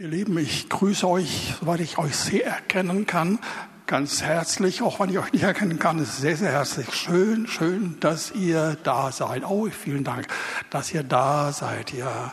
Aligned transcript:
Ihr 0.00 0.06
Lieben, 0.06 0.38
ich 0.38 0.68
grüße 0.68 1.08
euch, 1.08 1.54
soweit 1.58 1.80
ich 1.80 1.98
euch 1.98 2.14
sehr 2.14 2.46
erkennen 2.46 3.04
kann, 3.04 3.40
ganz 3.88 4.22
herzlich, 4.22 4.80
auch 4.80 5.00
wenn 5.00 5.10
ich 5.10 5.18
euch 5.18 5.32
nicht 5.32 5.42
erkennen 5.42 5.80
kann, 5.80 5.98
ist 5.98 6.18
sehr, 6.18 6.36
sehr 6.36 6.52
herzlich. 6.52 6.94
Schön, 6.94 7.48
schön, 7.48 7.96
dass 7.98 8.30
ihr 8.30 8.76
da 8.84 9.10
seid. 9.10 9.42
Oh, 9.44 9.68
vielen 9.70 10.04
Dank, 10.04 10.28
dass 10.70 10.94
ihr 10.94 11.02
da 11.02 11.50
seid, 11.50 11.92
ja. 11.92 12.32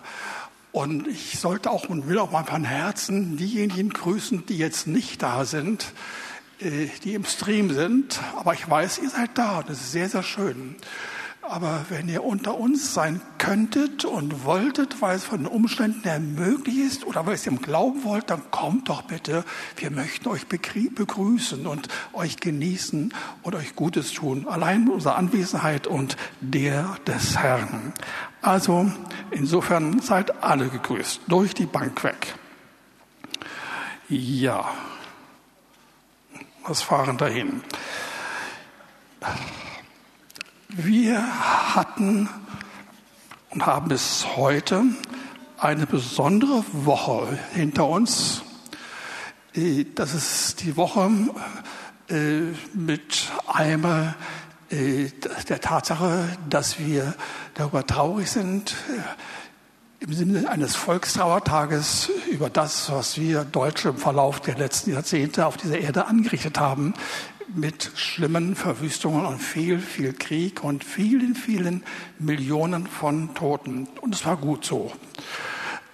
Und 0.73 1.07
ich 1.07 1.39
sollte 1.39 1.71
auch 1.71 1.89
und 1.89 2.07
will 2.07 2.19
auch 2.19 2.29
mal 2.29 2.43
von 2.43 2.65
Herzen 2.65 3.35
diejenigen 3.35 3.89
grüßen, 3.89 4.45
die 4.45 4.59
jetzt 4.59 4.85
nicht 4.85 5.23
da 5.23 5.43
sind, 5.43 5.91
äh, 6.59 6.89
die 7.03 7.15
im 7.15 7.25
Stream 7.25 7.73
sind. 7.73 8.19
Aber 8.37 8.53
ich 8.53 8.69
weiß, 8.69 8.99
ihr 8.99 9.09
seid 9.09 9.39
da. 9.39 9.63
Das 9.63 9.81
ist 9.81 9.91
sehr, 9.91 10.07
sehr 10.07 10.21
schön. 10.21 10.75
Aber 11.47 11.85
wenn 11.89 12.09
ihr 12.09 12.23
unter 12.23 12.57
uns 12.57 12.93
sein 12.93 13.21
könntet 13.37 14.03
und 14.03 14.45
wolltet, 14.45 15.01
weil 15.01 15.15
es 15.15 15.23
von 15.23 15.43
den 15.43 15.47
Umständen 15.47 16.01
her 16.03 16.19
möglich 16.19 16.77
ist 16.77 17.05
oder 17.05 17.25
weil 17.25 17.33
ihr 17.33 17.35
es 17.35 17.45
im 17.45 17.61
Glauben 17.61 18.03
wollt, 18.03 18.29
dann 18.29 18.49
kommt 18.49 18.89
doch 18.89 19.03
bitte. 19.03 19.43
Wir 19.75 19.91
möchten 19.91 20.27
euch 20.27 20.47
begrüßen 20.47 21.67
und 21.67 21.87
euch 22.13 22.37
genießen 22.37 23.13
und 23.43 23.55
euch 23.55 23.75
Gutes 23.75 24.11
tun. 24.13 24.47
Allein 24.47 24.89
unsere 24.89 25.15
Anwesenheit 25.15 25.85
und 25.85 26.17
der 26.41 26.97
des 27.05 27.37
Herrn. 27.37 27.93
Also 28.41 28.91
insofern 29.31 29.99
seid 30.01 30.43
alle 30.43 30.69
gegrüßt. 30.69 31.21
Durch 31.27 31.53
die 31.53 31.67
Bank 31.67 32.03
weg. 32.03 32.35
Ja. 34.09 34.65
Was 36.63 36.81
fahren 36.81 37.17
dahin? 37.17 37.61
Wir 40.77 41.23
hatten 41.73 42.27
und 43.51 43.65
haben 43.65 43.87
bis 43.87 44.25
heute 44.35 44.83
eine 45.57 45.87
besondere 45.87 46.65
Woche 46.73 47.39
hinter 47.53 47.87
uns. 47.87 48.41
Äh, 49.53 49.85
das 49.95 50.13
ist 50.13 50.63
die 50.63 50.75
Woche 50.75 51.09
äh, 52.09 52.41
mit 52.73 53.31
einmal 53.47 54.15
äh, 54.69 55.11
der 55.47 55.61
Tatsache, 55.61 56.27
dass 56.49 56.77
wir 56.77 57.15
darüber 57.53 57.87
traurig 57.87 58.29
sind, 58.29 58.75
im 60.01 60.11
Sinne 60.11 60.49
eines 60.49 60.75
Volkstrauertages 60.75 62.11
über 62.29 62.49
das, 62.49 62.91
was 62.91 63.17
wir 63.17 63.45
Deutsche 63.45 63.89
im 63.89 63.97
Verlauf 63.97 64.41
der 64.41 64.57
letzten 64.57 64.91
Jahrzehnte 64.91 65.45
auf 65.45 65.55
dieser 65.55 65.79
Erde 65.79 66.07
angerichtet 66.07 66.59
haben, 66.59 66.93
mit 67.53 67.91
schlimmen 67.95 68.55
Verwüstungen 68.55 69.25
und 69.25 69.39
viel, 69.39 69.79
viel 69.79 70.13
Krieg 70.13 70.63
und 70.63 70.83
vielen, 70.83 71.35
vielen 71.35 71.83
Millionen 72.19 72.87
von 72.87 73.35
Toten. 73.35 73.87
Und 74.01 74.15
es 74.15 74.25
war 74.25 74.37
gut 74.37 74.65
so. 74.65 74.91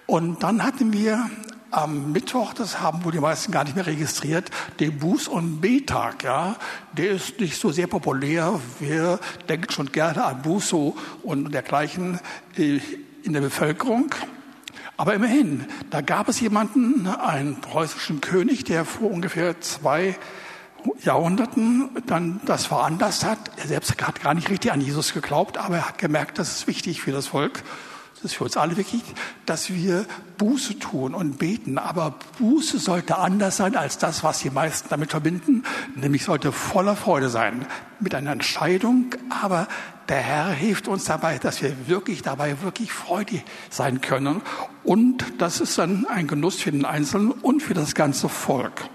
Und 0.06 0.42
dann 0.42 0.62
hatten 0.62 0.92
wir 0.92 1.30
am 1.70 2.12
Mittwoch, 2.12 2.52
das 2.52 2.80
haben 2.80 3.04
wohl 3.04 3.12
die 3.12 3.20
meisten 3.20 3.50
gar 3.50 3.64
nicht 3.64 3.74
mehr 3.74 3.86
registriert, 3.86 4.50
den 4.78 5.00
Buß- 5.00 5.28
und 5.28 5.60
B-Tag. 5.60 6.22
Ja, 6.22 6.56
der 6.92 7.12
ist 7.12 7.40
nicht 7.40 7.58
so 7.58 7.70
sehr 7.70 7.86
populär. 7.86 8.60
Wir 8.78 9.18
denken 9.48 9.70
schon 9.70 9.90
gerne 9.90 10.24
an 10.24 10.42
Bußo 10.42 10.96
und 11.22 11.52
dergleichen 11.52 12.20
äh, 12.56 12.80
in 13.22 13.32
der 13.32 13.40
Bevölkerung. 13.40 14.14
Aber 14.98 15.14
immerhin, 15.14 15.66
da 15.90 16.02
gab 16.02 16.28
es 16.28 16.40
jemanden, 16.40 17.06
einen 17.06 17.60
preußischen 17.60 18.20
König, 18.20 18.64
der 18.64 18.84
vor 18.84 19.10
ungefähr 19.10 19.60
zwei 19.60 20.16
Jahrhunderten 21.04 21.90
dann 22.06 22.40
das 22.46 22.66
veranlasst 22.66 23.24
hat. 23.24 23.38
Er 23.56 23.66
selbst 23.66 23.90
hat 24.06 24.22
gar 24.22 24.34
nicht 24.34 24.50
richtig 24.50 24.72
an 24.72 24.80
Jesus 24.80 25.12
geglaubt, 25.14 25.58
aber 25.58 25.76
er 25.76 25.88
hat 25.88 25.98
gemerkt, 25.98 26.38
das 26.38 26.52
ist 26.52 26.66
wichtig 26.66 27.00
für 27.00 27.12
das 27.12 27.28
Volk. 27.28 27.62
Das 28.22 28.30
ist 28.30 28.36
für 28.36 28.44
uns 28.44 28.56
alle 28.56 28.76
wichtig, 28.76 29.02
dass 29.46 29.70
wir 29.70 30.06
Buße 30.38 30.78
tun 30.78 31.12
und 31.12 31.38
beten. 31.38 31.76
Aber 31.76 32.14
Buße 32.38 32.78
sollte 32.78 33.18
anders 33.18 33.56
sein 33.56 33.74
als 33.74 33.98
das, 33.98 34.22
was 34.22 34.38
die 34.38 34.50
meisten 34.50 34.88
damit 34.90 35.10
verbinden. 35.10 35.64
Nämlich 35.96 36.24
sollte 36.24 36.52
voller 36.52 36.94
Freude 36.94 37.28
sein. 37.28 37.66
Mit 37.98 38.14
einer 38.14 38.30
Entscheidung. 38.30 39.06
Aber 39.42 39.66
der 40.08 40.18
Herr 40.18 40.50
hilft 40.50 40.86
uns 40.86 41.04
dabei, 41.04 41.38
dass 41.38 41.62
wir 41.62 41.88
wirklich 41.88 42.22
dabei 42.22 42.62
wirklich 42.62 42.92
freudig 42.92 43.44
sein 43.70 44.00
können. 44.00 44.40
Und 44.84 45.24
das 45.38 45.60
ist 45.60 45.76
dann 45.78 46.06
ein 46.06 46.28
Genuss 46.28 46.60
für 46.60 46.70
den 46.70 46.84
Einzelnen 46.84 47.32
und 47.32 47.60
für 47.60 47.74
das 47.74 47.96
ganze 47.96 48.28
Volk. 48.28 48.88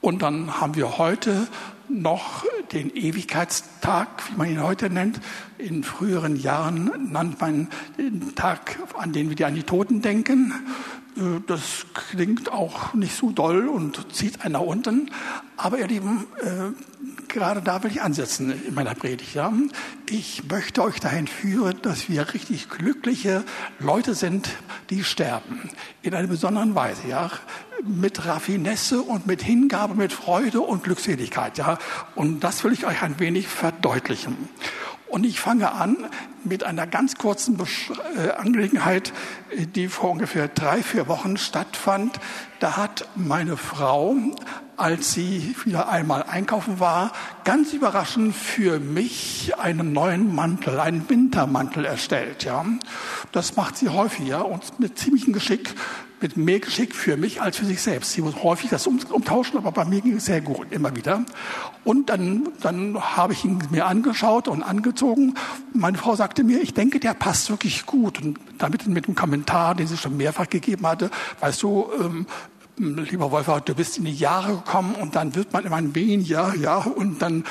Und 0.00 0.22
dann 0.22 0.60
haben 0.60 0.76
wir 0.76 0.98
heute 0.98 1.46
noch 1.88 2.44
den 2.72 2.94
Ewigkeitstag, 2.94 4.08
wie 4.30 4.36
man 4.36 4.48
ihn 4.48 4.62
heute 4.62 4.88
nennt. 4.88 5.20
In 5.58 5.82
früheren 5.84 6.36
Jahren 6.36 7.10
nannte 7.12 7.36
man 7.40 7.68
den 7.98 8.34
Tag, 8.34 8.78
an 8.96 9.12
den 9.12 9.36
wir 9.36 9.46
an 9.46 9.54
die 9.54 9.64
Toten 9.64 10.00
denken. 10.00 10.54
Äh, 11.16 11.40
das 11.46 11.86
klingt 11.92 12.50
auch 12.52 12.94
nicht 12.94 13.16
so 13.16 13.30
doll 13.30 13.68
und 13.68 14.14
zieht 14.14 14.42
einen 14.42 14.52
nach 14.52 14.60
unten. 14.60 15.10
Aber 15.56 15.78
ihr 15.78 15.88
Lieben, 15.88 16.26
äh, 16.40 16.72
gerade 17.28 17.60
da 17.60 17.82
will 17.82 17.90
ich 17.90 18.02
ansetzen 18.02 18.52
in 18.66 18.74
meiner 18.74 18.94
Predigt. 18.94 19.36
Ich 20.08 20.44
möchte 20.48 20.82
euch 20.82 21.00
dahin 21.00 21.26
führen, 21.26 21.82
dass 21.82 22.08
wir 22.08 22.32
richtig 22.32 22.70
glückliche 22.70 23.44
Leute 23.78 24.14
sind, 24.14 24.48
die 24.90 25.04
sterben. 25.04 25.68
In 26.02 26.14
einer 26.14 26.28
besonderen 26.28 26.74
Weise. 26.74 27.08
Ja? 27.08 27.30
Mit 27.84 28.26
Raffinesse 28.26 29.02
und 29.02 29.26
mit 29.26 29.42
Hingabe, 29.42 29.94
mit 29.94 30.12
Freude 30.12 30.60
und 30.60 30.84
Glückseligkeit. 30.84 31.58
Ja? 31.58 31.78
Und 32.14 32.40
das 32.40 32.62
will 32.64 32.72
ich 32.72 32.86
euch 32.86 33.02
ein 33.02 33.18
wenig 33.18 33.48
verdeutlichen. 33.48 34.36
Und 35.10 35.26
ich 35.26 35.40
fange 35.40 35.72
an 35.72 35.96
mit 36.44 36.62
einer 36.62 36.86
ganz 36.86 37.16
kurzen 37.16 37.58
äh, 38.16 38.30
Angelegenheit, 38.30 39.12
die 39.74 39.88
vor 39.88 40.10
ungefähr 40.10 40.46
drei, 40.46 40.84
vier 40.84 41.08
Wochen 41.08 41.36
stattfand. 41.36 42.20
Da 42.60 42.76
hat 42.76 43.08
meine 43.16 43.56
Frau, 43.56 44.14
als 44.76 45.12
sie 45.12 45.56
wieder 45.64 45.88
einmal 45.88 46.22
einkaufen 46.22 46.78
war, 46.78 47.12
ganz 47.42 47.72
überraschend 47.72 48.36
für 48.36 48.78
mich 48.78 49.52
einen 49.58 49.92
neuen 49.92 50.32
Mantel, 50.32 50.78
einen 50.78 51.08
Wintermantel 51.10 51.84
erstellt. 51.86 52.44
Ja, 52.44 52.64
das 53.32 53.56
macht 53.56 53.78
sie 53.78 53.88
häufiger 53.88 54.46
und 54.46 54.78
mit 54.78 54.96
ziemlichem 54.96 55.32
Geschick 55.32 55.74
mit 56.20 56.36
mehr 56.36 56.60
Geschick 56.60 56.94
für 56.94 57.16
mich 57.16 57.40
als 57.40 57.56
für 57.56 57.64
sich 57.64 57.80
selbst. 57.80 58.12
Sie 58.12 58.22
muss 58.22 58.42
häufig 58.42 58.70
das 58.70 58.86
umtauschen, 58.86 59.58
aber 59.58 59.72
bei 59.72 59.84
mir 59.84 60.00
ging 60.00 60.16
es 60.16 60.26
sehr 60.26 60.40
gut, 60.40 60.66
immer 60.70 60.94
wieder. 60.94 61.24
Und 61.84 62.10
dann, 62.10 62.48
dann 62.60 63.00
habe 63.00 63.32
ich 63.32 63.44
ihn 63.44 63.58
mir 63.70 63.86
angeschaut 63.86 64.48
und 64.48 64.62
angezogen. 64.62 65.34
Meine 65.72 65.98
Frau 65.98 66.14
sagte 66.14 66.44
mir, 66.44 66.60
ich 66.60 66.74
denke, 66.74 67.00
der 67.00 67.14
passt 67.14 67.50
wirklich 67.50 67.86
gut. 67.86 68.20
Und 68.20 68.38
damit 68.58 68.86
mit 68.86 69.06
dem 69.06 69.14
Kommentar, 69.14 69.74
den 69.74 69.86
sie 69.86 69.96
schon 69.96 70.16
mehrfach 70.16 70.48
gegeben 70.48 70.86
hatte, 70.86 71.10
weißt 71.40 71.62
du, 71.62 71.86
ähm, 72.00 72.26
lieber 72.80 73.30
Wolfgang, 73.30 73.64
du 73.66 73.74
bist 73.74 73.98
in 73.98 74.04
die 74.04 74.14
Jahre 74.14 74.56
gekommen 74.56 74.94
und 74.94 75.14
dann 75.14 75.34
wird 75.34 75.52
man 75.52 75.64
immer 75.64 75.76
ein 75.76 75.94
weniger, 75.94 76.54
ja, 76.56 76.78
und 76.78 77.20
dann 77.20 77.44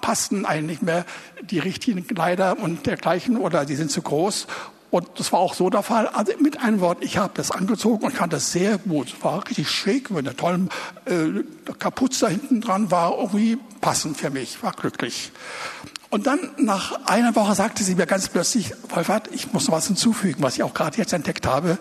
passen 0.00 0.46
eigentlich 0.46 0.82
mehr 0.82 1.04
die 1.42 1.58
richtigen 1.58 2.06
Kleider 2.06 2.58
und 2.58 2.86
dergleichen 2.86 3.36
oder 3.36 3.64
die 3.64 3.74
sind 3.74 3.90
zu 3.90 4.02
groß 4.02 4.46
und 4.92 5.08
das 5.16 5.32
war 5.32 5.40
auch 5.40 5.54
so 5.54 5.70
der 5.70 5.82
Fall. 5.82 6.06
Also 6.06 6.34
mit 6.38 6.60
einem 6.60 6.80
Wort, 6.80 6.98
ich 7.00 7.16
habe 7.16 7.32
das 7.34 7.50
angezogen 7.50 8.04
und 8.04 8.12
fand 8.12 8.30
das 8.34 8.52
sehr 8.52 8.76
gut. 8.76 9.16
War 9.22 9.48
richtig 9.48 9.70
schick, 9.70 10.10
mit 10.10 10.26
einer 10.26 10.36
tollen 10.36 10.68
äh, 11.06 11.42
Kapuze 11.78 12.26
da 12.26 12.28
hinten 12.28 12.60
dran 12.60 12.90
war 12.90 13.16
irgendwie 13.16 13.56
passend 13.80 14.18
für 14.18 14.28
mich, 14.28 14.62
war 14.62 14.72
glücklich. 14.72 15.32
Und 16.10 16.26
dann 16.26 16.40
nach 16.58 17.06
einer 17.06 17.34
Woche 17.34 17.54
sagte 17.54 17.82
sie 17.82 17.94
mir 17.94 18.04
ganz 18.04 18.28
plötzlich, 18.28 18.74
Wolfert, 18.90 19.30
ich 19.32 19.54
muss 19.54 19.66
noch 19.66 19.74
was 19.74 19.86
hinzufügen, 19.86 20.42
was 20.42 20.56
ich 20.56 20.62
auch 20.62 20.74
gerade 20.74 20.98
jetzt 20.98 21.14
entdeckt 21.14 21.46
habe. 21.46 21.78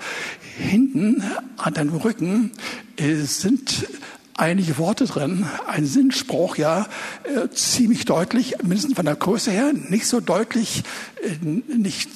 Hinten 0.58 1.22
an 1.58 1.74
deinem 1.74 1.98
Rücken 1.98 2.52
äh, 2.96 3.16
sind 3.16 3.90
einige 4.38 4.78
Worte 4.78 5.04
drin, 5.04 5.46
ein 5.68 5.86
Sinnspruch, 5.86 6.56
ja, 6.56 6.88
äh, 7.24 7.50
ziemlich 7.50 8.06
deutlich, 8.06 8.56
mindestens 8.64 8.96
von 8.96 9.06
der 9.06 9.18
Größe 9.18 9.52
her, 9.52 9.74
nicht 9.74 10.08
so 10.08 10.22
deutlich, 10.22 10.84
äh, 11.22 11.46
nicht 11.46 12.10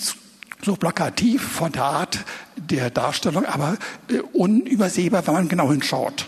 so 0.63 0.75
plakativ 0.75 1.41
von 1.41 1.71
der 1.71 1.83
Art 1.83 2.19
der 2.55 2.89
Darstellung, 2.89 3.45
aber 3.45 3.77
äh, 4.09 4.19
unübersehbar, 4.33 5.25
wenn 5.27 5.33
man 5.33 5.47
genau 5.47 5.71
hinschaut. 5.71 6.27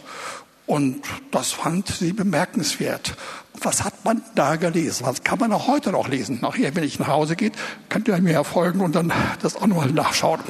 Und 0.65 1.01
das 1.31 1.51
fand 1.53 1.88
sie 1.88 2.12
bemerkenswert. 2.12 3.15
Was 3.62 3.83
hat 3.83 4.03
man 4.03 4.21
da 4.35 4.57
gelesen? 4.57 5.06
Was 5.07 5.24
kann 5.24 5.39
man 5.39 5.53
auch 5.53 5.68
heute 5.68 5.91
noch 5.91 6.09
lesen? 6.09 6.39
Nachher, 6.41 6.75
wenn 6.75 6.83
ich 6.83 7.00
nach 7.00 7.07
Hause 7.07 7.35
geht, 7.35 7.53
könnt 7.89 8.07
ihr 8.07 8.18
mir 8.19 8.44
folgen 8.44 8.81
und 8.81 8.94
dann 8.94 9.12
das 9.41 9.56
auch 9.56 9.65
nochmal 9.65 9.91
nachschauen. 9.91 10.41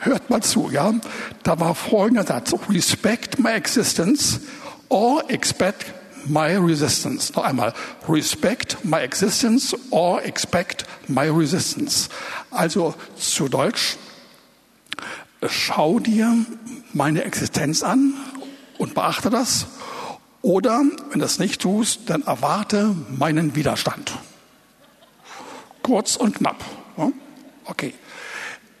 Hört 0.00 0.30
mal 0.30 0.42
zu, 0.42 0.70
ja? 0.70 0.94
Da 1.42 1.58
war 1.58 1.74
folgender 1.74 2.24
Satz. 2.24 2.54
Respect 2.68 3.38
my 3.38 3.50
existence 3.50 4.40
or 4.88 5.28
expect 5.28 5.92
my 6.26 6.56
resistance. 6.56 7.32
Noch 7.34 7.44
einmal, 7.44 7.72
respect 8.08 8.84
my 8.84 9.00
existence 9.00 9.76
or 9.90 10.22
expect 10.22 10.84
my 11.08 11.28
resistance. 11.28 12.08
Also 12.50 12.94
zu 13.16 13.48
Deutsch, 13.48 13.96
schau 15.48 15.98
dir 15.98 16.34
meine 16.92 17.24
Existenz 17.24 17.82
an 17.82 18.14
und 18.78 18.94
beachte 18.94 19.30
das. 19.30 19.66
Oder, 20.42 20.80
wenn 20.80 21.18
du 21.18 21.20
das 21.20 21.38
nicht 21.38 21.60
tust, 21.60 22.08
dann 22.08 22.22
erwarte 22.22 22.94
meinen 23.10 23.54
Widerstand. 23.54 24.12
Kurz 25.82 26.16
und 26.16 26.36
knapp. 26.36 26.64
Okay. 27.64 27.94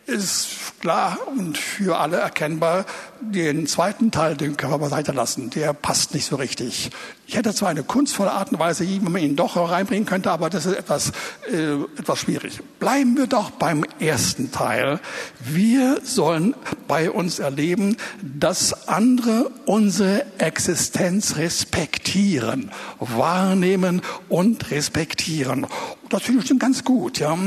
Ist 0.06 0.80
klar 0.80 1.18
und 1.36 1.56
für 1.56 1.98
alle 1.98 2.16
erkennbar, 2.16 2.86
den 3.20 3.66
zweiten 3.66 4.10
Teil, 4.10 4.36
den 4.36 4.56
können 4.56 4.72
wir 4.72 4.78
beiseite 4.78 5.12
lassen. 5.12 5.50
Der 5.50 5.72
passt 5.72 6.14
nicht 6.14 6.26
so 6.26 6.36
richtig. 6.36 6.90
Ich 7.26 7.36
hätte 7.36 7.54
zwar 7.54 7.68
eine 7.68 7.82
kunstvolle 7.82 8.32
Art 8.32 8.52
und 8.52 8.58
Weise, 8.58 8.88
wie 8.88 8.98
man 8.98 9.22
ihn 9.22 9.36
doch 9.36 9.56
reinbringen 9.56 10.06
könnte, 10.06 10.30
aber 10.30 10.50
das 10.50 10.66
ist 10.66 10.76
etwas, 10.76 11.12
äh, 11.52 11.74
etwas 11.96 12.18
schwierig. 12.18 12.60
Bleiben 12.78 13.16
wir 13.16 13.26
doch 13.26 13.50
beim 13.50 13.84
ersten 14.00 14.50
Teil. 14.50 15.00
Wir 15.38 16.00
sollen 16.02 16.54
bei 16.88 17.10
uns 17.10 17.38
erleben, 17.38 17.96
dass 18.22 18.88
andere 18.88 19.50
unsere 19.66 20.24
Existenz 20.38 21.36
respektieren, 21.36 22.70
wahrnehmen 22.98 24.02
und 24.28 24.70
respektieren. 24.70 25.66
Das 26.08 26.22
finde 26.22 26.42
ich 26.42 26.48
schon 26.48 26.58
ganz 26.58 26.84
gut. 26.84 27.20
Ja. 27.20 27.38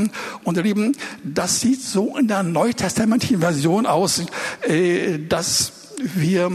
Und 0.44 0.58
ihr 0.58 0.64
Lieben, 0.64 0.96
das 1.24 1.60
sieht 1.60 1.81
so 1.81 2.18
in 2.18 2.30
der 2.30 2.44
neutestamentlichen 2.44 3.42
Version 3.42 3.86
aus, 3.86 4.24
äh, 4.68 5.20
dass 5.20 5.62
wir 5.98 6.50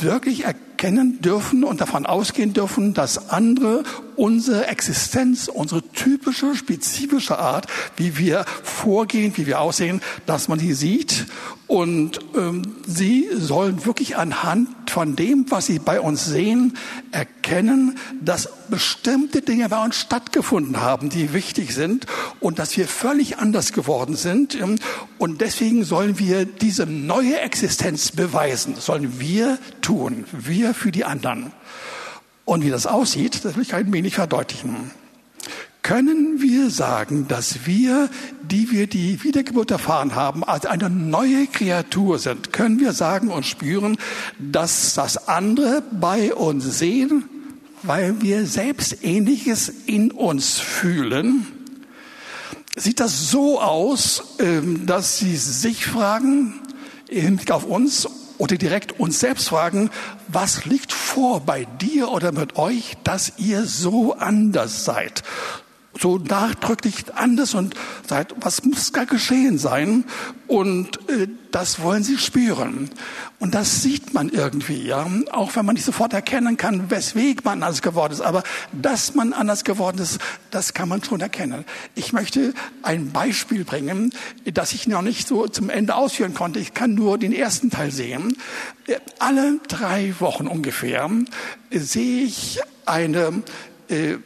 wirklich 0.00 0.44
erkennen 0.44 1.20
dürfen 1.20 1.64
und 1.64 1.80
davon 1.80 2.06
ausgehen 2.06 2.52
dürfen, 2.52 2.94
dass 2.94 3.30
andere 3.30 3.84
unsere 4.16 4.66
Existenz, 4.66 5.48
unsere 5.48 5.82
typische, 5.82 6.54
spezifische 6.54 7.38
Art, 7.38 7.66
wie 7.96 8.18
wir 8.18 8.44
vorgehen, 8.62 9.32
wie 9.36 9.46
wir 9.46 9.60
aussehen, 9.60 10.00
dass 10.26 10.48
man 10.48 10.58
die 10.58 10.72
sieht. 10.72 11.26
Und 11.66 12.20
ähm, 12.36 12.76
sie 12.86 13.28
sollen 13.32 13.86
wirklich 13.86 14.16
anhand 14.16 14.90
von 14.90 15.16
dem, 15.16 15.46
was 15.50 15.66
sie 15.66 15.78
bei 15.78 16.00
uns 16.00 16.26
sehen, 16.26 16.76
erkennen, 17.12 17.98
dass 18.20 18.50
bestimmte 18.68 19.40
Dinge 19.40 19.70
bei 19.70 19.82
uns 19.82 19.96
stattgefunden 19.96 20.82
haben, 20.82 21.08
die 21.08 21.32
wichtig 21.32 21.72
sind 21.72 22.06
und 22.40 22.58
dass 22.58 22.76
wir 22.76 22.86
völlig 22.86 23.38
anders 23.38 23.72
geworden 23.72 24.16
sind. 24.16 24.58
Und 25.16 25.40
deswegen 25.40 25.84
sollen 25.84 26.18
wir 26.18 26.44
diese 26.44 26.84
neue 26.84 27.40
Existenz 27.40 28.12
beweisen, 28.12 28.74
das 28.74 28.84
sollen 28.84 29.18
wir 29.18 29.58
tun, 29.80 30.26
wir 30.32 30.74
für 30.74 30.92
die 30.92 31.06
anderen. 31.06 31.52
Und 32.44 32.64
wie 32.64 32.70
das 32.70 32.86
aussieht, 32.86 33.44
das 33.44 33.56
will 33.56 33.62
ich 33.62 33.74
ein 33.74 33.92
wenig 33.92 34.14
verdeutlichen. 34.16 34.90
Können 35.82 36.40
wir 36.40 36.70
sagen, 36.70 37.26
dass 37.26 37.66
wir, 37.66 38.08
die 38.42 38.70
wir 38.70 38.86
die 38.86 39.22
Wiedergeburt 39.24 39.72
erfahren 39.72 40.14
haben, 40.14 40.44
als 40.44 40.64
eine 40.64 40.88
neue 40.88 41.48
Kreatur 41.48 42.20
sind? 42.20 42.52
Können 42.52 42.78
wir 42.78 42.92
sagen 42.92 43.28
und 43.28 43.44
spüren, 43.44 43.96
dass 44.38 44.94
das 44.94 45.28
andere 45.28 45.82
bei 45.90 46.34
uns 46.34 46.78
sehen, 46.78 47.24
weil 47.82 48.22
wir 48.22 48.46
selbst 48.46 49.02
Ähnliches 49.02 49.72
in 49.86 50.12
uns 50.12 50.60
fühlen? 50.60 51.48
Sieht 52.76 53.00
das 53.00 53.30
so 53.30 53.60
aus, 53.60 54.36
ähm, 54.38 54.86
dass 54.86 55.18
Sie 55.18 55.36
sich 55.36 55.84
fragen, 55.84 56.54
im 57.08 57.22
Hinblick 57.22 57.50
auf 57.50 57.64
uns, 57.64 58.08
oder 58.42 58.58
direkt 58.58 58.98
uns 58.98 59.20
selbst 59.20 59.50
fragen, 59.50 59.88
was 60.26 60.64
liegt 60.64 60.92
vor 60.92 61.42
bei 61.42 61.64
dir 61.80 62.10
oder 62.10 62.32
mit 62.32 62.56
euch, 62.56 62.96
dass 63.04 63.34
ihr 63.38 63.64
so 63.66 64.14
anders 64.14 64.84
seid? 64.84 65.22
So 65.98 66.18
nachdrücklich 66.18 67.14
anders 67.14 67.54
und 67.54 67.74
sagt, 68.06 68.34
was 68.40 68.64
muss 68.64 68.92
gar 68.92 69.06
geschehen 69.06 69.58
sein? 69.58 70.04
Und 70.46 71.08
äh, 71.08 71.28
das 71.50 71.80
wollen 71.82 72.02
sie 72.02 72.18
spüren. 72.18 72.90
Und 73.38 73.54
das 73.54 73.82
sieht 73.82 74.14
man 74.14 74.28
irgendwie, 74.28 74.86
ja. 74.86 75.06
Auch 75.30 75.54
wenn 75.56 75.66
man 75.66 75.74
nicht 75.74 75.84
sofort 75.84 76.12
erkennen 76.12 76.56
kann, 76.56 76.90
weswegen 76.90 77.42
man 77.44 77.62
anders 77.62 77.82
geworden 77.82 78.12
ist. 78.12 78.20
Aber 78.20 78.42
dass 78.72 79.14
man 79.14 79.32
anders 79.32 79.64
geworden 79.64 79.98
ist, 79.98 80.18
das 80.50 80.74
kann 80.74 80.88
man 80.88 81.02
schon 81.04 81.20
erkennen. 81.20 81.64
Ich 81.94 82.12
möchte 82.12 82.54
ein 82.82 83.12
Beispiel 83.12 83.64
bringen, 83.64 84.12
das 84.52 84.72
ich 84.72 84.86
noch 84.86 85.02
nicht 85.02 85.28
so 85.28 85.46
zum 85.46 85.70
Ende 85.70 85.94
ausführen 85.94 86.34
konnte. 86.34 86.58
Ich 86.58 86.74
kann 86.74 86.94
nur 86.94 87.18
den 87.18 87.32
ersten 87.32 87.70
Teil 87.70 87.90
sehen. 87.90 88.36
Alle 89.18 89.58
drei 89.68 90.14
Wochen 90.18 90.46
ungefähr 90.46 91.10
sehe 91.70 92.24
ich 92.24 92.60
eine 92.86 93.42
äh, 93.88 94.16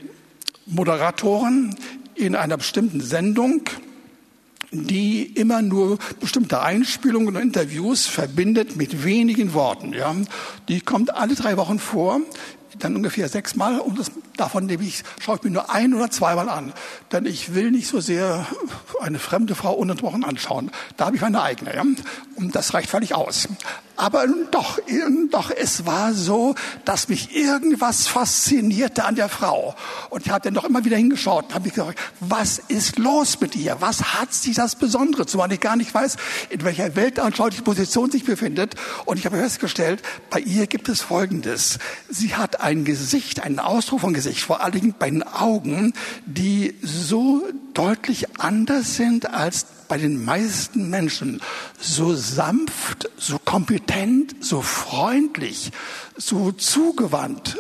Moderatoren 0.67 1.75
in 2.15 2.35
einer 2.35 2.57
bestimmten 2.57 3.01
Sendung, 3.01 3.63
die 4.73 5.23
immer 5.23 5.63
nur 5.63 5.99
bestimmte 6.21 6.61
Einspielungen 6.61 7.29
und 7.29 7.37
Interviews 7.37 8.07
verbindet 8.07 8.77
mit 8.77 9.05
wenigen 9.05 9.55
Worten. 9.55 9.93
Ja. 9.93 10.15
Die 10.69 10.81
kommt 10.81 11.15
alle 11.15 11.35
drei 11.35 11.57
Wochen 11.57 11.79
vor, 11.79 12.21
dann 12.79 12.97
ungefähr 12.97 13.29
sechsmal 13.29 13.79
und 13.79 13.99
das, 13.99 14.11
davon 14.37 14.67
nehme 14.67 14.85
ich, 14.85 15.03
schaue 15.21 15.37
ich 15.37 15.43
mir 15.43 15.51
nur 15.51 15.71
ein 15.71 15.95
oder 15.95 16.11
zweimal 16.11 16.49
an. 16.49 16.73
Denn 17.13 17.27
ich 17.27 17.55
will 17.55 17.71
nicht 17.71 17.89
so 17.89 18.01
sehr 18.01 18.47
eine 19.01 19.19
fremde 19.19 19.55
Frau 19.55 19.73
ununterbrochen 19.75 20.25
anschauen. 20.25 20.71
Da 20.97 21.07
habe 21.07 21.17
ich 21.17 21.23
meine 21.23 21.43
eigene. 21.43 21.75
Ja. 21.75 21.83
Und 22.37 22.55
das 22.55 22.75
reicht 22.75 22.91
völlig 22.91 23.15
aus. 23.15 23.49
Aber 23.97 24.27
doch, 24.51 24.79
doch, 25.31 25.51
es 25.51 25.87
war 25.87 26.13
so, 26.13 26.55
dass 26.85 27.09
mich 27.09 27.35
irgendwas 27.35 28.07
faszinierte 28.07 29.05
an 29.07 29.15
der 29.15 29.31
Frau. 29.31 29.75
Und 30.11 30.27
ich 30.27 30.31
habe 30.31 30.43
dann 30.43 30.53
doch 30.53 30.65
immer 30.65 30.85
wieder 30.85 30.99
hingeschaut 30.99 31.47
und 31.47 31.55
habe 31.55 31.65
mich 31.65 31.75
gesagt, 31.75 31.99
was 32.21 32.59
ist 32.59 32.99
los 32.99 33.41
mit 33.41 33.57
ihr? 33.57 33.79
Was 33.81 34.15
hat 34.15 34.35
sie 34.35 34.53
das 34.53 34.77
Besondere? 34.77 35.25
Zumal 35.25 35.51
ich 35.51 35.61
gar 35.61 35.77
nicht 35.77 35.95
weiß, 35.95 36.17
in 36.51 36.63
welcher 36.65 36.95
weltanschaulichen 36.95 37.65
Position 37.65 38.11
sich 38.11 38.25
befindet. 38.25 38.75
Und 39.07 39.19
ich 39.19 39.25
habe 39.25 39.39
festgestellt, 39.39 40.03
bei 40.29 40.41
ihr 40.41 40.67
gibt 40.67 40.91
es 40.91 41.01
Folgendes. 41.01 41.79
Sie 42.11 42.35
hat 42.35 42.61
ein 42.61 42.85
Gesicht, 42.85 43.43
einen 43.43 43.61
Ausdruck 43.61 44.01
von 44.03 44.13
Gesicht, 44.13 44.26
vor 44.35 44.63
allen 44.63 44.73
Dingen 44.73 44.95
bei 44.99 45.11
den 45.11 45.23
Augen, 45.23 45.93
die 46.27 46.75
so 46.83 47.43
deutlich 47.75 48.39
anders 48.39 48.97
sind 48.97 49.31
als 49.33 49.67
bei 49.89 49.99
den 49.99 50.25
meisten 50.25 50.91
Menschen. 50.91 51.41
So 51.79 52.15
sanft, 52.15 53.09
so 53.17 53.39
kompetent, 53.39 54.37
so 54.41 54.63
freundlich, 54.63 55.71
so 56.17 56.53
zugewandt 56.53 57.57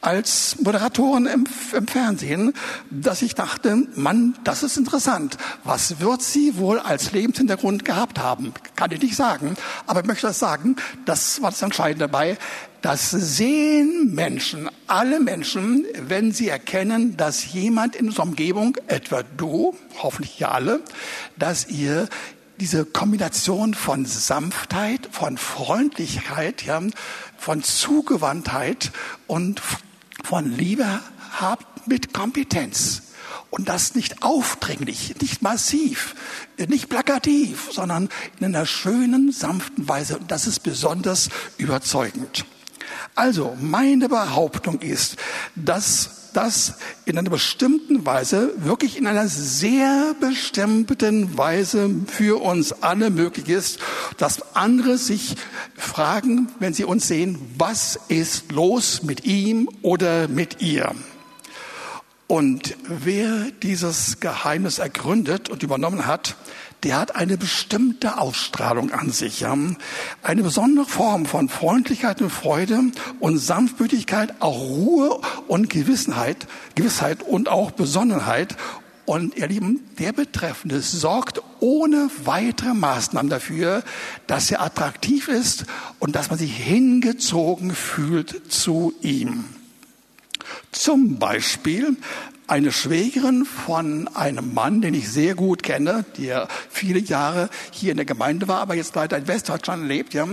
als 0.00 0.56
Moderatorin 0.60 1.26
im, 1.26 1.46
im, 1.76 1.86
Fernsehen, 1.86 2.54
dass 2.90 3.22
ich 3.22 3.34
dachte, 3.34 3.86
Mann, 3.96 4.34
das 4.44 4.62
ist 4.62 4.76
interessant. 4.76 5.36
Was 5.64 6.00
wird 6.00 6.22
sie 6.22 6.56
wohl 6.56 6.78
als 6.78 7.12
Lebenshintergrund 7.12 7.84
gehabt 7.84 8.18
haben? 8.18 8.54
Kann 8.76 8.92
ich 8.92 9.02
nicht 9.02 9.16
sagen. 9.16 9.56
Aber 9.86 10.00
ich 10.00 10.06
möchte 10.06 10.26
das 10.26 10.38
sagen, 10.38 10.76
das 11.04 11.42
war 11.42 11.50
das 11.50 11.60
Entscheidende 11.62 12.06
dabei. 12.06 12.38
Das 12.80 13.10
sehen 13.10 14.14
Menschen, 14.14 14.70
alle 14.86 15.20
Menschen, 15.20 15.84
wenn 16.08 16.32
sie 16.32 16.48
erkennen, 16.48 17.16
dass 17.18 17.52
jemand 17.52 17.94
in 17.94 18.06
unserer 18.06 18.22
Umgebung, 18.24 18.78
etwa 18.86 19.22
du, 19.22 19.76
hoffentlich 20.02 20.38
ja 20.38 20.50
alle, 20.52 20.80
dass 21.36 21.68
ihr 21.68 22.08
diese 22.58 22.86
Kombination 22.86 23.74
von 23.74 24.06
Sanftheit, 24.06 25.08
von 25.10 25.36
Freundlichkeit, 25.36 26.62
ja, 26.62 26.80
von 27.36 27.62
Zugewandtheit 27.62 28.92
und 29.26 29.60
von 30.24 30.50
Liebe 30.56 31.00
habt 31.38 31.86
mit 31.86 32.12
Kompetenz. 32.12 33.02
Und 33.50 33.68
das 33.68 33.94
nicht 33.94 34.22
aufdringlich, 34.22 35.14
nicht 35.20 35.42
massiv, 35.42 36.14
nicht 36.68 36.88
plakativ, 36.88 37.70
sondern 37.72 38.08
in 38.38 38.46
einer 38.46 38.64
schönen, 38.64 39.32
sanften 39.32 39.88
Weise. 39.88 40.18
Und 40.18 40.30
das 40.30 40.46
ist 40.46 40.60
besonders 40.60 41.30
überzeugend. 41.58 42.44
Also, 43.14 43.56
meine 43.60 44.08
Behauptung 44.08 44.80
ist, 44.80 45.16
dass 45.54 46.20
das 46.32 46.74
in 47.04 47.18
einer 47.18 47.30
bestimmten 47.30 48.06
Weise, 48.06 48.52
wirklich 48.58 48.96
in 48.96 49.06
einer 49.06 49.28
sehr 49.28 50.14
bestimmten 50.20 51.36
Weise 51.36 51.90
für 52.06 52.40
uns 52.40 52.72
alle 52.82 53.10
möglich 53.10 53.48
ist, 53.48 53.78
dass 54.16 54.54
andere 54.54 54.98
sich 54.98 55.36
fragen, 55.76 56.48
wenn 56.58 56.74
sie 56.74 56.84
uns 56.84 57.08
sehen, 57.08 57.38
was 57.58 57.98
ist 58.08 58.52
los 58.52 59.02
mit 59.02 59.24
ihm 59.24 59.68
oder 59.82 60.28
mit 60.28 60.62
ihr? 60.62 60.94
Und 62.26 62.76
wer 62.86 63.50
dieses 63.62 64.20
Geheimnis 64.20 64.78
ergründet 64.78 65.48
und 65.48 65.64
übernommen 65.64 66.06
hat, 66.06 66.36
der 66.82 66.98
hat 66.98 67.16
eine 67.16 67.36
bestimmte 67.36 68.18
Ausstrahlung 68.18 68.90
an 68.92 69.10
sich. 69.10 69.44
Eine 69.46 70.42
besondere 70.42 70.86
Form 70.86 71.26
von 71.26 71.48
Freundlichkeit 71.48 72.22
und 72.22 72.30
Freude 72.30 72.80
und 73.20 73.38
Sanftmütigkeit, 73.38 74.34
auch 74.40 74.60
Ruhe 74.60 75.20
und 75.48 75.70
Gewissenheit, 75.70 76.46
Gewissheit 76.74 77.22
und 77.22 77.48
auch 77.48 77.70
Besonnenheit. 77.70 78.56
Und 79.04 79.36
ihr 79.36 79.48
Lieben, 79.48 79.80
der 79.98 80.12
Betreffende 80.12 80.80
sorgt 80.80 81.42
ohne 81.58 82.10
weitere 82.24 82.74
Maßnahmen 82.74 83.28
dafür, 83.28 83.82
dass 84.26 84.50
er 84.50 84.62
attraktiv 84.62 85.28
ist 85.28 85.64
und 85.98 86.14
dass 86.14 86.30
man 86.30 86.38
sich 86.38 86.56
hingezogen 86.56 87.74
fühlt 87.74 88.52
zu 88.52 88.94
ihm. 89.02 89.44
Zum 90.70 91.18
Beispiel 91.18 91.96
eine 92.50 92.72
Schwägerin 92.72 93.44
von 93.44 94.08
einem 94.08 94.54
Mann, 94.54 94.80
den 94.80 94.94
ich 94.94 95.08
sehr 95.08 95.36
gut 95.36 95.62
kenne, 95.62 96.04
der 96.18 96.48
viele 96.80 96.98
Jahre 96.98 97.50
hier 97.70 97.90
in 97.90 97.98
der 97.98 98.06
Gemeinde 98.06 98.48
war, 98.48 98.60
aber 98.60 98.74
jetzt 98.74 98.94
leider 98.94 99.18
in 99.18 99.28
Westdeutschland 99.28 99.86
lebt. 99.86 100.14
Ja. 100.14 100.26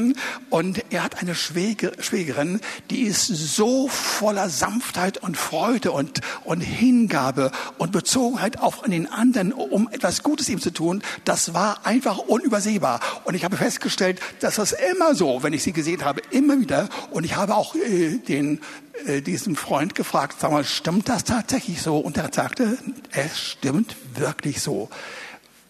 Und 0.50 0.84
er 0.92 1.04
hat 1.04 1.22
eine 1.22 1.36
Schwäger, 1.36 1.92
Schwägerin, 2.00 2.62
die 2.89 3.01
ist 3.01 3.27
so 3.27 3.89
voller 3.89 4.48
Sanftheit 4.48 5.18
und 5.18 5.36
Freude 5.36 5.92
und, 5.92 6.22
und 6.46 6.62
Hingabe 6.62 7.51
und 7.77 7.92
Bezogenheit 7.92 8.62
auf 8.62 8.84
den 8.84 9.12
anderen, 9.12 9.51
um 9.51 9.89
etwas 9.92 10.24
Gutes 10.24 10.48
ihm 10.48 10.62
zu 10.62 10.72
tun. 10.72 11.04
Das 11.25 11.54
war 11.54 11.86
einfach 11.86 12.18
unübersehbar. 12.18 13.01
Und 13.25 13.36
ich 13.36 13.44
habe 13.44 13.58
festgestellt, 13.58 14.22
dass 14.39 14.56
das 14.56 14.72
immer 14.72 15.16
so, 15.16 15.44
wenn 15.44 15.51
ich 15.51 15.63
sie 15.63 15.74
gesehen 15.74 16.06
habe, 16.06 16.22
immer 16.32 16.62
wieder. 16.62 16.88
Und 17.12 17.25
ich 17.25 17.36
habe 17.36 17.56
auch 17.56 17.75
äh, 17.75 18.20
den 18.20 18.62
äh, 19.06 19.22
diesem 19.22 19.56
Freund 19.56 19.96
gefragt, 19.96 20.38
sag 20.39 20.51
mal, 20.51 20.63
stimmt 20.63 21.10
das 21.10 21.25
tatsächlich 21.25 21.82
so? 21.82 21.98
Und 21.98 22.18
er 22.18 22.30
sagte, 22.32 22.77
es 23.12 23.38
stimmt 23.38 23.96
wirklich 24.16 24.62
so. 24.62 24.89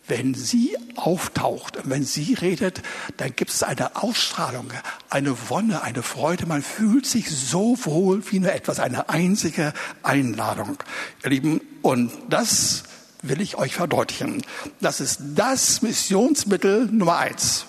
Wenn 0.08 0.34
sie 0.34 0.78
auftaucht, 0.96 1.80
wenn 1.84 2.04
sie 2.04 2.34
redet, 2.34 2.82
dann 3.18 3.36
gibt 3.36 3.52
es 3.52 3.62
eine 3.62 3.98
Ausstrahlung, 3.98 4.72
eine 5.10 5.36
Wonne, 5.50 5.82
eine 5.82 6.02
Freude. 6.02 6.46
Man 6.46 6.62
fühlt 6.62 7.06
sich 7.06 7.30
so 7.30 7.78
wohl 7.84 8.24
wie 8.32 8.40
nur 8.40 8.54
etwas, 8.54 8.80
eine 8.80 9.10
einzige 9.10 9.74
Einladung. 10.04 10.78
Ihr 11.24 11.32
Lieben, 11.32 11.62
und 11.82 12.12
das 12.30 12.84
will 13.22 13.42
ich 13.42 13.58
euch 13.58 13.76
verdeutlichen. 13.76 14.44
Das 14.80 15.02
ist 15.02 15.20
das 15.36 15.82
Missionsmittel 15.82 16.86
Nummer 16.86 17.18
eins. 17.18 17.66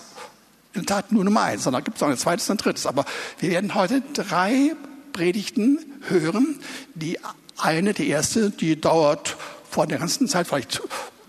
In 0.73 0.85
der 0.85 0.95
Tat 0.97 1.11
nur 1.11 1.25
Nummer 1.25 1.41
eins, 1.41 1.63
sondern 1.63 1.83
gibt 1.83 1.97
es 1.97 2.01
noch 2.01 2.09
ein 2.09 2.17
zweites 2.17 2.49
und 2.49 2.59
ein 2.59 2.63
drittes. 2.63 2.85
Aber 2.85 3.03
wir 3.39 3.49
werden 3.49 3.75
heute 3.75 4.01
drei 4.13 4.75
Predigten 5.11 5.79
hören. 6.07 6.59
Die 6.95 7.19
eine, 7.57 7.93
die 7.93 8.07
erste, 8.07 8.49
die 8.49 8.79
dauert 8.79 9.35
vor 9.69 9.87
der 9.87 9.97
ganzen 9.97 10.27
Zeit 10.27 10.47
vielleicht 10.47 10.81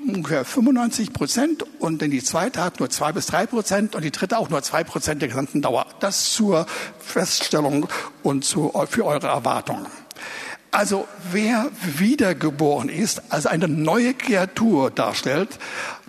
ungefähr 0.07 0.45
95 0.45 1.13
Prozent 1.13 1.65
und 1.79 2.03
dann 2.03 2.11
die 2.11 2.23
zweite 2.23 2.63
hat 2.63 2.81
nur 2.81 2.91
zwei 2.91 3.13
bis 3.13 3.27
drei 3.27 3.47
Prozent 3.47 3.95
und 3.95 4.03
die 4.05 4.11
dritte 4.11 4.39
auch 4.39 4.49
nur 4.49 4.63
zwei 4.63 4.85
Prozent 4.85 5.23
der 5.23 5.29
gesamten 5.29 5.63
Dauer. 5.63 5.87
Das 6.01 6.33
zur 6.33 6.67
Feststellung 6.99 7.89
und 8.23 8.45
zu, 8.45 8.73
für 8.89 9.05
eure 9.05 9.29
Erwartungen. 9.29 9.87
Also 10.71 11.09
wer 11.33 11.69
wiedergeboren 11.99 12.89
ist, 12.89 13.23
also 13.31 13.49
eine 13.49 13.67
neue 13.67 14.15
Kreatur 14.15 14.91
darstellt, 14.91 15.59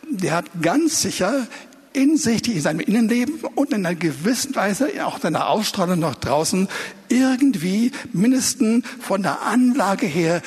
der 0.10 0.34
hat 0.34 0.46
ganz 0.62 1.02
sicher 1.02 1.48
in 1.94 2.16
sich, 2.16 2.42
die 2.42 2.54
in 2.54 2.62
seinem 2.62 2.80
Innenleben 2.80 3.42
und 3.56 3.74
in 3.74 3.86
einer 3.86 3.96
gewissen 3.96 4.56
Weise 4.56 4.90
auch 5.06 5.16
in 5.16 5.22
seiner 5.22 5.50
Ausstrahlung 5.50 6.00
nach 6.00 6.16
draußen 6.16 6.70
irgendwie 7.10 7.92
mindestens 8.14 8.86
von 9.02 9.24
der 9.24 9.42
Anlage 9.42 10.06
her 10.06 10.42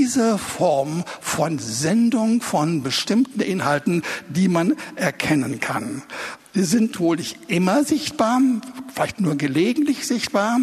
diese 0.00 0.38
Form 0.38 1.04
von 1.20 1.58
Sendung 1.58 2.40
von 2.40 2.82
bestimmten 2.82 3.40
Inhalten, 3.40 4.02
die 4.30 4.48
man 4.48 4.76
erkennen 4.96 5.60
kann. 5.60 6.02
Sie 6.54 6.64
sind 6.64 6.98
wohl 7.00 7.16
nicht 7.16 7.36
immer 7.48 7.84
sichtbar, 7.84 8.40
vielleicht 8.94 9.20
nur 9.20 9.36
gelegentlich 9.36 10.06
sichtbar. 10.06 10.58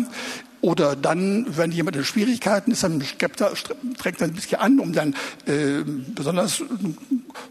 Oder 0.62 0.96
dann, 0.96 1.46
wenn 1.56 1.72
jemand 1.72 1.98
in 1.98 2.04
Schwierigkeiten 2.04 2.72
ist, 2.72 2.82
dann 2.82 3.04
strengt 3.04 3.40
er 4.22 4.28
ein 4.28 4.34
bisschen 4.34 4.60
an, 4.60 4.80
um 4.80 4.92
dann 4.92 5.14
äh, 5.46 5.84
besonders 5.86 6.64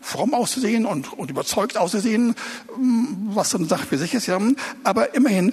fromm 0.01 0.35
auszusehen 0.35 0.87
und, 0.87 1.13
und 1.13 1.31
überzeugt 1.31 1.77
auszusehen, 1.77 2.35
was 3.29 3.55
eine 3.55 3.67
Sache 3.67 3.87
für 3.87 3.97
sich 3.97 4.13
ist. 4.13 4.27
Ja. 4.27 4.41
Aber 4.83 5.15
immerhin, 5.15 5.53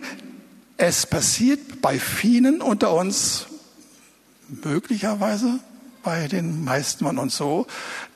es 0.78 1.06
passiert 1.06 1.80
bei 1.84 2.00
vielen 2.00 2.60
unter 2.60 2.92
uns, 2.92 3.46
möglicherweise 4.64 5.60
bei 6.04 6.28
den 6.28 6.64
meisten 6.64 7.06
von 7.06 7.18
uns 7.18 7.38
so, 7.38 7.66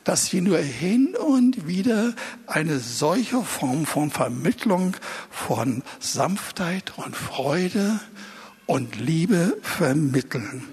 dass 0.03 0.32
wir 0.34 0.41
nur 0.41 0.60
hin 0.60 1.15
und 1.15 1.67
wieder 1.67 2.13
eine 2.46 2.79
solche 2.79 3.41
Form 3.41 3.86
von 3.86 4.12
Vermittlung 4.12 4.96
von 5.32 5.84
Sanftheit 6.00 6.94
und 6.98 7.15
Freude 7.15 8.00
und 8.65 8.98
Liebe 8.98 9.58
vermitteln. 9.62 10.63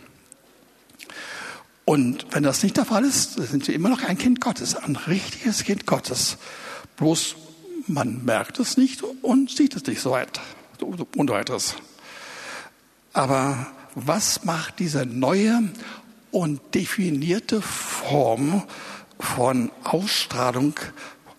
Und 1.85 2.27
wenn 2.31 2.43
das 2.43 2.63
nicht 2.63 2.77
der 2.77 2.85
Fall 2.85 3.05
ist, 3.05 3.35
sind 3.35 3.67
wir 3.69 3.75
immer 3.75 3.91
noch 3.91 4.03
ein 4.03 4.19
Kind 4.19 4.41
Gottes, 4.41 4.75
ein 4.75 4.97
richtiges 4.97 5.65
Kind 5.65 5.87
Gottes. 5.87 6.39
Bloß 6.97 7.37
man 7.87 8.25
merkt 8.25 8.59
es 8.59 8.77
nicht 8.77 9.03
und 9.03 9.51
sieht 9.51 9.77
es 9.77 9.87
nicht 9.87 10.01
so 10.01 10.13
weit, 10.13 10.41
und 10.81 11.31
weiteres. 11.31 11.75
Aber 13.13 13.67
was 13.95 14.45
macht 14.45 14.79
diese 14.79 15.07
neue 15.07 15.63
und 16.35 16.75
definierte 16.75 17.63
Form 17.63 18.65
von 19.21 19.71
Ausstrahlung 19.85 20.75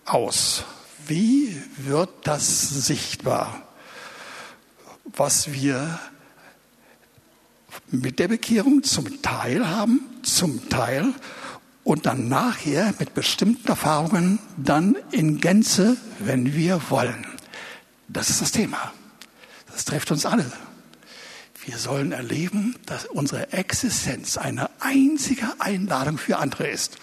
aus? 0.06 0.64
Wie 1.06 1.54
wird 1.76 2.08
das 2.24 2.70
sichtbar, 2.86 3.62
was 5.04 5.52
wir 5.52 6.00
mit 7.90 8.18
der 8.18 8.28
Bekehrung 8.28 8.82
zum 8.82 9.20
Teil 9.20 9.68
haben, 9.68 10.00
zum 10.22 10.68
Teil 10.70 11.12
und 11.84 12.06
dann 12.06 12.28
nachher 12.28 12.94
mit 12.98 13.12
bestimmten 13.12 13.68
Erfahrungen 13.68 14.38
dann 14.56 14.96
in 15.10 15.40
Gänze, 15.42 15.98
wenn 16.20 16.54
wir 16.54 16.80
wollen. 16.88 17.26
Das 18.08 18.30
ist 18.30 18.40
das 18.40 18.50
Thema. 18.50 18.92
Das 19.70 19.84
trifft 19.84 20.10
uns 20.10 20.24
alle. 20.24 20.50
Wir 21.66 21.76
sollen 21.76 22.12
erleben, 22.12 22.76
dass 22.86 23.04
unsere 23.04 23.52
Existenz 23.52 24.38
eine 24.38 24.70
einzige 24.80 25.46
Einladung 25.58 26.16
für 26.16 26.38
andere 26.38 26.68
ist, 26.68 26.96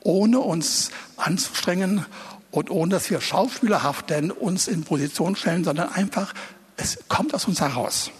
ohne 0.00 0.40
uns 0.40 0.90
anzustrengen 1.16 2.04
und 2.50 2.70
ohne 2.70 2.90
dass 2.90 3.10
wir 3.10 3.20
schauspielerhaft 3.20 4.10
denn 4.10 4.32
uns 4.32 4.66
in 4.66 4.82
Position 4.82 5.36
stellen, 5.36 5.62
sondern 5.62 5.92
einfach, 5.92 6.34
es 6.76 6.98
kommt 7.08 7.34
aus 7.34 7.46
uns 7.46 7.60
heraus 7.60 8.10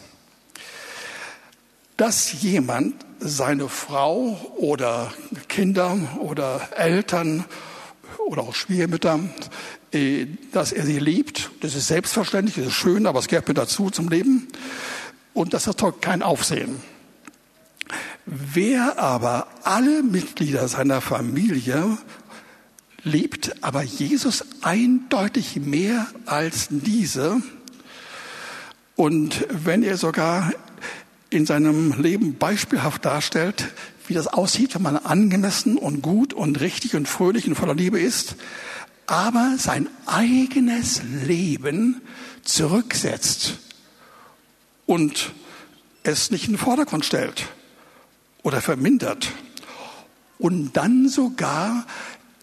dass 1.97 2.43
jemand 2.43 2.95
seine 3.21 3.69
Frau 3.69 4.39
oder 4.57 5.13
Kinder 5.49 5.97
oder 6.21 6.69
Eltern 6.77 7.45
oder 8.27 8.43
auch 8.43 8.55
Schwiegermütter, 8.55 9.21
äh, 9.93 10.27
dass 10.53 10.73
er 10.73 10.85
sie 10.85 10.99
liebt. 10.99 11.51
Das 11.61 11.75
ist 11.75 11.87
selbstverständlich, 11.87 12.57
das 12.57 12.67
ist 12.67 12.73
schön, 12.75 13.07
aber 13.07 13.21
es 13.21 13.29
gehört 13.29 13.49
mir 13.49 13.55
dazu 13.55 13.91
zum 13.91 14.09
Leben. 14.09 14.49
Und 15.35 15.53
das 15.53 15.67
erzeugt 15.67 16.01
kein 16.01 16.23
Aufsehen. 16.23 16.81
Wer 18.25 18.99
aber 18.99 19.49
alle 19.65 20.03
Mitglieder 20.03 20.67
seiner 20.69 21.03
Familie 21.03 21.99
liebt, 23.03 23.63
aber 23.63 23.83
Jesus 23.83 24.45
eindeutig 24.63 25.57
mehr 25.57 26.07
als 26.25 26.69
diese, 26.71 27.43
und 28.97 29.47
wenn 29.51 29.83
er 29.83 29.97
sogar 29.97 30.53
in 31.29 31.47
seinem 31.47 32.01
Leben 32.01 32.39
beispielhaft 32.39 33.05
darstellt, 33.05 33.69
wie 34.07 34.15
das 34.15 34.29
aussieht, 34.29 34.75
wenn 34.75 34.83
man 34.83 34.97
angemessen 34.97 35.77
und 35.77 36.01
gut 36.01 36.33
und 36.33 36.61
richtig 36.61 36.95
und 36.95 37.09
fröhlich 37.09 37.49
und 37.49 37.57
voller 37.57 37.75
Liebe 37.75 37.99
ist, 37.99 38.37
aber 39.07 39.57
sein 39.59 39.89
eigenes 40.07 41.03
Leben 41.27 42.01
zurücksetzt 42.43 43.59
und 44.87 45.33
es 46.03 46.31
nicht 46.31 46.47
in 46.47 46.55
den 46.55 46.59
Vordergrund 46.59 47.05
stellt 47.05 47.47
oder 48.43 48.61
vermindert 48.61 49.33
und 50.39 50.73
dann 50.75 51.09
sogar 51.09 51.87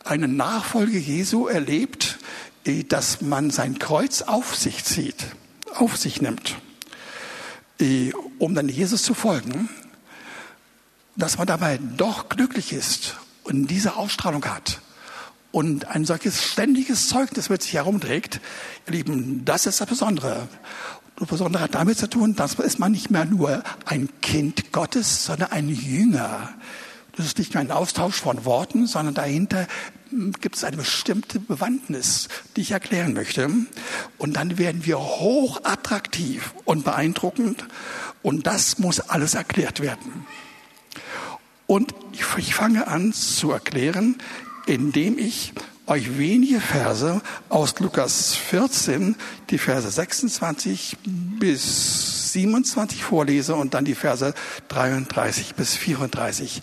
eine 0.03 0.27
Nachfolge 0.27 0.97
Jesu 0.97 1.47
erlebt, 1.47 2.17
eh, 2.65 2.83
dass 2.83 3.21
man 3.21 3.51
sein 3.51 3.79
Kreuz 3.79 4.23
auf 4.23 4.55
sich 4.55 4.83
zieht, 4.83 5.25
auf 5.75 5.97
sich 5.97 6.21
nimmt 6.21 6.55
um 8.37 8.53
dann 8.53 8.69
Jesus 8.69 9.03
zu 9.03 9.13
folgen, 9.13 9.69
dass 11.15 11.37
man 11.37 11.47
dabei 11.47 11.79
doch 11.97 12.29
glücklich 12.29 12.73
ist 12.73 13.15
und 13.43 13.67
diese 13.67 13.95
Ausstrahlung 13.95 14.45
hat 14.45 14.81
und 15.51 15.85
ein 15.85 16.05
solches 16.05 16.43
ständiges 16.43 17.09
Zeugnis 17.09 17.49
mit 17.49 17.63
sich 17.63 17.73
herumträgt, 17.73 18.39
ihr 18.85 18.93
Lieben, 18.93 19.45
das 19.45 19.65
ist 19.65 19.81
das 19.81 19.87
Besondere. 19.87 20.47
Das 21.21 21.29
Besondere 21.29 21.61
hat 21.61 21.75
damit 21.75 21.99
zu 21.99 22.09
tun, 22.09 22.35
dass 22.35 22.55
ist 22.55 22.79
man 22.79 22.93
nicht 22.93 23.11
mehr 23.11 23.25
nur 23.25 23.61
ein 23.85 24.09
Kind 24.23 24.71
Gottes, 24.71 25.23
sondern 25.23 25.51
ein 25.51 25.69
Jünger. 25.69 26.49
Das 27.15 27.27
ist 27.27 27.37
nicht 27.37 27.53
nur 27.53 27.61
ein 27.61 27.69
Austausch 27.69 28.15
von 28.15 28.43
Worten, 28.43 28.87
sondern 28.87 29.13
dahinter 29.13 29.67
gibt 30.39 30.55
es 30.55 30.63
eine 30.63 30.77
bestimmte 30.77 31.39
Bewandtnis, 31.39 32.27
die 32.55 32.61
ich 32.61 32.71
erklären 32.71 33.13
möchte. 33.13 33.51
Und 34.17 34.35
dann 34.35 34.57
werden 34.57 34.83
wir 34.87 34.97
hoch 34.97 35.61
attraktiv 35.63 36.55
und 36.65 36.85
beeindruckend. 36.85 37.65
Und 38.23 38.47
das 38.47 38.79
muss 38.79 38.99
alles 38.99 39.35
erklärt 39.35 39.79
werden. 39.79 40.25
Und 41.67 41.93
ich 42.13 42.55
fange 42.55 42.87
an 42.87 43.13
zu 43.13 43.51
erklären, 43.51 44.17
indem 44.65 45.19
ich 45.19 45.53
euch 45.91 46.17
wenige 46.17 46.61
Verse 46.61 47.21
aus 47.49 47.77
Lukas 47.79 48.33
14, 48.33 49.17
die 49.49 49.57
Verse 49.57 49.91
26 49.91 50.95
bis 51.03 52.31
27 52.31 53.03
vorlese 53.03 53.55
und 53.55 53.73
dann 53.73 53.83
die 53.83 53.93
Verse 53.93 54.33
33 54.69 55.55
bis 55.55 55.75
34. 55.75 56.61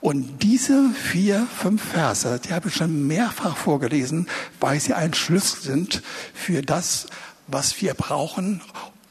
Und 0.00 0.42
diese 0.42 0.88
vier, 0.88 1.46
fünf 1.54 1.82
Verse, 1.82 2.40
die 2.42 2.54
habe 2.54 2.70
ich 2.70 2.74
schon 2.74 3.06
mehrfach 3.06 3.58
vorgelesen, 3.58 4.26
weil 4.58 4.80
sie 4.80 4.94
ein 4.94 5.12
Schlüssel 5.12 5.60
sind 5.60 6.02
für 6.32 6.62
das, 6.62 7.08
was 7.48 7.82
wir 7.82 7.92
brauchen, 7.92 8.62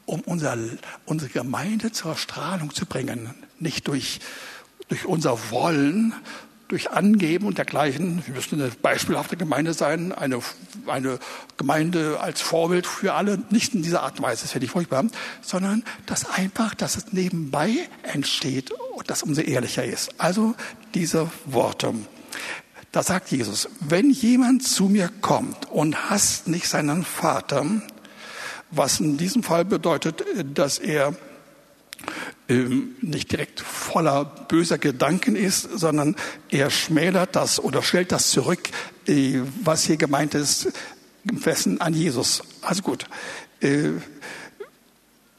um 0.07 0.21
unser, 0.21 0.57
unsere 1.05 1.29
Gemeinde 1.29 1.91
zur 1.91 2.17
Strahlung 2.17 2.73
zu 2.73 2.87
bringen. 2.87 3.35
Nicht 3.59 3.87
durch, 3.87 4.21
durch 4.87 5.05
unser 5.05 5.51
Wollen, 5.51 6.15
durch 6.71 6.89
Angeben 6.89 7.47
und 7.47 7.57
dergleichen. 7.57 8.23
Wir 8.25 8.33
müssen 8.33 8.61
eine 8.61 8.71
beispielhafte 8.71 9.35
Gemeinde 9.35 9.73
sein, 9.73 10.13
eine, 10.13 10.39
eine 10.87 11.19
Gemeinde 11.57 12.19
als 12.21 12.39
Vorbild 12.39 12.87
für 12.87 13.13
alle, 13.13 13.39
nicht 13.49 13.75
in 13.75 13.83
dieser 13.83 14.03
Art 14.03 14.17
und 14.17 14.25
Weise, 14.25 14.43
das 14.43 14.53
finde 14.53 14.65
ich 14.65 14.71
furchtbar, 14.71 15.03
sondern 15.41 15.83
dass 16.05 16.29
einfach, 16.29 16.73
dass 16.73 16.95
es 16.95 17.11
nebenbei 17.11 17.89
entsteht 18.03 18.71
und 18.95 19.09
das 19.09 19.21
umso 19.21 19.41
ehrlicher 19.41 19.83
ist. 19.83 20.17
Also 20.17 20.55
diese 20.93 21.29
Worte. 21.45 21.93
Da 22.93 23.03
sagt 23.03 23.31
Jesus, 23.31 23.67
wenn 23.81 24.09
jemand 24.09 24.63
zu 24.63 24.85
mir 24.85 25.09
kommt 25.19 25.69
und 25.69 26.09
hasst 26.09 26.47
nicht 26.47 26.69
seinen 26.69 27.03
Vater, 27.03 27.65
was 28.69 29.01
in 29.01 29.17
diesem 29.17 29.43
Fall 29.43 29.65
bedeutet, 29.65 30.23
dass 30.53 30.79
er 30.79 31.15
nicht 33.01 33.31
direkt 33.31 33.59
voller 33.59 34.25
böser 34.25 34.77
Gedanken 34.77 35.35
ist, 35.35 35.69
sondern 35.75 36.15
er 36.49 36.69
schmälert 36.69 37.35
das 37.35 37.59
oder 37.59 37.81
stellt 37.83 38.11
das 38.11 38.29
zurück, 38.31 38.69
äh, 39.07 39.39
was 39.63 39.85
hier 39.85 39.97
gemeint 39.97 40.35
ist, 40.35 40.69
im 41.23 41.81
an 41.81 41.93
Jesus. 41.93 42.41
Also 42.61 42.81
gut. 42.81 43.05
Äh, 43.61 43.91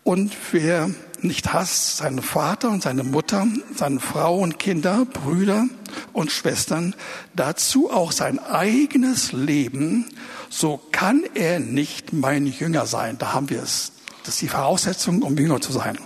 und 0.04 0.32
wer 0.52 0.90
nicht 1.20 1.52
hasst, 1.52 1.98
seinen 1.98 2.22
Vater 2.22 2.70
und 2.70 2.82
seine 2.82 3.04
Mutter, 3.04 3.46
seine 3.74 4.00
Frau 4.00 4.38
und 4.38 4.58
Kinder, 4.58 5.04
Brüder 5.04 5.66
und 6.12 6.32
Schwestern, 6.32 6.96
dazu 7.34 7.90
auch 7.90 8.10
sein 8.10 8.40
eigenes 8.40 9.32
Leben, 9.32 10.06
so 10.50 10.80
kann 10.90 11.22
er 11.34 11.60
nicht 11.60 12.12
mein 12.12 12.46
Jünger 12.46 12.86
sein. 12.86 13.18
Da 13.18 13.32
haben 13.32 13.50
wir 13.50 13.62
es. 13.62 13.92
Das 14.24 14.34
ist 14.34 14.42
die 14.42 14.48
Voraussetzung, 14.48 15.22
um 15.22 15.36
Jünger 15.36 15.60
zu 15.60 15.72
sein. 15.72 15.98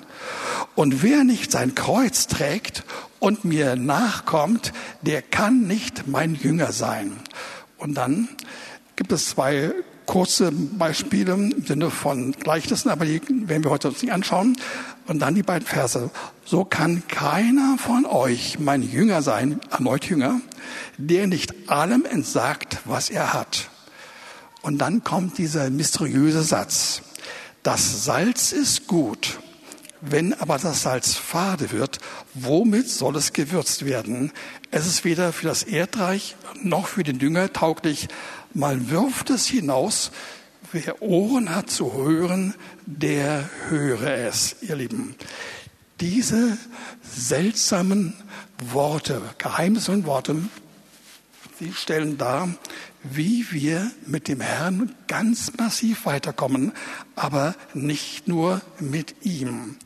Und 0.77 1.03
wer 1.03 1.25
nicht 1.25 1.51
sein 1.51 1.75
Kreuz 1.75 2.27
trägt 2.27 2.85
und 3.19 3.45
mir 3.47 3.77
nachkommt, 3.77 4.73
der 5.01 5.23
kann 5.23 5.67
nicht 5.67 6.07
mein 6.07 6.35
Jünger 6.35 6.71
sein. 6.71 7.13
Und 7.79 7.95
dann 7.95 8.29
gibt 8.95 9.11
es 9.11 9.31
zwei 9.31 9.73
kurze 10.05 10.53
Beispiele 10.53 11.33
im 11.33 11.65
Sinne 11.67 11.91
von 11.91 12.33
Gleichnissen, 12.33 12.91
aber 12.91 13.07
die 13.07 13.21
werden 13.49 13.65
wir 13.65 13.71
heute 13.71 13.89
uns 13.89 14.03
nicht 14.03 14.13
anschauen. 14.13 14.57
Und 15.07 15.21
dann 15.21 15.35
die 15.35 15.43
beiden 15.43 15.67
Verse. 15.67 16.11
So 16.45 16.65
kann 16.65 17.03
keiner 17.09 17.77
von 17.79 18.05
euch 18.05 18.59
mein 18.59 18.83
Jünger 18.83 19.23
sein, 19.23 19.61
erneut 19.71 20.05
Jünger, 20.05 20.41
der 20.99 21.27
nicht 21.27 21.71
allem 21.71 22.05
entsagt, 22.05 22.79
was 22.85 23.09
er 23.09 23.33
hat. 23.33 23.71
Und 24.61 24.79
dann 24.79 25.05
kommt 25.05 25.39
dieser 25.39 25.71
mysteriöse 25.71 26.43
Satz. 26.43 27.01
Das 27.63 28.05
Salz 28.05 28.53
ist 28.53 28.87
gut, 28.87 29.39
wenn 30.11 30.35
aber 30.35 30.59
das 30.59 30.83
Salz 30.83 31.15
fade 31.15 31.71
wird, 31.73 31.99
womit 32.35 32.89
soll 32.89 33.17
es 33.17 33.33
gewürzt 33.33 33.85
werden? 33.85 34.33
Es 34.71 34.87
ist 34.87 35.05
weder 35.05 35.33
für 35.33 35.47
das 35.47 35.63
Erdreich 35.63 36.37
noch 36.63 36.89
für 36.89 37.03
den 37.03 37.19
Dünger 37.19 37.53
tauglich. 37.53 38.09
Man 38.55 38.91
wirft 38.91 39.31
es 39.31 39.47
hinaus. 39.47 40.11
Wer 40.73 41.01
Ohren 41.03 41.55
hat 41.55 41.71
zu 41.71 41.93
hören, 41.93 42.55
der 42.87 43.49
höre 43.69 44.11
es, 44.11 44.57
ihr 44.63 44.77
Lieben. 44.77 45.15
Diese 46.01 46.59
seltsamen 47.03 48.15
Worte, 48.73 49.23
geheimnisvollen 49.39 50.07
Worte, 50.07 50.37
sie 51.59 51.73
stellen 51.73 52.19
dar, 52.19 52.49
wie 53.03 53.47
wir 53.51 53.91
mit 54.07 54.29
dem 54.29 54.41
Herrn 54.41 54.95
ganz 55.07 55.53
massiv 55.57 56.05
weiterkommen, 56.05 56.73
aber 57.15 57.55
nicht 57.73 58.29
nur 58.29 58.61
mit 58.81 59.15
ihm. 59.25 59.77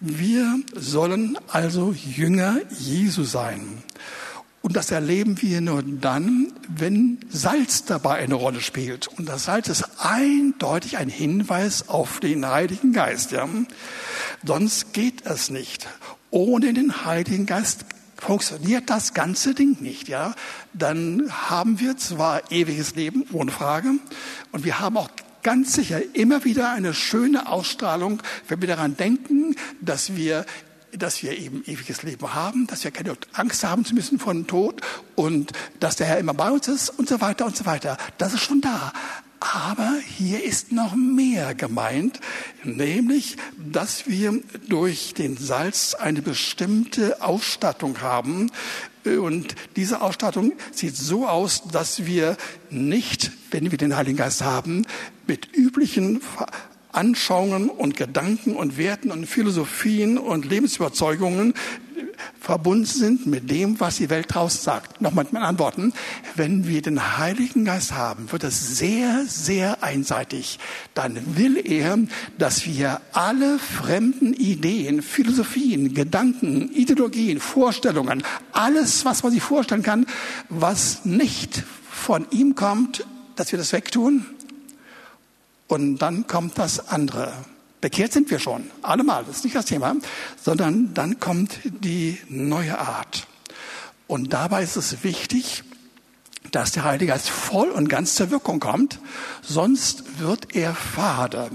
Wir 0.00 0.60
sollen 0.74 1.38
also 1.48 1.92
Jünger 1.92 2.60
Jesu 2.78 3.24
sein. 3.24 3.82
Und 4.62 4.76
das 4.76 4.90
erleben 4.90 5.40
wir 5.40 5.60
nur 5.60 5.82
dann, 5.82 6.52
wenn 6.68 7.18
Salz 7.30 7.84
dabei 7.84 8.16
eine 8.16 8.34
Rolle 8.34 8.60
spielt. 8.60 9.08
Und 9.08 9.28
das 9.28 9.44
Salz 9.44 9.68
ist 9.68 9.84
eindeutig 9.98 10.98
ein 10.98 11.08
Hinweis 11.08 11.88
auf 11.88 12.20
den 12.20 12.46
Heiligen 12.46 12.92
Geist. 12.92 13.32
Ja? 13.32 13.48
Sonst 14.44 14.92
geht 14.92 15.24
es 15.24 15.50
nicht. 15.50 15.86
Ohne 16.30 16.72
den 16.74 17.04
Heiligen 17.04 17.46
Geist 17.46 17.86
funktioniert 18.16 18.90
das 18.90 19.14
ganze 19.14 19.54
Ding 19.54 19.78
nicht. 19.80 20.08
Ja? 20.08 20.34
Dann 20.74 21.30
haben 21.30 21.80
wir 21.80 21.96
zwar 21.96 22.52
ewiges 22.52 22.94
Leben, 22.94 23.24
ohne 23.32 23.50
Frage, 23.50 23.94
und 24.52 24.64
wir 24.64 24.78
haben 24.78 24.96
auch 24.98 25.08
ganz 25.42 25.74
sicher 25.74 26.00
immer 26.14 26.44
wieder 26.44 26.72
eine 26.72 26.94
schöne 26.94 27.48
Ausstrahlung, 27.48 28.22
wenn 28.48 28.60
wir 28.60 28.68
daran 28.68 28.96
denken, 28.96 29.56
dass 29.80 30.16
wir 30.16 30.44
dass 30.92 31.22
wir 31.22 31.38
eben 31.38 31.62
ewiges 31.66 32.02
Leben 32.02 32.34
haben, 32.34 32.66
dass 32.66 32.82
wir 32.82 32.90
keine 32.90 33.16
Angst 33.32 33.62
haben 33.62 33.84
zu 33.84 33.94
müssen 33.94 34.18
vor 34.18 34.32
dem 34.32 34.48
Tod 34.48 34.80
und 35.14 35.52
dass 35.78 35.94
der 35.94 36.08
Herr 36.08 36.18
immer 36.18 36.34
bei 36.34 36.50
uns 36.50 36.66
ist 36.68 36.90
und 36.90 37.08
so 37.08 37.20
weiter 37.20 37.46
und 37.46 37.56
so 37.56 37.64
weiter. 37.64 37.96
Das 38.18 38.34
ist 38.34 38.42
schon 38.42 38.60
da. 38.60 38.92
Aber 39.40 39.94
hier 40.18 40.44
ist 40.44 40.70
noch 40.70 40.94
mehr 40.94 41.54
gemeint, 41.54 42.20
nämlich, 42.62 43.38
dass 43.56 44.06
wir 44.06 44.38
durch 44.68 45.14
den 45.14 45.38
Salz 45.38 45.94
eine 45.94 46.20
bestimmte 46.20 47.22
Ausstattung 47.22 48.02
haben, 48.02 48.50
und 49.04 49.54
diese 49.76 50.02
Ausstattung 50.02 50.52
sieht 50.72 50.96
so 50.96 51.26
aus, 51.26 51.62
dass 51.72 52.06
wir 52.06 52.36
nicht, 52.70 53.30
wenn 53.50 53.70
wir 53.70 53.78
den 53.78 53.96
Heiligen 53.96 54.18
Geist 54.18 54.42
haben, 54.42 54.86
mit 55.26 55.56
üblichen 55.56 56.20
Anschauungen 56.92 57.70
und 57.70 57.96
Gedanken 57.96 58.56
und 58.56 58.76
Werten 58.76 59.10
und 59.10 59.26
Philosophien 59.26 60.18
und 60.18 60.44
Lebensüberzeugungen 60.44 61.54
verbunden 62.50 62.84
sind 62.84 63.26
mit 63.26 63.48
dem, 63.48 63.78
was 63.78 63.98
die 63.98 64.10
Welt 64.10 64.34
draußen 64.34 64.60
sagt. 64.60 65.00
Nochmal 65.00 65.22
mit 65.22 65.32
meinen 65.34 65.44
Antworten. 65.44 65.92
Wenn 66.34 66.66
wir 66.66 66.82
den 66.82 67.16
Heiligen 67.16 67.64
Geist 67.64 67.92
haben, 67.92 68.32
wird 68.32 68.42
es 68.42 68.76
sehr, 68.76 69.24
sehr 69.28 69.84
einseitig. 69.84 70.58
Dann 70.94 71.36
will 71.36 71.64
er, 71.64 71.96
dass 72.38 72.66
wir 72.66 73.02
alle 73.12 73.60
fremden 73.60 74.34
Ideen, 74.34 75.00
Philosophien, 75.00 75.94
Gedanken, 75.94 76.72
Ideologien, 76.72 77.38
Vorstellungen, 77.38 78.24
alles, 78.50 79.04
was 79.04 79.22
man 79.22 79.30
sich 79.30 79.44
vorstellen 79.44 79.84
kann, 79.84 80.04
was 80.48 81.04
nicht 81.04 81.62
von 81.88 82.26
ihm 82.32 82.56
kommt, 82.56 83.06
dass 83.36 83.52
wir 83.52 83.60
das 83.60 83.72
wegtun. 83.72 84.26
Und 85.68 85.98
dann 85.98 86.26
kommt 86.26 86.58
das 86.58 86.88
andere. 86.88 87.32
Bekehrt 87.80 88.12
sind 88.12 88.30
wir 88.30 88.38
schon, 88.38 88.70
allemal, 88.82 89.24
das 89.24 89.36
ist 89.36 89.44
nicht 89.44 89.56
das 89.56 89.64
Thema, 89.64 89.96
sondern 90.42 90.92
dann 90.92 91.18
kommt 91.18 91.60
die 91.64 92.18
neue 92.28 92.78
Art. 92.78 93.26
Und 94.06 94.32
dabei 94.32 94.62
ist 94.62 94.76
es 94.76 95.02
wichtig, 95.02 95.64
dass 96.50 96.72
der 96.72 96.84
Heilige 96.84 97.12
Geist 97.12 97.30
voll 97.30 97.70
und 97.70 97.88
ganz 97.88 98.16
zur 98.16 98.30
Wirkung 98.30 98.60
kommt, 98.60 98.98
sonst 99.42 100.18
wird 100.18 100.54
er 100.54 100.74
fade. 100.74 101.50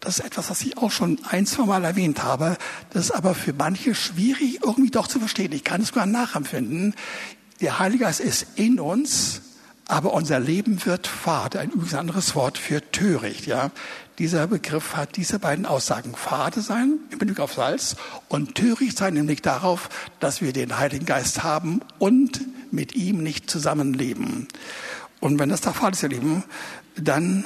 Das 0.00 0.18
ist 0.18 0.24
etwas, 0.24 0.50
was 0.50 0.62
ich 0.62 0.78
auch 0.78 0.90
schon 0.90 1.18
ein, 1.28 1.46
zwei 1.46 1.64
Mal 1.64 1.84
erwähnt 1.84 2.22
habe. 2.22 2.56
Das 2.90 3.06
ist 3.06 3.10
aber 3.10 3.34
für 3.34 3.52
manche 3.52 3.94
schwierig 3.94 4.60
irgendwie 4.64 4.90
doch 4.90 5.08
zu 5.08 5.18
verstehen. 5.18 5.52
Ich 5.52 5.64
kann 5.64 5.82
es 5.82 5.88
sogar 5.88 6.06
nachempfinden. 6.06 6.94
Der 7.60 7.78
Heilige 7.78 8.04
Geist 8.04 8.20
ist 8.20 8.46
in 8.54 8.78
uns, 8.78 9.42
aber 9.88 10.12
unser 10.12 10.38
Leben 10.38 10.84
wird 10.84 11.06
fade. 11.06 11.58
Ein 11.58 11.70
übrigens 11.70 11.94
anderes 11.94 12.34
Wort 12.34 12.58
für 12.58 12.88
töricht, 12.90 13.46
ja. 13.46 13.70
Dieser 14.18 14.46
Begriff 14.46 14.96
hat 14.96 15.16
diese 15.16 15.38
beiden 15.38 15.66
Aussagen. 15.66 16.14
Fade 16.14 16.62
sein 16.62 16.98
im 17.10 17.18
Blick 17.18 17.38
auf 17.38 17.52
Salz 17.52 17.96
und 18.28 18.54
töricht 18.54 18.96
sein 18.96 19.16
im 19.16 19.26
Blick 19.26 19.42
darauf, 19.42 19.90
dass 20.20 20.40
wir 20.40 20.54
den 20.54 20.78
Heiligen 20.78 21.04
Geist 21.04 21.42
haben 21.42 21.80
und 21.98 22.40
mit 22.72 22.94
ihm 22.94 23.22
nicht 23.22 23.50
zusammenleben. 23.50 24.48
Und 25.20 25.38
wenn 25.38 25.50
das 25.50 25.60
der 25.60 25.74
Fall 25.74 25.92
ist, 25.92 26.02
ihr 26.02 26.08
Lieben, 26.08 26.44
dann 26.96 27.44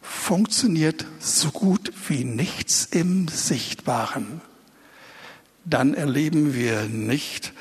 funktioniert 0.00 1.04
so 1.18 1.50
gut 1.50 1.92
wie 2.08 2.24
nichts 2.24 2.86
im 2.90 3.28
Sichtbaren. 3.28 4.40
Dann 5.64 5.94
erleben 5.94 6.54
wir 6.54 6.84
nicht, 6.84 7.52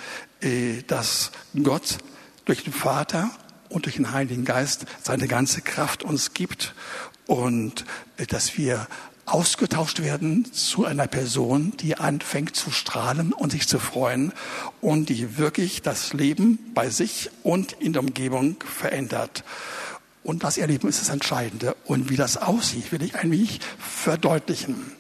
äh, 0.42 0.84
dass 0.84 1.32
Gott 1.62 1.98
durch 2.46 2.64
den 2.64 2.74
Vater 2.74 3.32
und 3.76 3.86
durch 3.86 3.98
den 3.98 4.14
Heiligen 4.14 4.46
Geist 4.46 4.86
seine 5.04 5.28
ganze 5.28 5.62
Kraft 5.62 6.02
uns 6.02 6.34
gibt 6.34 6.74
und 7.28 7.84
äh, 8.16 8.26
dass 8.26 8.58
wir 8.58 8.88
ausgetauscht 9.26 10.02
werden 10.02 10.52
zu 10.54 10.86
einer 10.86 11.08
Person, 11.08 11.74
die 11.82 11.98
anfängt 11.98 12.56
zu 12.56 12.72
strahlen 12.72 13.34
und 13.34 13.52
sich 13.52 13.68
zu 13.68 13.80
freuen 13.80 14.32
und 14.80 15.10
die 15.10 15.38
wirklich 15.38 15.82
das 15.82 16.14
Leben 16.14 16.58
bei 16.74 16.90
sich 16.90 17.32
und 17.44 17.74
in 17.74 17.92
der 17.92 18.04
Umgebung 18.04 18.56
verändert. 18.64 19.44
Und 20.24 20.44
das 20.44 20.58
Erleben 20.58 20.88
ist 20.88 21.02
das 21.02 21.10
Entscheidende. 21.10 21.76
Und 21.86 22.10
wie 22.10 22.16
das 22.16 22.38
aussieht, 22.38 22.92
will 22.92 23.02
ich 23.04 23.16
ein 23.16 23.32
wenig 23.32 23.60
verdeutlichen. 23.78 24.92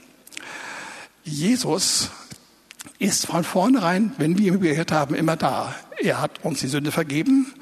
Jesus 1.23 2.09
ist 2.99 3.27
von 3.27 3.43
vornherein, 3.43 4.11
wenn 4.17 4.37
wir 4.37 4.53
ihn 4.53 4.59
gehört 4.59 4.91
haben, 4.91 5.15
immer 5.15 5.37
da. 5.37 5.73
Er 6.01 6.19
hat 6.19 6.43
uns 6.43 6.59
die 6.59 6.67
Sünde 6.67 6.91
vergeben 6.91 7.53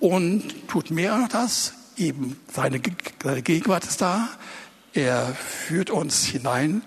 und 0.00 0.68
tut 0.68 0.90
mehr 0.90 1.28
das. 1.30 1.74
Eben 1.96 2.38
seine, 2.52 2.80
seine 3.22 3.42
Gegenwart 3.42 3.84
ist 3.84 4.00
da. 4.00 4.28
Er 4.92 5.34
führt 5.34 5.90
uns 5.90 6.24
hinein 6.24 6.82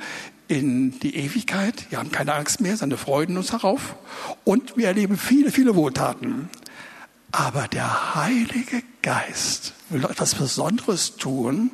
in 0.48 1.00
die 1.00 1.16
Ewigkeit. 1.16 1.90
Wir 1.90 2.00
haben 2.00 2.12
keine 2.12 2.34
Angst 2.34 2.60
mehr, 2.60 2.76
seine 2.76 2.98
Freuden 2.98 3.38
uns 3.38 3.52
herauf. 3.52 3.96
Und 4.44 4.78
wir 4.78 4.88
erleben 4.88 5.18
viele, 5.18 5.52
viele 5.52 5.76
Wohltaten. 5.76 6.50
Aber 7.32 7.68
der 7.68 8.16
Heilige 8.16 8.82
Geist 9.02 9.74
will 9.90 10.04
etwas 10.06 10.36
Besonderes 10.36 11.16
tun, 11.18 11.72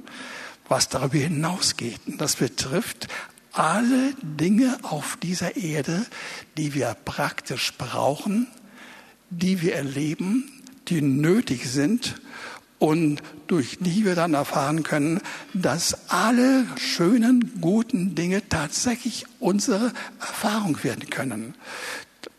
was 0.67 0.89
darüber 0.89 1.17
hinausgeht. 1.17 2.02
Und 2.08 2.19
das 2.19 2.36
betrifft 2.36 3.08
alle 3.54 4.13
Dinge 4.21 4.78
auf 4.84 5.17
dieser 5.24 5.56
Erde, 5.56 6.06
die 6.58 6.74
wir 6.74 6.95
praktisch 7.06 7.74
brauchen, 7.78 8.48
die 9.30 9.62
wir 9.62 9.76
erleben, 9.76 10.54
die 10.88 11.02
nötig 11.02 11.69
sind 11.69 12.15
und 12.80 13.21
durch 13.48 13.78
die 13.80 14.06
wir 14.06 14.15
dann 14.15 14.34
erfahren 14.34 14.84
können, 14.84 15.21
dass 15.54 16.10
alle 16.10 16.65
schönen, 16.78 17.60
guten 17.62 18.15
Dinge 18.15 18.48
tatsächlich 18.50 19.26
unsere 19.39 19.93
Erfahrung 20.19 20.84
werden 20.84 21.10
können. 21.10 21.56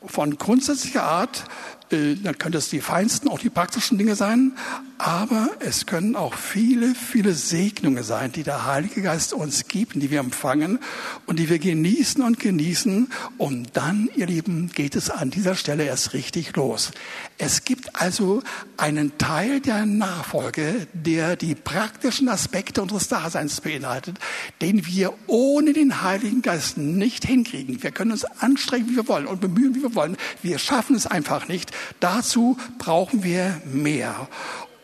Von 0.04 0.36
grundsätzlicher 0.36 1.02
Art 1.04 1.44
äh, 1.90 2.16
dann 2.16 2.36
können 2.36 2.52
das 2.52 2.68
die 2.68 2.80
feinsten, 2.80 3.28
auch 3.28 3.38
die 3.38 3.50
praktischen 3.50 3.96
Dinge 3.96 4.16
sein, 4.16 4.52
aber 4.98 5.50
es 5.60 5.86
können 5.86 6.16
auch 6.16 6.34
viele, 6.34 6.94
viele 6.94 7.32
Segnungen 7.32 8.02
sein, 8.02 8.32
die 8.32 8.42
der 8.42 8.66
Heilige 8.66 9.02
Geist 9.02 9.32
uns 9.32 9.68
gibt, 9.68 9.94
die 9.94 10.10
wir 10.10 10.20
empfangen 10.20 10.80
und 11.26 11.38
die 11.38 11.48
wir 11.48 11.58
genießen 11.58 12.22
und 12.22 12.40
genießen. 12.40 13.08
Und 13.38 13.76
dann, 13.76 14.08
ihr 14.16 14.26
Lieben, 14.26 14.70
geht 14.74 14.96
es 14.96 15.10
an 15.10 15.30
dieser 15.30 15.54
Stelle 15.54 15.84
erst 15.84 16.12
richtig 16.12 16.56
los. 16.56 16.90
Es 17.38 17.64
gibt 17.64 18.00
also 18.00 18.42
einen 18.78 19.18
Teil 19.18 19.60
der 19.60 19.84
Nachfolge, 19.84 20.86
der 20.94 21.36
die 21.36 21.54
praktischen 21.54 22.30
Aspekte 22.30 22.80
unseres 22.80 23.08
Daseins 23.08 23.60
beinhaltet, 23.60 24.18
den 24.62 24.86
wir 24.86 25.12
ohne 25.26 25.74
den 25.74 26.02
Heiligen 26.02 26.40
Geist 26.40 26.78
nicht 26.78 27.26
hinkriegen. 27.26 27.82
Wir 27.82 27.90
können 27.90 28.12
uns 28.12 28.24
anstrengen, 28.24 28.88
wie 28.88 28.96
wir 28.96 29.08
wollen 29.08 29.26
und 29.26 29.42
bemühen, 29.42 29.74
wie 29.74 29.82
wir 29.82 29.94
wollen. 29.94 30.16
Wir 30.42 30.58
schaffen 30.58 30.96
es 30.96 31.06
einfach 31.06 31.46
nicht. 31.46 31.72
Dazu 32.00 32.56
brauchen 32.78 33.22
wir 33.22 33.60
mehr. 33.70 34.28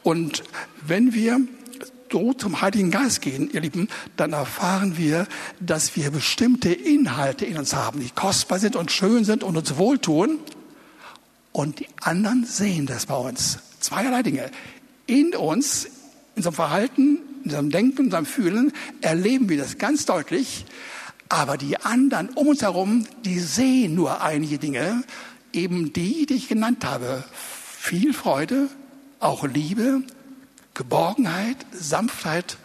Und 0.03 0.43
wenn 0.87 1.15
wir 1.15 1.41
so 2.11 2.35
zum 2.35 2.61
Heiligen 2.61 2.91
Geist 2.91 3.23
gehen, 3.23 3.49
ihr 3.51 3.63
Lieben, 3.63 3.89
dann 4.19 4.35
erfahren 4.35 4.99
wir, 4.99 5.27
dass 5.61 5.97
wir 5.97 6.11
bestimmte 6.11 6.71
Inhalte 6.71 7.47
in 7.47 7.57
uns 7.57 7.75
haben, 7.75 8.01
die 8.01 8.11
kostbar 8.11 8.59
sind 8.59 8.77
und 8.77 8.93
schön 8.93 9.25
sind 9.25 9.43
und 9.43 9.57
uns 9.57 9.79
wohltun. 9.79 10.39
Und 11.53 11.81
die 11.81 11.89
anderen 12.01 12.45
sehen 12.45 12.87
das 12.87 13.07
bei 13.07 13.17
uns. 13.17 13.59
Zweierlei 13.81 14.23
Dinge. 14.23 14.51
In 15.07 15.35
uns, 15.35 15.85
in 15.85 15.91
unserem 16.37 16.55
Verhalten, 16.55 17.19
in 17.39 17.45
unserem 17.45 17.71
Denken, 17.71 17.99
in 17.99 18.05
unserem 18.07 18.27
Fühlen 18.27 18.73
erleben 19.01 19.49
wir 19.49 19.59
das 19.59 19.79
ganz 19.79 20.07
deutlich. 20.07 20.65
Aber 21.29 21.57
die 21.57 21.79
anderen 21.79 22.31
um 22.31 22.49
uns 22.49 22.63
herum, 22.63 23.07
die 23.25 23.39
sehen 23.39 23.95
nur 23.95 24.23
einige 24.23 24.59
Dinge 24.59 25.05
eben 25.53 25.93
die, 25.93 26.27
die 26.27 26.35
ich 26.35 26.49
genannt 26.49 26.85
habe. 26.85 27.25
Viel 27.33 28.13
Freude, 28.15 28.69
auch 29.21 29.45
Liebe, 29.45 30.03
Geborgenheit, 30.75 31.57
Sanftheit, 31.73 32.57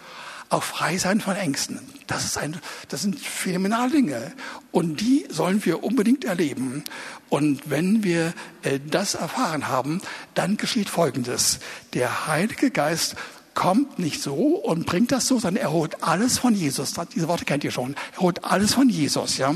auch 0.50 0.64
Freisein 0.64 1.20
von 1.22 1.36
Ängsten. 1.36 1.80
Das, 2.08 2.24
ist 2.24 2.38
ein, 2.38 2.58
das 2.88 3.02
sind 3.02 3.20
phänomenale 3.20 3.92
Dinge. 3.92 4.34
Und 4.72 5.02
die 5.02 5.26
sollen 5.30 5.64
wir 5.66 5.84
unbedingt 5.84 6.24
erleben. 6.24 6.84
Und 7.30 7.70
wenn 7.70 8.04
wir 8.04 8.34
äh, 8.64 8.80
das 8.90 9.16
erfahren 9.16 9.68
haben, 9.68 10.02
dann 10.34 10.56
geschieht 10.58 10.90
Folgendes. 10.90 11.60
Der 11.94 12.28
Heilige 12.28 12.72
Geist 12.72 13.16
kommt 13.54 13.98
nicht 13.98 14.22
so 14.22 14.36
und 14.36 14.86
bringt 14.86 15.12
das 15.12 15.28
so, 15.28 15.40
sondern 15.40 15.64
er 15.64 15.72
holt 15.72 16.04
alles 16.04 16.38
von 16.38 16.54
Jesus. 16.54 16.94
Diese 17.16 17.28
Worte 17.28 17.44
kennt 17.44 17.64
ihr 17.64 17.72
schon. 17.72 17.96
Er 18.14 18.20
holt 18.22 18.46
alles 18.46 18.76
von 18.76 18.88
Jesus, 18.88 19.38
ja. 19.38 19.54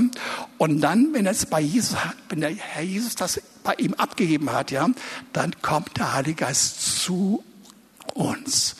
Und 0.58 0.82
dann, 0.82 1.14
wenn 1.14 1.28
es 1.28 1.46
bei 1.46 1.62
Jesus, 1.62 1.98
wenn 2.28 2.42
der 2.42 2.50
Herr 2.50 2.82
Jesus 2.82 3.16
das 3.16 3.40
bei 3.64 3.76
ihm 3.76 3.94
abgegeben 3.94 4.52
hat, 4.52 4.72
ja, 4.72 4.90
dann 5.34 5.54
kommt 5.62 5.98
der 5.98 6.14
Heilige 6.14 6.46
Geist 6.46 7.02
zu 7.04 7.44
uns 8.16 8.76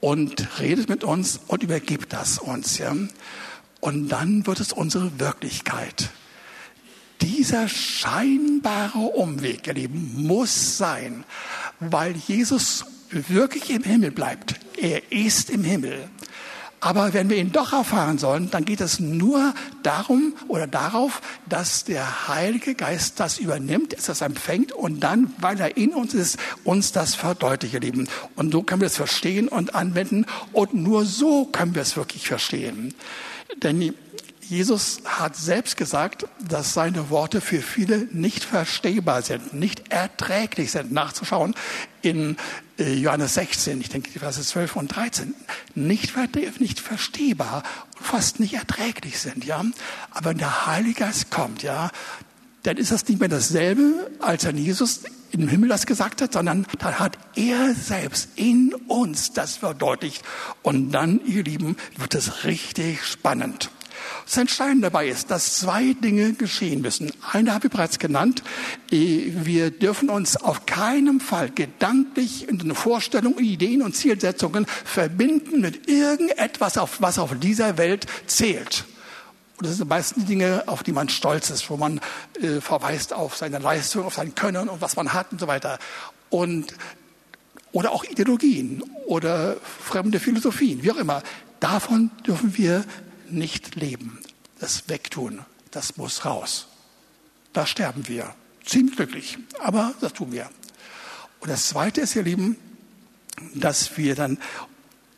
und 0.00 0.60
redet 0.60 0.88
mit 0.88 1.04
uns 1.04 1.40
und 1.46 1.62
übergibt 1.62 2.12
das 2.12 2.38
uns, 2.38 2.78
ja. 2.78 2.94
Und 3.80 4.08
dann 4.08 4.46
wird 4.46 4.60
es 4.60 4.72
unsere 4.72 5.18
Wirklichkeit. 5.20 6.10
Dieser 7.20 7.68
scheinbare 7.68 8.98
Umweg, 8.98 9.66
ihr 9.66 9.74
Lieben, 9.74 10.26
muss 10.26 10.78
sein, 10.78 11.24
weil 11.80 12.14
Jesus 12.14 12.84
wirklich 13.10 13.70
im 13.70 13.82
Himmel 13.82 14.10
bleibt. 14.10 14.54
Er 14.76 15.12
ist 15.12 15.50
im 15.50 15.64
Himmel. 15.64 16.08
Aber 16.80 17.12
wenn 17.12 17.28
wir 17.28 17.36
ihn 17.36 17.50
doch 17.50 17.72
erfahren 17.72 18.18
sollen, 18.18 18.50
dann 18.50 18.64
geht 18.64 18.80
es 18.80 19.00
nur 19.00 19.54
darum 19.82 20.34
oder 20.46 20.66
darauf, 20.66 21.20
dass 21.48 21.84
der 21.84 22.28
Heilige 22.28 22.74
Geist 22.74 23.18
das 23.18 23.38
übernimmt, 23.38 23.92
es 23.92 24.06
das 24.06 24.20
empfängt 24.20 24.72
und 24.72 25.00
dann, 25.00 25.34
weil 25.38 25.58
er 25.60 25.76
in 25.76 25.92
uns 25.92 26.14
ist, 26.14 26.38
uns 26.64 26.92
das 26.92 27.14
verdeutlicht, 27.14 27.74
ihr 27.74 27.80
Lieben. 27.80 28.08
Und 28.36 28.52
so 28.52 28.62
können 28.62 28.80
wir 28.80 28.86
es 28.86 28.96
verstehen 28.96 29.48
und 29.48 29.74
anwenden 29.74 30.26
und 30.52 30.74
nur 30.74 31.04
so 31.04 31.46
können 31.46 31.74
wir 31.74 31.82
es 31.82 31.96
wirklich 31.96 32.28
verstehen. 32.28 32.94
Denn 33.62 33.94
Jesus 34.48 35.02
hat 35.04 35.36
selbst 35.36 35.76
gesagt, 35.76 36.26
dass 36.40 36.72
seine 36.72 37.10
Worte 37.10 37.42
für 37.42 37.60
viele 37.60 38.08
nicht 38.12 38.44
verstehbar 38.44 39.20
sind, 39.20 39.52
nicht 39.52 39.92
erträglich 39.92 40.70
sind, 40.70 40.90
nachzuschauen 40.90 41.54
in 42.00 42.38
äh, 42.78 42.94
Johannes 42.94 43.34
16, 43.34 43.80
ich 43.80 43.90
denke 43.90 44.10
die 44.10 44.18
Verse 44.18 44.40
12 44.40 44.76
und 44.76 44.88
13, 44.88 45.34
nicht, 45.74 46.14
nicht 46.60 46.80
verstehbar 46.80 47.62
und 47.98 48.06
fast 48.06 48.40
nicht 48.40 48.54
erträglich 48.54 49.18
sind, 49.18 49.44
ja. 49.44 49.62
Aber 50.12 50.30
wenn 50.30 50.38
der 50.38 50.66
Heilige 50.66 51.00
Geist 51.00 51.30
kommt, 51.30 51.62
ja, 51.62 51.90
dann 52.62 52.78
ist 52.78 52.90
das 52.90 53.06
nicht 53.06 53.20
mehr 53.20 53.28
dasselbe, 53.28 54.10
als 54.20 54.46
an 54.46 54.56
Jesus 54.56 55.02
im 55.30 55.48
Himmel 55.48 55.68
das 55.68 55.84
gesagt 55.84 56.22
hat, 56.22 56.32
sondern 56.32 56.66
dann 56.78 56.98
hat 56.98 57.18
er 57.34 57.74
selbst 57.74 58.30
in 58.36 58.74
uns 58.86 59.32
das 59.32 59.56
verdeutlicht. 59.56 60.24
Und 60.62 60.90
dann, 60.92 61.20
ihr 61.26 61.44
Lieben, 61.44 61.76
wird 61.98 62.14
es 62.14 62.44
richtig 62.44 63.04
spannend. 63.04 63.70
Das 64.24 64.36
Entscheidende 64.36 64.82
dabei 64.82 65.08
ist, 65.08 65.30
dass 65.30 65.54
zwei 65.54 65.94
Dinge 65.94 66.34
geschehen 66.34 66.80
müssen. 66.80 67.12
Eine 67.32 67.54
habe 67.54 67.68
ich 67.68 67.72
bereits 67.72 67.98
genannt. 67.98 68.42
Äh, 68.90 69.32
wir 69.32 69.70
dürfen 69.70 70.10
uns 70.10 70.36
auf 70.36 70.66
keinen 70.66 71.20
Fall 71.20 71.50
gedanklich 71.50 72.48
in 72.48 72.60
eine 72.60 72.74
Vorstellung, 72.74 73.38
Ideen 73.38 73.82
und 73.82 73.96
Zielsetzungen 73.96 74.66
verbinden 74.84 75.60
mit 75.60 75.88
irgendetwas, 75.88 76.78
was 77.00 77.18
auf 77.18 77.38
dieser 77.38 77.78
Welt 77.78 78.06
zählt. 78.26 78.84
Und 79.58 79.66
das 79.66 79.76
sind 79.76 79.88
meistens 79.88 80.26
Dinge, 80.26 80.62
auf 80.66 80.84
die 80.84 80.92
man 80.92 81.08
stolz 81.08 81.50
ist, 81.50 81.68
wo 81.68 81.76
man 81.76 82.00
äh, 82.40 82.60
verweist 82.60 83.12
auf 83.12 83.36
seine 83.36 83.58
Leistung, 83.58 84.04
auf 84.04 84.14
sein 84.14 84.36
Können 84.36 84.68
und 84.68 84.80
was 84.80 84.94
man 84.94 85.12
hat 85.12 85.32
und 85.32 85.40
so 85.40 85.48
weiter. 85.48 85.80
Und, 86.30 86.74
oder 87.72 87.90
auch 87.90 88.04
Ideologien 88.04 88.84
oder 89.06 89.56
fremde 89.80 90.20
Philosophien, 90.20 90.84
wie 90.84 90.92
auch 90.92 90.96
immer. 90.96 91.22
Davon 91.58 92.12
dürfen 92.24 92.56
wir 92.56 92.84
nicht 93.30 93.74
leben. 93.74 94.18
Das 94.60 94.88
Wegtun, 94.88 95.44
das 95.70 95.96
muss 95.96 96.24
raus. 96.24 96.66
Da 97.52 97.66
sterben 97.66 98.08
wir. 98.08 98.34
Ziemlich 98.64 98.96
glücklich, 98.96 99.38
aber 99.60 99.94
das 100.00 100.12
tun 100.12 100.32
wir. 100.32 100.50
Und 101.40 101.48
das 101.48 101.68
Zweite 101.68 102.02
ist, 102.02 102.16
ihr 102.16 102.22
Lieben, 102.24 102.56
dass 103.54 103.96
wir 103.96 104.14
dann 104.14 104.38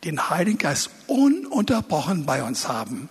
den 0.03 0.29
Heiligen 0.29 0.57
Geist 0.57 0.89
ununterbrochen 1.07 2.25
bei 2.25 2.43
uns 2.43 2.67
haben 2.67 3.09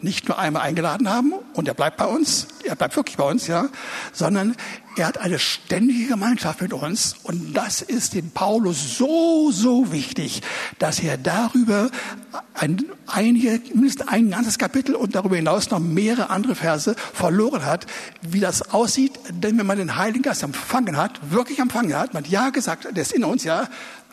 nicht 0.00 0.28
nur 0.28 0.38
einmal 0.38 0.62
eingeladen 0.62 1.08
haben 1.08 1.32
und 1.54 1.66
er 1.66 1.74
bleibt 1.74 1.96
bei 1.96 2.06
uns, 2.06 2.46
er 2.64 2.76
bleibt 2.76 2.94
wirklich 2.94 3.16
bei 3.16 3.24
uns, 3.24 3.48
ja, 3.48 3.68
sondern 4.12 4.54
er 4.96 5.06
hat 5.08 5.18
eine 5.18 5.40
ständige 5.40 6.06
Gemeinschaft 6.06 6.60
mit 6.60 6.72
uns 6.72 7.16
und 7.24 7.54
das 7.54 7.82
ist 7.82 8.14
dem 8.14 8.30
Paulus 8.30 8.96
so, 8.96 9.50
so 9.50 9.90
wichtig, 9.90 10.42
dass 10.78 11.00
er 11.00 11.18
darüber 11.18 11.90
ein, 12.54 12.84
einige, 13.06 13.60
mindestens 13.74 14.06
ein 14.06 14.30
ganzes 14.30 14.58
Kapitel 14.58 14.94
und 14.94 15.16
darüber 15.16 15.34
hinaus 15.34 15.70
noch 15.70 15.80
mehrere 15.80 16.30
andere 16.30 16.54
Verse 16.54 16.94
verloren 17.12 17.64
hat, 17.66 17.86
wie 18.22 18.40
das 18.40 18.70
aussieht, 18.70 19.18
denn 19.30 19.58
wenn 19.58 19.66
man 19.66 19.78
den 19.78 19.96
Heiligen 19.96 20.22
Geist 20.22 20.44
empfangen 20.44 20.96
hat, 20.96 21.32
wirklich 21.32 21.58
empfangen 21.58 21.94
hat, 21.94 22.14
man 22.14 22.22
hat 22.22 22.30
ja 22.30 22.50
gesagt, 22.50 22.84
der 22.84 23.02
ist 23.02 23.12
in 23.12 23.24
uns, 23.24 23.42
ja, 23.42 23.68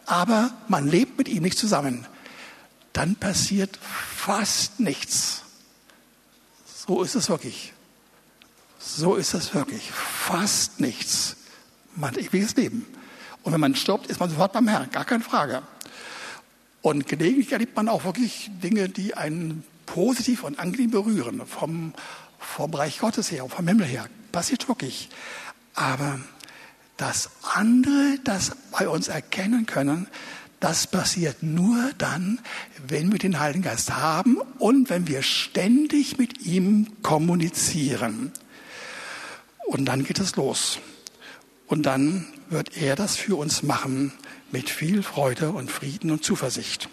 aber 0.08 0.50
man 0.68 0.88
lebt 0.88 1.20
mit 1.20 1.28
ihm 1.28 1.44
nicht 1.44 1.60
zusammen, 1.60 2.08
dann 2.94 3.16
passiert 3.16 3.78
fast 4.16 4.80
nichts 4.80 5.45
so 6.88 7.04
ist 7.04 7.16
es 7.16 7.30
wirklich. 7.30 7.74
So 8.80 9.16
ist 9.16 9.34
es 9.34 9.54
wirklich. 9.54 9.92
Fast 9.92 10.80
nichts. 10.80 11.36
Man 11.96 12.12
hat 12.12 12.18
ewiges 12.18 12.56
Leben. 12.56 12.86
Und 13.44 13.54
wenn 13.54 13.60
man 13.60 13.76
stirbt, 13.76 14.08
ist 14.08 14.20
man 14.20 14.30
sofort 14.30 14.54
beim 14.54 14.68
Herrn, 14.68 14.90
gar 14.92 15.06
keine 15.06 15.24
Frage. 15.24 15.64
Und 16.82 17.08
gelegentlich 17.08 17.52
erlebt 17.52 17.76
man 17.76 17.90
auch 17.90 18.04
wirklich 18.04 18.52
Dinge, 18.62 18.90
die 18.90 19.16
einen 19.16 19.64
positiv 19.86 20.44
und 20.44 20.60
angenehm 20.60 20.92
berühren. 20.92 21.42
Vom, 21.46 21.94
vom 22.40 22.74
Reich 22.74 23.00
Gottes 23.00 23.32
her, 23.32 23.48
vom 23.50 23.68
Himmel 23.68 23.88
her. 23.88 24.08
Passiert 24.32 24.68
wirklich. 24.68 25.10
Aber 25.74 26.20
das 26.98 27.30
andere, 27.54 28.20
das 28.24 28.56
bei 28.72 28.88
uns 28.88 29.08
erkennen 29.08 29.66
können, 29.66 30.08
das 30.66 30.88
passiert 30.88 31.44
nur 31.44 31.92
dann, 32.00 32.40
wenn 32.88 33.12
wir 33.12 33.20
den 33.20 33.40
Heiligen 33.40 33.62
Geist 33.62 33.96
haben 33.96 34.38
und 34.58 34.90
wenn 34.90 35.08
wir 35.08 35.22
ständig 35.22 36.18
mit 36.18 36.42
ihm 36.44 36.88
kommunizieren. 37.04 38.32
Und 39.68 39.86
dann 39.86 40.04
geht 40.04 40.18
es 40.18 40.36
los. 40.38 40.80
Und 41.68 41.86
dann 41.86 42.26
wird 42.50 42.78
er 42.78 42.96
das 42.96 43.16
für 43.16 43.36
uns 43.36 43.62
machen 43.62 44.12
mit 44.52 44.72
viel 44.72 45.04
Freude 45.04 45.52
und 45.52 45.70
Frieden 45.70 46.10
und 46.10 46.24
Zuversicht. 46.24 46.90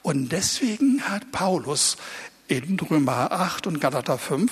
Und 0.00 0.32
deswegen 0.32 1.02
hat 1.02 1.30
Paulus 1.30 1.98
in 2.50 2.80
Römer 2.80 3.30
8 3.30 3.68
und 3.68 3.80
Galater 3.80 4.18
5 4.18 4.50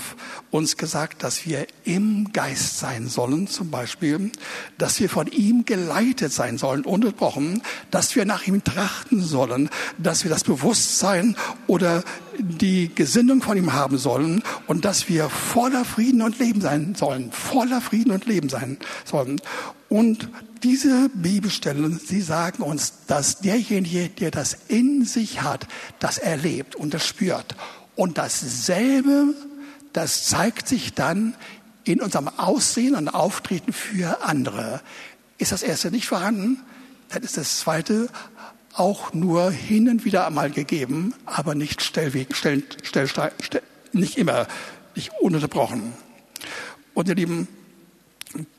uns 0.52 0.76
gesagt, 0.76 1.24
dass 1.24 1.46
wir 1.46 1.66
im 1.84 2.32
Geist 2.32 2.78
sein 2.78 3.08
sollen, 3.08 3.48
zum 3.48 3.70
Beispiel, 3.70 4.30
dass 4.78 5.00
wir 5.00 5.08
von 5.08 5.26
ihm 5.26 5.64
geleitet 5.64 6.32
sein 6.32 6.58
sollen, 6.58 6.84
ununterbrochen, 6.84 7.60
dass 7.90 8.14
wir 8.14 8.24
nach 8.24 8.46
ihm 8.46 8.62
trachten 8.62 9.20
sollen, 9.20 9.68
dass 9.98 10.22
wir 10.22 10.30
das 10.30 10.44
Bewusstsein 10.44 11.36
oder 11.66 12.04
die 12.38 12.94
Gesinnung 12.94 13.42
von 13.42 13.56
ihm 13.56 13.72
haben 13.72 13.98
sollen 13.98 14.44
und 14.68 14.84
dass 14.84 15.08
wir 15.08 15.28
voller 15.28 15.84
Frieden 15.84 16.22
und 16.22 16.38
Leben 16.38 16.60
sein 16.60 16.94
sollen, 16.94 17.32
voller 17.32 17.80
Frieden 17.80 18.12
und 18.12 18.26
Leben 18.26 18.48
sein 18.48 18.78
sollen. 19.04 19.40
Und 19.88 20.28
diese 20.62 21.08
Bibelstellen, 21.14 21.98
sie 21.98 22.20
sagen 22.20 22.62
uns, 22.62 22.92
dass 23.08 23.40
derjenige, 23.40 24.08
der 24.08 24.30
das 24.30 24.56
in 24.68 25.04
sich 25.04 25.42
hat, 25.42 25.66
das 25.98 26.18
erlebt 26.18 26.76
und 26.76 26.94
das 26.94 27.04
spürt 27.04 27.56
und 27.98 28.16
dasselbe, 28.16 29.34
das 29.92 30.22
zeigt 30.22 30.68
sich 30.68 30.94
dann 30.94 31.34
in 31.82 32.00
unserem 32.00 32.28
Aussehen 32.28 32.94
und 32.94 33.08
Auftreten 33.08 33.72
für 33.72 34.22
andere. 34.22 34.80
Ist 35.36 35.50
das 35.50 35.64
erste 35.64 35.90
nicht 35.90 36.06
vorhanden, 36.06 36.60
dann 37.08 37.24
ist 37.24 37.36
das 37.36 37.58
zweite 37.58 38.08
auch 38.72 39.12
nur 39.14 39.50
hin 39.50 39.88
und 39.88 40.04
wieder 40.04 40.28
einmal 40.28 40.52
gegeben, 40.52 41.12
aber 41.26 41.56
nicht 41.56 41.82
stellweg, 41.82 42.36
stell, 42.36 42.62
stell, 42.84 43.08
stell, 43.08 43.62
nicht 43.92 44.16
immer, 44.16 44.46
nicht 44.94 45.10
ununterbrochen. 45.20 45.92
Und 46.94 47.08
ihr 47.08 47.16
Lieben, 47.16 47.48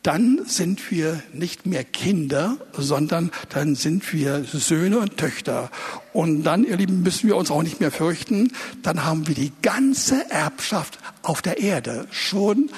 dann 0.03 0.45
sind 0.45 0.89
wir 0.91 1.21
nicht 1.33 1.65
mehr 1.65 1.83
Kinder, 1.83 2.57
sondern 2.73 3.31
dann 3.49 3.75
sind 3.75 4.11
wir 4.13 4.43
Söhne 4.43 4.99
und 4.99 5.17
Töchter. 5.17 5.69
Und 6.13 6.43
dann, 6.43 6.63
ihr 6.63 6.77
Lieben, 6.77 7.03
müssen 7.03 7.27
wir 7.27 7.37
uns 7.37 7.51
auch 7.51 7.61
nicht 7.61 7.79
mehr 7.79 7.91
fürchten. 7.91 8.51
Dann 8.81 9.05
haben 9.05 9.27
wir 9.27 9.35
die 9.35 9.51
ganze 9.61 10.29
Erbschaft 10.31 10.97
auf 11.21 11.41
der 11.41 11.59
Erde 11.59 12.07
schon 12.09 12.69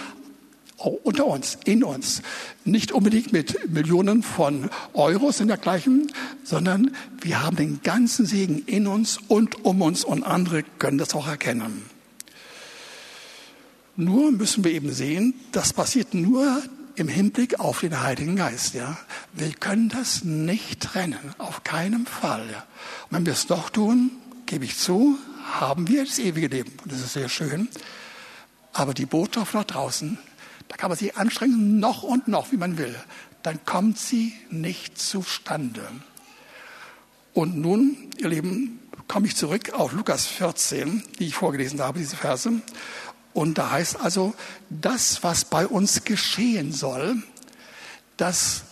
unter 0.77 1.27
uns, 1.27 1.57
in 1.63 1.83
uns. 1.83 2.21
Nicht 2.65 2.91
unbedingt 2.91 3.31
mit 3.31 3.71
Millionen 3.71 4.23
von 4.23 4.69
Euros 4.93 5.39
in 5.39 5.47
dergleichen, 5.47 6.11
sondern 6.43 6.95
wir 7.21 7.43
haben 7.43 7.55
den 7.55 7.81
ganzen 7.83 8.25
Segen 8.25 8.63
in 8.65 8.87
uns 8.87 9.19
und 9.27 9.63
um 9.63 9.81
uns 9.81 10.03
und 10.03 10.23
andere 10.23 10.63
können 10.79 10.97
das 10.97 11.13
auch 11.13 11.27
erkennen. 11.27 11.83
Nur 13.95 14.31
müssen 14.31 14.63
wir 14.63 14.71
eben 14.71 14.91
sehen, 14.91 15.35
das 15.51 15.73
passiert 15.73 16.13
nur 16.13 16.63
im 16.95 17.07
Hinblick 17.07 17.59
auf 17.59 17.81
den 17.81 18.01
Heiligen 18.01 18.35
Geist. 18.35 18.73
Ja. 18.73 18.97
Wir 19.33 19.51
können 19.53 19.89
das 19.89 20.23
nicht 20.23 20.81
trennen, 20.81 21.35
auf 21.37 21.63
keinen 21.63 22.05
Fall. 22.05 22.49
Ja. 22.51 22.65
Und 23.09 23.17
wenn 23.17 23.25
wir 23.25 23.33
es 23.33 23.47
doch 23.47 23.69
tun, 23.69 24.11
gebe 24.45 24.65
ich 24.65 24.77
zu, 24.77 25.17
haben 25.53 25.87
wir 25.87 26.05
das 26.05 26.19
ewige 26.19 26.47
Leben. 26.47 26.71
Und 26.83 26.91
das 26.91 26.99
ist 26.99 27.13
sehr 27.13 27.29
schön. 27.29 27.69
Aber 28.73 28.93
die 28.93 29.05
Botschaft 29.05 29.53
nach 29.53 29.63
draußen, 29.63 30.17
da 30.67 30.77
kann 30.77 30.89
man 30.89 30.97
sich 30.97 31.17
anstrengen, 31.17 31.79
noch 31.79 32.03
und 32.03 32.27
noch, 32.27 32.51
wie 32.51 32.57
man 32.57 32.77
will. 32.77 32.95
Dann 33.43 33.65
kommt 33.65 33.97
sie 33.97 34.33
nicht 34.49 34.97
zustande. 34.97 35.81
Und 37.33 37.57
nun, 37.57 38.09
ihr 38.17 38.29
Lieben, 38.29 38.79
komme 39.07 39.27
ich 39.27 39.35
zurück 39.35 39.73
auf 39.73 39.93
Lukas 39.93 40.25
14, 40.27 41.03
die 41.19 41.27
ich 41.27 41.35
vorgelesen 41.35 41.81
habe, 41.81 41.99
diese 41.99 42.15
Verse. 42.15 42.49
Und 43.33 43.57
da 43.57 43.71
heißt 43.71 43.99
also, 43.99 44.33
das, 44.69 45.23
was 45.23 45.45
bei 45.45 45.65
uns 45.65 46.03
geschehen 46.03 46.73
soll, 46.73 47.21
das 48.17 48.63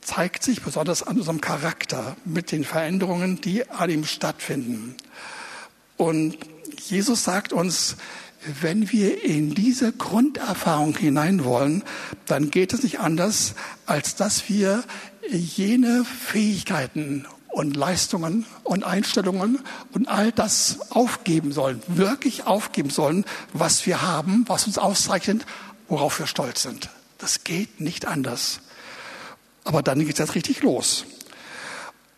zeigt 0.00 0.42
sich 0.42 0.62
besonders 0.62 1.02
an 1.02 1.16
unserem 1.18 1.40
Charakter 1.40 2.16
mit 2.24 2.52
den 2.52 2.64
Veränderungen, 2.64 3.40
die 3.40 3.68
an 3.70 3.90
ihm 3.90 4.04
stattfinden. 4.04 4.96
Und 5.96 6.36
Jesus 6.88 7.24
sagt 7.24 7.52
uns, 7.52 7.96
wenn 8.60 8.92
wir 8.92 9.24
in 9.24 9.54
diese 9.54 9.92
Grunderfahrung 9.92 10.96
hinein 10.96 11.44
wollen, 11.44 11.82
dann 12.26 12.50
geht 12.50 12.74
es 12.74 12.82
nicht 12.82 13.00
anders, 13.00 13.54
als 13.86 14.16
dass 14.16 14.48
wir 14.48 14.84
jene 15.30 16.04
Fähigkeiten 16.04 17.26
und 17.54 17.76
Leistungen 17.76 18.46
und 18.64 18.82
Einstellungen 18.82 19.60
und 19.92 20.08
all 20.08 20.32
das 20.32 20.90
aufgeben 20.90 21.52
sollen, 21.52 21.80
wirklich 21.86 22.46
aufgeben 22.46 22.90
sollen, 22.90 23.24
was 23.52 23.86
wir 23.86 24.02
haben, 24.02 24.44
was 24.48 24.66
uns 24.66 24.76
auszeichnet, 24.76 25.46
worauf 25.88 26.18
wir 26.18 26.26
stolz 26.26 26.62
sind. 26.62 26.90
Das 27.18 27.44
geht 27.44 27.80
nicht 27.80 28.06
anders. 28.06 28.60
Aber 29.62 29.82
dann 29.82 30.00
geht 30.00 30.18
jetzt 30.18 30.34
richtig 30.34 30.62
los. 30.62 31.04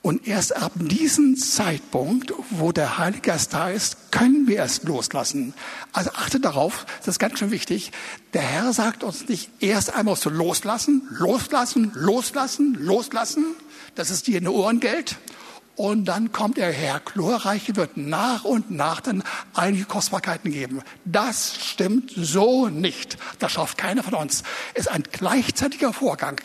Und 0.00 0.26
erst 0.26 0.56
ab 0.56 0.72
diesem 0.76 1.36
Zeitpunkt, 1.36 2.32
wo 2.50 2.72
der 2.72 2.96
Heilige 2.96 3.22
Geist 3.22 3.52
da 3.52 3.68
ist, 3.70 4.12
können 4.12 4.46
wir 4.46 4.62
es 4.62 4.84
loslassen. 4.84 5.52
Also 5.92 6.12
achtet 6.14 6.44
darauf, 6.44 6.86
das 7.00 7.08
ist 7.08 7.18
ganz 7.18 7.38
schön 7.38 7.50
wichtig. 7.50 7.90
Der 8.32 8.42
Herr 8.42 8.72
sagt 8.72 9.02
uns 9.02 9.28
nicht 9.28 9.50
erst 9.60 9.92
einmal 9.92 10.16
so 10.16 10.30
loslassen, 10.30 11.06
loslassen, 11.10 11.90
loslassen, 11.94 12.74
loslassen, 12.80 13.56
dass 13.96 14.10
es 14.10 14.22
dir 14.22 14.38
in 14.38 14.44
den 14.44 14.52
Ohren 14.52 14.80
gilt. 14.80 15.16
Und 15.76 16.06
dann 16.06 16.32
kommt 16.32 16.56
der 16.56 16.72
Herr 16.72 17.00
Chlorreiche, 17.00 17.76
wird 17.76 17.98
nach 17.98 18.44
und 18.44 18.70
nach 18.70 19.02
dann 19.02 19.22
einige 19.52 19.84
Kostbarkeiten 19.84 20.50
geben. 20.50 20.80
Das 21.04 21.54
stimmt 21.62 22.12
so 22.16 22.68
nicht. 22.68 23.18
Das 23.40 23.52
schafft 23.52 23.76
keiner 23.76 24.02
von 24.02 24.14
uns. 24.14 24.42
Es 24.72 24.86
ist 24.86 24.88
ein 24.88 25.02
gleichzeitiger 25.02 25.92
Vorgang. 25.92 26.40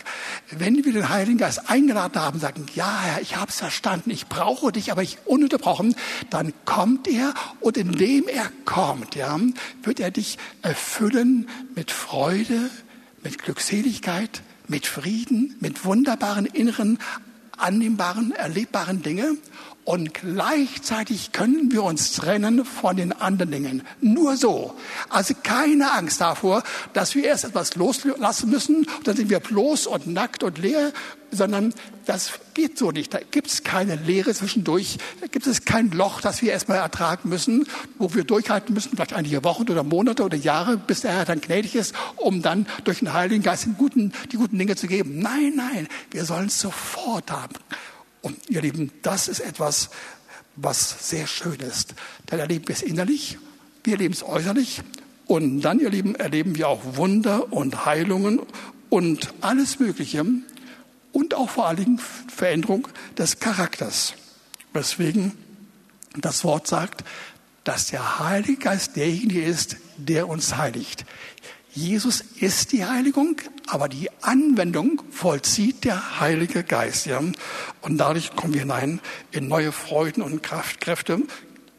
Wenn 0.49 0.83
wir 0.83 0.91
den 0.91 1.07
Heiligen 1.07 1.37
Geist 1.37 1.69
eingeladen 1.69 2.21
haben, 2.21 2.41
sagen, 2.41 2.65
ja 2.75 2.99
Herr, 3.03 3.21
ich 3.21 3.37
habe 3.37 3.49
es 3.49 3.59
verstanden, 3.59 4.09
ich 4.09 4.27
brauche 4.27 4.73
dich, 4.73 4.91
aber 4.91 5.01
ich 5.01 5.17
ununterbrochen, 5.23 5.95
dann 6.29 6.51
kommt 6.65 7.07
er 7.07 7.33
und 7.61 7.77
indem 7.77 8.27
er 8.27 8.51
kommt, 8.65 9.15
ja, 9.15 9.39
wird 9.83 10.01
er 10.01 10.11
dich 10.11 10.39
erfüllen 10.61 11.47
mit 11.73 11.89
Freude, 11.89 12.69
mit 13.23 13.41
Glückseligkeit, 13.41 14.41
mit 14.67 14.87
Frieden, 14.87 15.55
mit 15.61 15.85
wunderbaren 15.85 16.45
inneren 16.45 16.99
annehmbaren, 17.61 18.31
erlebbaren 18.35 19.01
Dinge 19.01 19.35
und 19.91 20.13
gleichzeitig 20.13 21.33
können 21.33 21.69
wir 21.73 21.83
uns 21.83 22.13
trennen 22.13 22.63
von 22.63 22.95
den 22.95 23.11
anderen 23.11 23.51
Dingen. 23.51 23.83
Nur 23.99 24.37
so. 24.37 24.73
Also 25.09 25.33
keine 25.43 25.91
Angst 25.91 26.21
davor, 26.21 26.63
dass 26.93 27.13
wir 27.13 27.25
erst 27.25 27.43
etwas 27.43 27.75
loslassen 27.75 28.49
müssen, 28.49 28.87
dann 29.03 29.17
sind 29.17 29.29
wir 29.29 29.41
bloß 29.41 29.87
und 29.87 30.07
nackt 30.07 30.43
und 30.43 30.59
leer, 30.59 30.93
sondern 31.29 31.73
das 32.05 32.31
geht 32.53 32.77
so 32.77 32.91
nicht. 32.91 33.13
Da 33.13 33.19
gibt 33.31 33.47
es 33.47 33.65
keine 33.65 33.97
Leere 33.97 34.33
zwischendurch, 34.33 34.97
da 35.19 35.27
gibt 35.27 35.45
es 35.45 35.65
kein 35.65 35.91
Loch, 35.91 36.21
das 36.21 36.41
wir 36.41 36.53
erstmal 36.53 36.77
ertragen 36.77 37.27
müssen, 37.27 37.67
wo 37.97 38.13
wir 38.13 38.23
durchhalten 38.23 38.73
müssen, 38.73 38.91
vielleicht 38.91 39.11
einige 39.11 39.43
Wochen 39.43 39.63
oder 39.63 39.83
Monate 39.83 40.23
oder 40.23 40.37
Jahre, 40.37 40.77
bis 40.77 41.01
der 41.01 41.11
Herr 41.11 41.25
dann 41.25 41.41
gnädig 41.41 41.75
ist, 41.75 41.93
um 42.15 42.41
dann 42.41 42.65
durch 42.85 42.99
den 42.99 43.11
Heiligen 43.11 43.43
Geist 43.43 43.65
den 43.65 43.75
guten, 43.75 44.13
die 44.31 44.37
guten 44.37 44.57
Dinge 44.57 44.77
zu 44.77 44.87
geben. 44.87 45.19
Nein, 45.19 45.51
nein, 45.57 45.89
wir 46.11 46.23
sollen 46.23 46.47
es 46.47 46.61
sofort 46.61 47.29
haben. 47.29 47.55
Und 48.21 48.49
ihr 48.49 48.61
Lieben, 48.61 48.91
das 49.01 49.27
ist 49.27 49.39
etwas, 49.39 49.89
was 50.55 51.09
sehr 51.09 51.27
schön 51.27 51.59
ist. 51.59 51.95
Dann 52.27 52.39
erleben 52.39 52.67
wir 52.67 52.75
es 52.75 52.81
innerlich, 52.81 53.37
wir 53.83 53.93
erleben 53.93 54.13
es 54.13 54.23
äußerlich 54.23 54.81
und 55.25 55.61
dann, 55.61 55.79
ihr 55.79 55.89
Lieben, 55.89 56.15
erleben 56.15 56.55
wir 56.55 56.67
auch 56.67 56.81
Wunder 56.97 57.51
und 57.51 57.85
Heilungen 57.85 58.41
und 58.89 59.33
alles 59.41 59.79
Mögliche 59.79 60.25
und 61.13 61.33
auch 61.33 61.49
vor 61.49 61.67
allen 61.67 61.77
Dingen 61.77 61.99
Veränderung 61.99 62.87
des 63.17 63.39
Charakters. 63.39 64.13
Weswegen 64.73 65.33
das 66.17 66.43
Wort 66.43 66.67
sagt, 66.67 67.03
dass 67.63 67.87
der 67.87 68.19
Heilige 68.19 68.57
Geist 68.57 68.95
derjenige 68.95 69.43
ist, 69.43 69.77
der 69.97 70.27
uns 70.27 70.57
heiligt. 70.57 71.05
Jesus 71.73 72.21
ist 72.39 72.73
die 72.73 72.85
Heiligung, 72.85 73.37
aber 73.65 73.87
die 73.87 74.09
Anwendung 74.21 75.01
vollzieht 75.09 75.85
der 75.85 76.19
Heilige 76.19 76.63
Geist. 76.63 77.05
Ja? 77.05 77.21
Und 77.81 77.97
dadurch 77.97 78.35
kommen 78.35 78.53
wir 78.53 78.61
hinein 78.61 78.99
in 79.31 79.47
neue 79.47 79.71
Freuden 79.71 80.21
und 80.21 80.43
Kraftkräfte. 80.43 81.21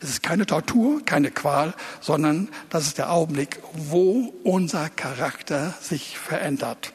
Es 0.01 0.09
ist 0.09 0.23
keine 0.23 0.47
Tortur, 0.47 1.05
keine 1.05 1.31
Qual, 1.31 1.75
sondern 2.01 2.49
das 2.71 2.87
ist 2.87 2.97
der 2.97 3.13
Augenblick, 3.13 3.61
wo 3.75 4.35
unser 4.45 4.89
Charakter 4.89 5.75
sich 5.81 6.17
verändert. 6.17 6.95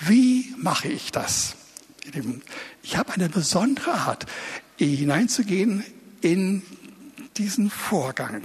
Wie 0.00 0.52
mache 0.58 0.88
ich 0.88 1.12
das? 1.12 1.54
Ich 2.82 2.96
habe 2.96 3.12
eine 3.12 3.28
besondere 3.28 3.92
Art, 3.92 4.26
hineinzugehen 4.76 5.84
in 6.20 6.62
diesen 7.36 7.70
Vorgang, 7.70 8.42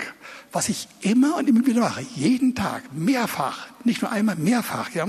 was 0.52 0.70
ich 0.70 0.88
immer 1.02 1.38
und 1.38 1.48
immer 1.48 1.66
wieder 1.66 1.82
mache, 1.82 2.06
jeden 2.16 2.56
Tag, 2.56 2.94
mehrfach, 2.94 3.68
nicht 3.84 4.02
nur 4.02 4.12
einmal, 4.12 4.36
mehrfach, 4.36 4.92
ja. 4.94 5.08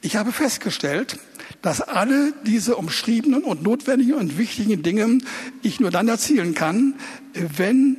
Ich 0.00 0.16
habe 0.16 0.32
festgestellt, 0.32 1.18
dass 1.62 1.80
alle 1.80 2.34
diese 2.44 2.76
umschriebenen 2.76 3.44
und 3.44 3.62
notwendigen 3.62 4.14
und 4.14 4.36
wichtigen 4.36 4.82
Dinge 4.82 5.18
ich 5.62 5.78
nur 5.78 5.90
dann 5.90 6.08
erzielen 6.08 6.54
kann, 6.54 6.94
wenn 7.34 7.96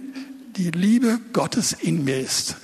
die 0.57 0.71
Liebe 0.71 1.19
Gottes 1.31 1.71
in 1.71 2.03
mir 2.03 2.19
ist. 2.19 2.57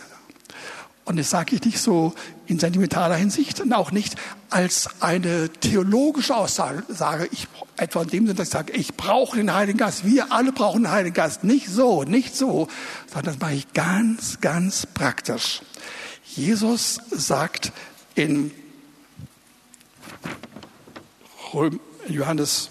Und 1.06 1.18
das 1.18 1.30
sage 1.30 1.56
ich 1.56 1.64
nicht 1.64 1.80
so 1.80 2.14
in 2.50 2.58
sentimentaler 2.58 3.16
Hinsicht 3.16 3.60
und 3.60 3.72
auch 3.74 3.92
nicht 3.92 4.16
als 4.50 4.90
eine 5.02 5.50
theologische 5.50 6.36
Aussage, 6.36 6.84
sage 6.88 7.30
ich 7.32 7.48
etwa 7.78 8.02
in 8.02 8.08
dem 8.08 8.26
Sinne, 8.26 8.36
dass 8.36 8.48
ich 8.48 8.54
sage, 8.54 8.74
ich 8.74 8.96
brauche 8.96 9.38
den 9.38 9.54
Heiligen 9.54 9.78
Geist, 9.78 10.04
wir 10.04 10.32
alle 10.32 10.52
brauchen 10.52 10.84
den 10.84 10.92
Heiligen 10.92 11.14
Geist. 11.14 11.44
Nicht 11.44 11.68
so, 11.68 12.04
nicht 12.04 12.36
so, 12.36 12.68
sondern 13.06 13.36
das 13.36 13.40
mache 13.40 13.54
ich 13.54 13.72
ganz, 13.74 14.42
ganz 14.42 14.88
praktisch. 14.88 15.62
Jesus 16.26 17.00
sagt 17.12 17.72
in 18.16 18.52
Johannes 22.08 22.70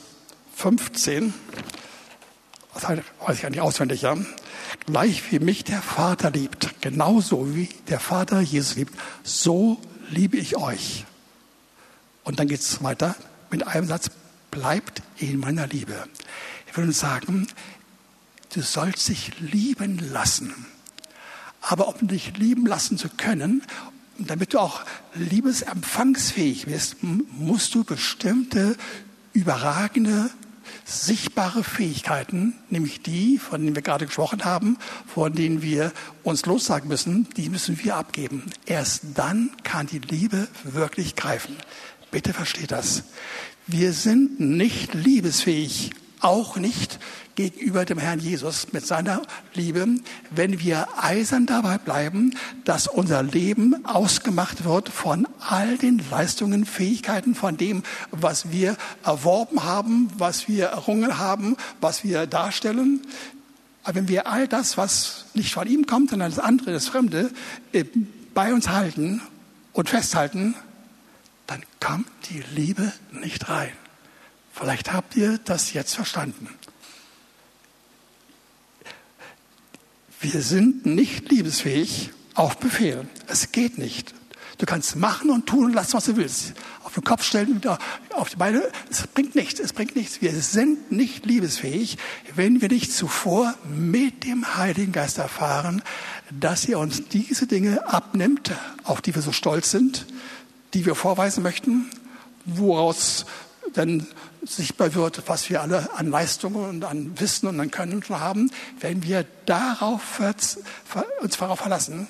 15, 0.57 1.33
das 2.75 2.83
weiß 2.85 2.99
ich 3.37 3.49
nicht 3.49 3.61
auswendig, 3.61 4.03
ja, 4.03 4.17
gleich 4.87 5.31
wie 5.31 5.39
mich 5.39 5.65
der 5.65 5.83
Vater 5.83 6.31
liebt, 6.31 6.81
genauso 6.81 7.55
wie 7.55 7.69
der 7.89 8.01
Vater 8.01 8.41
Jesus 8.41 8.77
liebt, 8.77 8.95
so 9.23 9.81
liebe 10.11 10.37
ich 10.37 10.57
euch. 10.57 11.05
Und 12.25 12.39
dann 12.39 12.49
geht 12.49 12.61
es 12.61 12.83
weiter 12.83 13.15
mit 13.51 13.67
einem 13.67 13.87
Satz, 13.87 14.11
bleibt 14.51 15.03
in 15.17 15.39
meiner 15.39 15.67
Liebe. 15.67 16.09
Ich 16.67 16.77
würde 16.77 16.93
sagen, 16.93 17.49
du 18.55 18.63
sollst 18.63 19.09
dich 19.09 19.33
lieben 19.41 19.99
lassen. 20.13 20.55
Aber 21.61 21.89
um 21.89 22.09
dich 22.09 22.37
lieben 22.37 22.67
lassen 22.67 22.99
zu 22.99 23.09
können, 23.09 23.63
damit 24.19 24.55
du 24.55 24.59
auch 24.59 24.85
liebesempfangsfähig 25.15 26.67
bist, 26.67 26.97
musst 27.03 27.75
du 27.75 27.85
bestimmte 27.85 28.77
überragende 29.33 30.31
sichtbare 30.85 31.65
Fähigkeiten, 31.65 32.55
nämlich 32.71 33.03
die, 33.03 33.39
von 33.39 33.63
denen 33.63 33.75
wir 33.75 33.83
gerade 33.83 34.07
gesprochen 34.07 34.45
haben, 34.45 34.79
von 35.07 35.33
denen 35.33 35.63
wir 35.63 35.93
uns 36.23 36.47
lossagen 36.47 36.89
müssen, 36.89 37.29
die 37.37 37.49
müssen 37.49 37.83
wir 37.83 37.97
abgeben. 37.97 38.45
Erst 38.67 39.03
dann 39.15 39.51
kann 39.65 39.87
die 39.87 39.99
Liebe 39.99 40.49
wirklich 40.65 41.17
greifen. 41.17 41.57
Bitte 42.11 42.33
versteht 42.33 42.73
das. 42.73 43.05
Wir 43.67 43.93
sind 43.93 44.41
nicht 44.41 44.95
liebesfähig, 44.95 45.91
auch 46.21 46.57
nicht 46.57 46.99
gegenüber 47.35 47.85
dem 47.85 47.99
Herrn 47.99 48.19
Jesus 48.19 48.73
mit 48.73 48.85
seiner 48.85 49.23
Liebe, 49.55 49.87
wenn 50.31 50.61
wir 50.61 50.89
eisern 51.01 51.47
dabei 51.47 51.79
bleiben, 51.79 52.35
dass 52.65 52.89
unser 52.89 53.23
Leben 53.23 53.87
ausgemacht 53.87 54.65
wird 54.65 54.89
von 54.89 55.29
all 55.39 55.79
den 55.79 56.03
Leistungen, 56.11 56.65
Fähigkeiten, 56.65 57.35
von 57.35 57.57
dem, 57.57 57.85
was 58.11 58.51
wir 58.51 58.77
erworben 59.05 59.63
haben, 59.63 60.11
was 60.19 60.49
wir 60.49 60.67
errungen 60.67 61.19
haben, 61.19 61.57
was 61.81 62.03
wir 62.03 62.27
darstellen. 62.27 63.03
Aber 63.85 63.95
wenn 63.95 64.09
wir 64.09 64.27
all 64.27 64.49
das, 64.49 64.77
was 64.77 65.27
nicht 65.35 65.55
von 65.55 65.69
ihm 65.69 65.87
kommt, 65.87 66.11
sondern 66.11 66.31
das 66.31 66.41
andere, 66.41 66.73
das 66.73 66.89
Fremde, 66.89 67.31
äh, 67.73 67.85
bei 68.35 68.53
uns 68.53 68.69
halten 68.69 69.23
und 69.73 69.89
festhalten, 69.89 70.55
dann 71.47 71.63
kommt 71.81 72.09
die 72.31 72.43
Liebe 72.55 72.93
nicht 73.13 73.49
rein. 73.49 73.71
Vielleicht 74.59 74.93
habt 74.93 75.15
ihr 75.15 75.39
das 75.45 75.73
jetzt 75.73 75.95
verstanden. 75.95 76.49
Wir 80.21 80.43
sind 80.43 80.85
nicht 80.85 81.31
liebesfähig 81.31 82.11
auf 82.35 82.59
Befehl. 82.59 83.07
Es 83.29 83.53
geht 83.53 83.79
nicht. 83.79 84.15
Du 84.59 84.67
kannst 84.67 84.97
machen 84.97 85.31
und 85.31 85.47
tun 85.47 85.67
und 85.67 85.75
lassen, 85.75 85.93
was 85.93 86.07
du 86.07 86.17
willst. 86.17 86.55
Auf 86.83 86.95
den 86.95 87.05
Kopf 87.05 87.23
stellen, 87.23 87.61
auf 88.11 88.31
die 88.31 88.37
Beine. 88.37 88.69
Es 88.91 89.07
bringt 89.07 89.37
nichts. 89.37 89.61
Es 89.61 89.73
bringt 89.73 89.95
nichts. 89.95 90.21
Wir 90.21 90.33
sind 90.33 90.91
nicht 90.91 91.25
liebesfähig, 91.25 91.97
wenn 92.35 92.61
wir 92.61 92.69
nicht 92.69 92.93
zuvor 92.93 93.55
mit 93.73 94.25
dem 94.25 94.57
Heiligen 94.57 94.91
Geist 94.91 95.19
erfahren, 95.19 95.83
dass 96.33 96.65
er 96.65 96.81
uns 96.81 97.07
diese 97.09 97.47
Dinge 97.47 97.87
abnimmt, 97.87 98.51
auf 98.83 99.01
die 99.03 99.15
wir 99.15 99.23
so 99.23 99.31
stolz 99.31 99.71
sind, 99.71 100.07
die 100.75 100.85
wir 100.85 100.97
vorweisen 100.97 101.45
möchten, 101.45 101.89
woraus 102.45 103.25
dann 103.75 104.07
sichtbar 104.45 104.95
wird, 104.95 105.23
was 105.27 105.51
wir 105.51 105.63
alle 105.63 105.95
an 105.95 106.11
Leistungen 106.11 106.69
und 106.69 106.85
an 106.85 107.19
Wissen 107.21 107.49
und 107.49 107.61
an 107.61 107.71
Können 107.71 108.03
schon 108.03 108.21
haben, 108.21 108.51
wenn 108.81 109.03
wir 109.03 109.25
darauf, 109.47 110.21
uns 111.21 111.37
darauf 111.37 111.59
verlassen, 111.61 112.09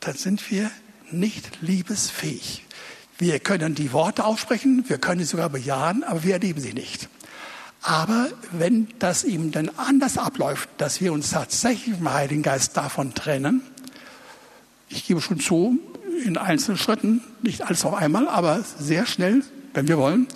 dann 0.00 0.14
sind 0.14 0.50
wir 0.50 0.70
nicht 1.10 1.60
liebesfähig. 1.60 2.64
Wir 3.18 3.40
können 3.40 3.74
die 3.74 3.92
Worte 3.92 4.24
aussprechen, 4.24 4.84
wir 4.88 4.98
können 4.98 5.20
sie 5.20 5.26
sogar 5.26 5.48
bejahen, 5.48 6.04
aber 6.04 6.22
wir 6.22 6.34
erleben 6.34 6.60
sie 6.60 6.72
nicht. 6.72 7.08
Aber 7.82 8.28
wenn 8.52 8.88
das 8.98 9.24
eben 9.24 9.50
dann 9.50 9.70
anders 9.76 10.18
abläuft, 10.18 10.68
dass 10.78 11.00
wir 11.00 11.12
uns 11.12 11.30
tatsächlich 11.30 11.98
im 11.98 12.12
Heiligen 12.12 12.42
Geist 12.42 12.76
davon 12.76 13.14
trennen, 13.14 13.62
ich 14.88 15.06
gebe 15.06 15.20
schon 15.20 15.40
zu, 15.40 15.78
in 16.24 16.36
einzelnen 16.36 16.78
Schritten, 16.78 17.22
nicht 17.42 17.62
alles 17.62 17.84
auf 17.84 17.94
einmal, 17.94 18.28
aber 18.28 18.64
sehr 18.78 19.06
schnell, 19.06 19.42
wenn 19.74 19.86
wir 19.86 19.98
wollen, 19.98 20.26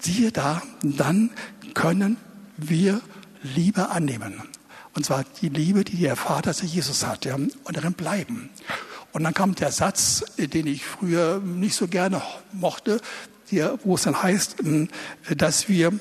siehe 0.00 0.32
da, 0.32 0.62
dann 0.82 1.30
können 1.74 2.16
wir 2.56 3.00
Liebe 3.42 3.90
annehmen. 3.90 4.42
Und 4.94 5.06
zwar 5.06 5.24
die 5.40 5.48
Liebe, 5.48 5.84
die 5.84 5.98
der 5.98 6.16
Vater 6.16 6.52
zu 6.52 6.66
Jesus 6.66 7.06
hat, 7.06 7.24
ja, 7.24 7.34
und 7.34 7.76
darin 7.76 7.92
bleiben. 7.92 8.50
Und 9.12 9.24
dann 9.24 9.34
kommt 9.34 9.60
der 9.60 9.72
Satz, 9.72 10.24
den 10.36 10.66
ich 10.66 10.84
früher 10.84 11.40
nicht 11.40 11.74
so 11.74 11.88
gerne 11.88 12.22
mochte, 12.52 13.00
der, 13.50 13.78
wo 13.84 13.94
es 13.94 14.02
dann 14.02 14.22
heißt, 14.22 14.56
ähm, 14.60 14.88
dass 15.36 15.68
wir, 15.68 15.92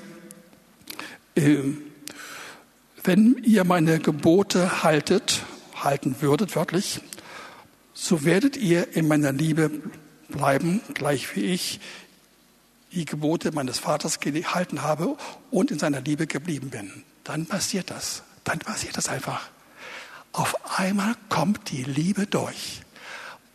äh, 1.35 1.57
wenn 3.03 3.41
ihr 3.43 3.63
meine 3.63 3.99
Gebote 3.99 4.83
haltet, 4.83 5.43
halten 5.75 6.17
würdet, 6.19 6.55
wörtlich, 6.55 7.01
so 7.93 8.23
werdet 8.23 8.57
ihr 8.57 8.95
in 8.95 9.07
meiner 9.07 9.31
Liebe 9.31 9.71
bleiben, 10.29 10.81
gleich 10.93 11.35
wie 11.35 11.41
ich 11.41 11.79
die 12.91 13.06
Gebote 13.06 13.52
meines 13.52 13.80
Vaters 13.80 14.19
gehalten 14.19 14.82
habe 14.82 15.17
und 15.52 15.71
in 15.71 15.80
seiner 15.80 16.02
Liebe 16.02 16.28
geblieben 16.28 16.69
bin. 16.69 17.04
Dann 17.23 17.45
passiert 17.45 17.91
das. 17.91 18.23
Dann 18.43 18.60
passiert 18.60 18.97
das 18.97 19.10
einfach. 19.10 19.49
Auf 20.32 20.80
einmal 20.80 21.15
kommt 21.30 21.71
die 21.71 21.84
Liebe 21.84 22.25
durch. 22.25 22.82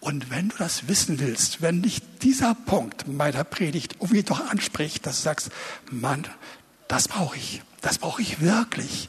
Und 0.01 0.31
wenn 0.31 0.51
du 0.51 0.57
das 0.59 0.87
wissen 0.87 1.19
willst, 1.19 1.63
wenn 1.63 1.83
dich 1.83 2.03
dieser 2.23 2.55
Punkt 2.55 3.09
meiner 3.09 3.43
Predigt 3.43 3.97
irgendwie 4.01 4.23
doch 4.23 4.51
anspricht, 4.51 5.07
dass 5.07 5.17
du 5.19 5.23
sagst, 5.23 5.51
Mann, 5.91 6.27
das 6.89 7.09
brauche 7.09 7.37
ich, 7.37 7.63
das 7.81 7.99
brauche 7.99 8.21
ich 8.21 8.41
wirklich. 8.41 9.09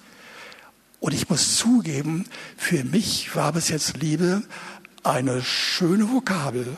Und 1.01 1.13
ich 1.13 1.29
muss 1.29 1.57
zugeben, 1.57 2.25
für 2.55 2.83
mich 2.83 3.35
war 3.35 3.51
bis 3.53 3.69
jetzt 3.69 3.97
Liebe 3.97 4.41
eine 5.03 5.43
schöne 5.43 6.09
Vokabel, 6.09 6.77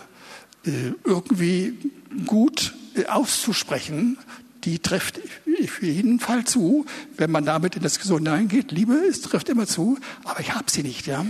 äh, 0.66 0.94
irgendwie 1.04 1.78
gut 2.26 2.74
auszusprechen, 3.06 4.18
die 4.64 4.80
trifft 4.80 5.20
für 5.68 5.86
jeden 5.86 6.20
Fall 6.20 6.46
zu, 6.46 6.86
wenn 7.16 7.32
man 7.32 7.46
damit 7.46 7.76
in 7.76 7.84
das 7.84 7.94
Diskussion 7.94 8.24
hineingeht. 8.24 8.72
Liebe 8.72 8.94
es 8.96 9.22
trifft 9.22 9.50
immer 9.50 9.68
zu, 9.68 9.98
aber 10.24 10.40
ich 10.40 10.54
habe 10.54 10.70
sie 10.70 10.84
nicht. 10.84 11.08
Ja, 11.08 11.26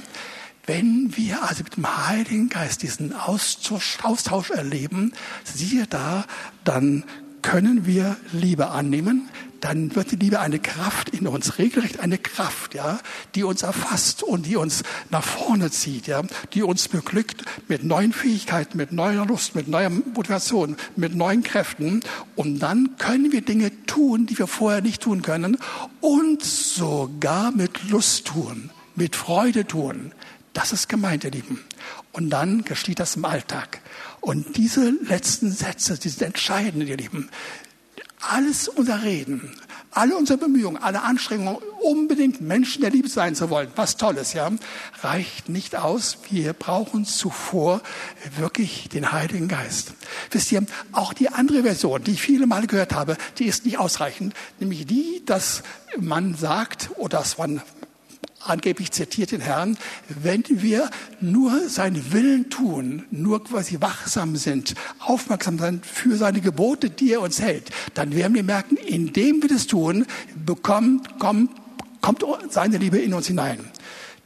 wenn 0.65 1.15
wir 1.15 1.43
also 1.43 1.63
mit 1.63 1.77
dem 1.77 2.07
Heiligen 2.07 2.49
Geist 2.49 2.83
diesen 2.83 3.13
Austausch, 3.13 3.99
Austausch 4.03 4.49
erleben, 4.51 5.13
siehe 5.43 5.87
da, 5.87 6.25
dann 6.63 7.03
können 7.41 7.85
wir 7.85 8.17
Liebe 8.33 8.69
annehmen, 8.69 9.29
dann 9.61 9.95
wird 9.95 10.11
die 10.11 10.15
Liebe 10.15 10.39
eine 10.39 10.59
Kraft 10.59 11.09
in 11.09 11.27
uns, 11.27 11.57
regelrecht 11.57 11.99
eine 11.99 12.17
Kraft, 12.17 12.73
ja, 12.73 12.99
die 13.35 13.43
uns 13.43 13.63
erfasst 13.63 14.23
und 14.23 14.45
die 14.45 14.55
uns 14.55 14.83
nach 15.09 15.23
vorne 15.23 15.71
zieht, 15.71 16.07
ja, 16.07 16.23
die 16.53 16.63
uns 16.63 16.87
beglückt 16.87 17.43
mit 17.67 17.83
neuen 17.83 18.13
Fähigkeiten, 18.13 18.77
mit 18.77 18.91
neuer 18.91 19.25
Lust, 19.25 19.55
mit 19.55 19.67
neuer 19.67 19.89
Motivation, 19.89 20.75
mit 20.95 21.15
neuen 21.15 21.43
Kräften. 21.43 22.01
Und 22.35 22.59
dann 22.59 22.97
können 22.97 23.31
wir 23.31 23.41
Dinge 23.41 23.71
tun, 23.85 24.25
die 24.25 24.37
wir 24.37 24.47
vorher 24.47 24.81
nicht 24.81 25.01
tun 25.01 25.21
können 25.21 25.57
und 26.01 26.43
sogar 26.43 27.51
mit 27.51 27.89
Lust 27.89 28.27
tun, 28.27 28.69
mit 28.95 29.15
Freude 29.15 29.65
tun. 29.65 30.11
Das 30.53 30.71
ist 30.71 30.89
gemeint, 30.89 31.23
ihr 31.23 31.31
Lieben. 31.31 31.63
Und 32.11 32.31
dann 32.31 32.63
geschieht 32.63 32.99
das 32.99 33.15
im 33.15 33.25
Alltag. 33.25 33.81
Und 34.21 34.57
diese 34.57 34.89
letzten 34.89 35.51
Sätze, 35.51 35.99
diese 35.99 36.25
entscheidenden, 36.25 36.87
ihr 36.87 36.97
Lieben, 36.97 37.29
alles 38.21 38.67
unser 38.67 39.03
Reden, 39.03 39.51
alle 39.91 40.15
unsere 40.15 40.37
Bemühungen, 40.37 40.81
alle 40.81 41.03
Anstrengungen, 41.03 41.57
unbedingt 41.81 42.41
Menschen 42.41 42.81
der 42.81 42.91
Liebe 42.91 43.09
sein 43.09 43.35
zu 43.35 43.49
wollen, 43.49 43.69
was 43.75 43.97
Tolles, 43.97 44.33
ja, 44.33 44.51
reicht 45.01 45.49
nicht 45.49 45.75
aus. 45.75 46.17
Wir 46.29 46.53
brauchen 46.53 47.05
zuvor 47.05 47.81
wirklich 48.35 48.89
den 48.89 49.11
Heiligen 49.11 49.47
Geist. 49.47 49.93
Wisst 50.31 50.51
ihr, 50.51 50.65
auch 50.91 51.13
die 51.13 51.29
andere 51.29 51.63
Version, 51.63 52.03
die 52.03 52.11
ich 52.11 52.21
viele 52.21 52.47
Male 52.47 52.67
gehört 52.67 52.93
habe, 52.93 53.17
die 53.39 53.45
ist 53.45 53.65
nicht 53.65 53.79
ausreichend, 53.79 54.33
nämlich 54.59 54.85
die, 54.85 55.23
dass 55.25 55.63
man 55.99 56.35
sagt 56.35 56.89
oder 56.97 57.19
dass 57.19 57.37
man 57.37 57.61
angeblich 58.49 58.91
zitiert 58.91 59.31
den 59.31 59.41
Herrn, 59.41 59.77
wenn 60.07 60.43
wir 60.47 60.89
nur 61.21 61.69
seinen 61.69 62.11
Willen 62.11 62.49
tun, 62.49 63.05
nur 63.11 63.43
quasi 63.43 63.81
wachsam 63.81 64.35
sind, 64.35 64.75
aufmerksam 64.99 65.59
sind 65.59 65.85
für 65.85 66.15
seine 66.17 66.41
Gebote, 66.41 66.89
die 66.89 67.13
er 67.13 67.21
uns 67.21 67.41
hält, 67.41 67.69
dann 67.93 68.15
werden 68.15 68.33
wir 68.33 68.43
merken, 68.43 68.77
indem 68.77 69.41
wir 69.41 69.49
das 69.49 69.67
tun, 69.67 70.05
bekommt, 70.45 71.19
kommt, 71.19 71.51
kommt 72.01 72.23
seine 72.49 72.77
Liebe 72.77 72.97
in 72.97 73.13
uns 73.13 73.27
hinein. 73.27 73.59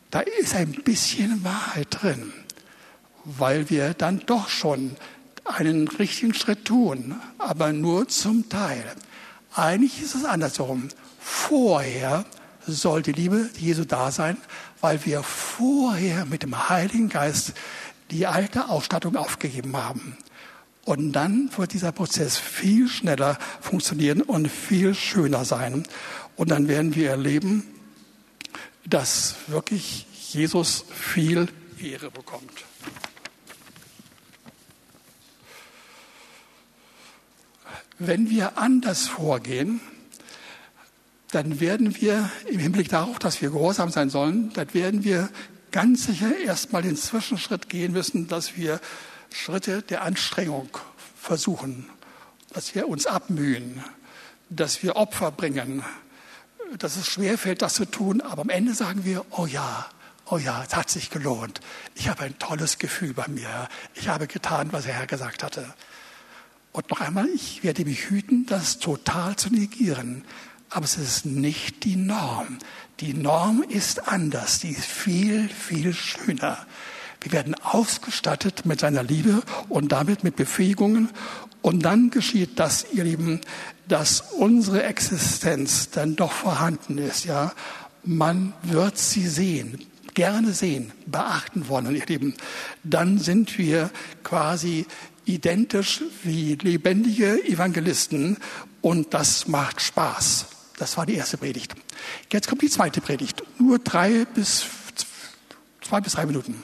Da 0.10 0.20
ist 0.20 0.56
ein 0.56 0.72
bisschen 0.72 1.44
Wahrheit 1.44 1.88
drin, 1.90 2.34
weil 3.24 3.70
wir 3.70 3.94
dann 3.94 4.22
doch 4.26 4.50
schon 4.50 4.92
einen 5.46 5.88
richtigen 5.88 6.34
Schritt 6.34 6.66
tun, 6.66 7.16
aber 7.38 7.74
nur 7.74 8.08
zum 8.08 8.50
Teil. 8.50 8.84
Eigentlich 9.54 10.02
ist 10.02 10.16
es 10.16 10.26
andersherum. 10.26 10.90
Vorher 11.20 12.26
soll 12.68 13.02
die 13.02 13.12
Liebe 13.12 13.50
Jesu 13.58 13.86
da 13.86 14.12
sein, 14.12 14.38
weil 14.82 15.06
wir 15.06 15.24
vorher 15.24 16.26
mit 16.26 16.44
dem 16.44 16.70
Heiligen 16.70 17.10
Geist 17.10 17.54
die 18.12 18.28
alte 18.28 18.70
Ausstattung 18.70 19.16
aufgegeben 19.16 19.76
haben. 19.78 20.18
Und 20.84 21.12
dann 21.14 21.50
wird 21.56 21.74
dieser 21.74 21.92
Prozess 21.92 22.38
viel 22.38 22.88
schneller 22.88 23.38
funktionieren 23.62 24.22
und 24.22 24.48
viel 24.50 24.96
schöner 24.96 25.46
sein. 25.46 25.84
Und 26.36 26.50
dann 26.50 26.68
werden 26.68 26.96
wir 26.96 27.12
erleben, 27.12 27.64
dass 28.86 29.36
wirklich 29.48 30.08
Jesus 30.34 30.86
viel 30.92 31.48
Ehre 31.80 32.10
bekommt. 32.10 32.66
Wenn 38.00 38.32
wir 38.32 38.58
anders 38.58 39.08
vorgehen, 39.08 39.80
dann 41.32 41.60
werden 41.60 41.96
wir 42.00 42.30
im 42.50 42.60
Hinblick 42.60 42.90
darauf, 42.90 43.18
dass 43.20 43.42
wir 43.42 43.50
gehorsam 43.52 43.90
sein 43.90 44.10
sollen, 44.10 44.52
dann 44.54 44.74
werden 44.74 45.04
wir 45.04 45.30
ganz 45.72 46.06
sicher 46.06 46.38
erstmal 46.38 46.82
den 46.82 46.98
Zwischenschritt 46.98 47.70
gehen 47.70 47.94
müssen, 47.94 48.28
dass 48.28 48.58
wir 48.58 48.80
Schritte 49.34 49.82
der 49.82 50.04
Anstrengung 50.04 50.70
versuchen, 51.16 51.90
dass 52.54 52.76
wir 52.76 52.90
uns 52.90 53.06
abmühen, 53.06 53.82
dass 54.50 54.84
wir 54.84 54.98
Opfer 54.98 55.32
bringen, 55.32 55.84
dass 56.78 56.98
es 56.98 57.08
schwerfällt, 57.08 57.62
das 57.62 57.76
zu 57.76 57.86
tun, 57.86 58.20
aber 58.20 58.42
am 58.42 58.50
Ende 58.50 58.74
sagen 58.74 59.06
wir, 59.06 59.26
oh 59.32 59.46
ja, 59.46 59.88
oh 60.26 60.38
ja, 60.38 60.64
es 60.68 60.76
hat 60.76 60.90
sich 60.90 61.10
gelohnt. 61.10 61.62
Ich 61.96 62.10
habe 62.10 62.24
ein 62.24 62.38
tolles 62.40 62.78
Gefühl 62.78 63.14
bei 63.14 63.28
mir. 63.28 63.70
Ich 63.94 64.10
habe 64.10 64.28
getan, 64.28 64.70
was 64.72 64.86
der 64.86 64.94
Herr 64.94 65.08
gesagt 65.08 65.44
hatte. 65.44 65.74
Und 66.74 66.90
noch 66.90 67.02
einmal, 67.02 67.28
ich 67.28 67.64
werde 67.64 67.84
mich 67.84 68.10
hüten, 68.10 68.46
das 68.46 68.80
total 68.80 69.36
zu 69.36 69.50
negieren 69.50 70.24
aber 70.72 70.86
es 70.86 70.98
ist 70.98 71.26
nicht 71.26 71.84
die 71.84 71.98
Norm. 71.98 72.58
Die 73.00 73.14
Norm 73.14 73.64
ist 73.68 74.08
anders, 74.08 74.60
die 74.60 74.70
ist 74.70 74.86
viel, 74.86 75.50
viel 75.50 75.94
schöner. 75.94 76.66
Wir 77.20 77.34
werden 77.34 77.56
ausgestattet 77.56 78.66
mit 78.66 78.80
seiner 78.80 79.04
Liebe 79.04 79.44
und 79.70 79.92
damit 79.92 80.24
mit 80.24 80.36
Befähigungen. 80.36 81.10
Und 81.62 81.84
dann 81.86 82.10
geschieht 82.10 82.58
das, 82.60 82.86
ihr 82.94 83.04
Lieben, 83.04 83.42
dass 83.88 84.22
unsere 84.22 84.84
Existenz 84.84 85.90
dann 85.92 86.16
doch 86.16 86.32
vorhanden 86.32 86.98
ist, 86.98 87.26
ja. 87.26 87.54
Man 88.04 88.54
wird 88.64 88.98
sie 88.98 89.28
sehen, 89.28 89.86
gerne 90.16 90.54
sehen, 90.54 90.92
beachten 91.06 91.68
wollen, 91.68 91.96
ihr 91.96 92.06
Lieben. 92.08 92.34
Dann 92.84 93.20
sind 93.20 93.60
wir 93.60 93.92
quasi 94.24 94.88
identisch 95.26 96.02
wie 96.24 96.56
lebendige 96.56 97.44
Evangelisten 97.46 98.38
und 98.82 99.14
das 99.14 99.48
macht 99.48 99.82
Spaß. 99.82 100.48
Das 100.82 100.98
war 100.98 101.06
die 101.06 101.14
erste 101.14 101.38
Predigt. 101.38 101.76
Jetzt 102.32 102.48
kommt 102.48 102.64
die 102.64 102.70
zweite 102.70 103.02
Predigt. 103.02 103.44
Nur 103.60 103.78
drei 103.78 104.26
bis 104.26 104.66
zwei 105.80 106.02
bis 106.02 106.14
drei 106.14 106.26
Minuten. 106.26 106.64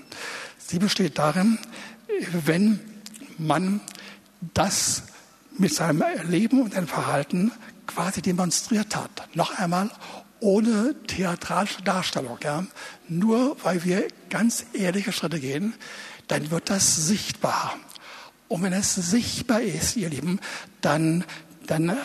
Sie 0.57 0.79
besteht 0.79 1.19
darin, 1.19 1.59
wenn 2.31 2.79
man 3.37 3.79
das 4.55 5.03
mit 5.55 5.71
seinem 5.71 6.03
Leben 6.27 6.63
und 6.63 6.73
seinem 6.73 6.87
Verhalten 6.87 7.51
quasi 7.85 8.23
demonstriert 8.23 8.95
hat. 8.95 9.35
Noch 9.35 9.55
einmal 9.59 9.91
ohne 10.39 10.95
theatralische 11.05 11.83
Darstellung. 11.83 12.39
Ja. 12.43 12.65
Nur 13.07 13.55
weil 13.63 13.83
wir 13.83 14.07
ganz 14.31 14.65
ehrliche 14.73 15.11
Schritte 15.11 15.39
gehen, 15.39 15.75
dann 16.27 16.49
wird 16.49 16.71
das 16.71 16.95
sichtbar. 16.95 17.77
Und 18.47 18.63
wenn 18.63 18.73
es 18.73 18.95
sichtbar 18.95 19.61
ist, 19.61 19.95
ihr 19.95 20.09
Lieben, 20.09 20.39
dann, 20.81 21.23
dann 21.67 21.95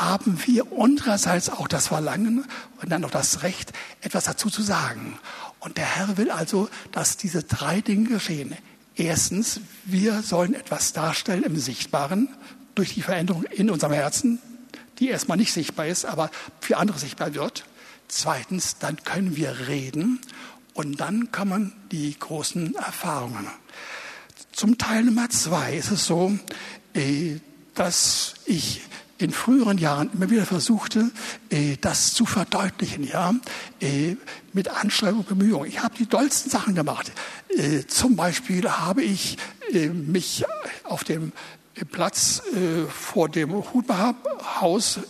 haben 0.00 0.38
wir 0.46 0.72
unsererseits 0.72 1.48
auch 1.48 1.68
das 1.68 1.88
Verlangen 1.88 2.44
und 2.80 2.90
dann 2.90 3.04
auch 3.04 3.10
das 3.10 3.42
Recht, 3.42 3.72
etwas 4.00 4.24
dazu 4.24 4.50
zu 4.50 4.62
sagen. 4.62 5.18
Und 5.60 5.76
der 5.76 5.86
Herr 5.86 6.16
will 6.16 6.30
also, 6.30 6.68
dass 6.92 7.16
diese 7.16 7.42
drei 7.42 7.80
Dinge 7.80 8.08
geschehen. 8.08 8.54
Erstens, 8.94 9.60
wir 9.84 10.22
sollen 10.22 10.54
etwas 10.54 10.92
darstellen 10.92 11.42
im 11.42 11.56
Sichtbaren 11.56 12.28
durch 12.74 12.94
die 12.94 13.02
Veränderung 13.02 13.44
in 13.44 13.70
unserem 13.70 13.92
Herzen, 13.92 14.40
die 14.98 15.08
erstmal 15.08 15.36
nicht 15.36 15.52
sichtbar 15.52 15.86
ist, 15.86 16.04
aber 16.04 16.30
für 16.60 16.78
andere 16.78 16.98
sichtbar 16.98 17.34
wird. 17.34 17.66
Zweitens, 18.08 18.78
dann 18.78 19.02
können 19.04 19.36
wir 19.36 19.68
reden 19.68 20.20
und 20.74 21.00
dann 21.00 21.32
kommen 21.32 21.72
die 21.90 22.16
großen 22.18 22.74
Erfahrungen. 22.76 23.46
Zum 24.52 24.78
Teil 24.78 25.04
Nummer 25.04 25.28
zwei 25.28 25.74
ist 25.74 25.90
es 25.90 26.06
so, 26.06 26.38
äh, 26.94 27.40
dass 27.74 28.34
ich 28.46 28.82
in 29.18 29.30
früheren 29.30 29.78
Jahren 29.78 30.10
immer 30.12 30.30
wieder 30.30 30.44
versuchte, 30.44 31.10
äh, 31.50 31.76
das 31.80 32.12
zu 32.14 32.26
verdeutlichen, 32.26 33.04
ja, 33.04 33.34
äh, 33.80 34.16
mit 34.52 34.68
Anstrengung 34.68 35.20
und 35.20 35.28
Bemühung. 35.28 35.64
Ich 35.64 35.82
habe 35.82 35.94
die 35.96 36.06
dollsten 36.06 36.50
Sachen 36.50 36.74
gemacht. 36.74 37.12
Äh, 37.48 37.86
zum 37.86 38.16
Beispiel 38.16 38.70
habe 38.70 39.02
ich 39.02 39.38
mich 39.92 40.44
auf 40.84 41.02
dem 41.02 41.32
Platz 41.90 42.40
vor 42.88 43.28
dem 43.28 43.52
Hutmacherhaus 43.52 45.00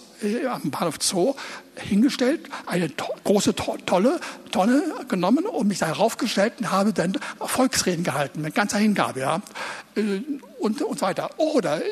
am 0.49 0.71
Bahnhof 0.71 0.97
Zoo 1.01 1.35
hingestellt, 1.77 2.49
eine 2.67 2.95
to 2.97 3.07
große 3.25 3.55
to 3.55 3.77
tolle 3.85 4.21
Tonne 4.51 4.83
genommen 5.09 5.45
und 5.45 5.69
mich 5.69 5.79
da 5.79 5.93
raufgestellt 5.93 6.55
und 6.59 6.71
habe 6.71 6.93
dann 6.93 7.19
Volksreden 7.39 8.05
gehalten 8.05 8.41
mit 8.41 8.55
ganzer 8.55 8.79
Hingabe, 8.79 9.21
ja, 9.21 9.43
und, 10.59 10.83
und 10.83 10.99
so 10.99 11.07
weiter. 11.07 11.31
Oder 11.39 11.83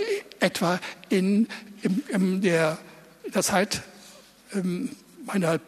etwa 0.40 0.80
in 1.10 1.48
in, 1.84 2.02
in 2.08 2.40
der, 2.40 2.78
der 3.32 3.42
Zeit 3.42 3.82
ähm, 4.54 4.90
meiner 5.26 5.60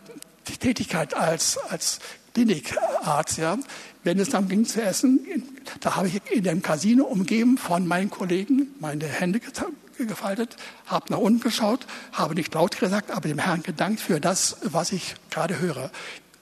Tätigkeit 0.61 1.15
als, 1.15 1.59
als 1.69 1.99
Klinikarzt, 2.35 3.39
ja, 3.39 3.59
wenn 4.05 4.19
es 4.19 4.31
dann 4.31 4.49
ging 4.49 4.65
zu 4.65 4.83
essen, 4.83 5.21
da 5.81 5.97
habe 5.97 6.09
ich 6.09 6.21
in 6.31 6.45
dem 6.45 6.63
Casino 6.63 7.05
umgeben 7.05 7.59
von 7.59 7.87
meinen 7.87 8.11
Kollegen 8.11 8.69
meine 8.81 9.07
Hände 9.07 9.41
gefaltet, 10.05 10.57
habe 10.87 11.11
nach 11.11 11.19
unten 11.19 11.41
geschaut, 11.41 11.87
habe 12.13 12.35
nicht 12.35 12.53
laut 12.53 12.79
gesagt, 12.79 13.11
aber 13.11 13.29
dem 13.29 13.39
Herrn 13.39 13.63
gedankt 13.63 14.01
für 14.01 14.21
das, 14.21 14.59
was 14.63 14.93
ich 14.93 15.15
gerade 15.31 15.59
höre. 15.59 15.91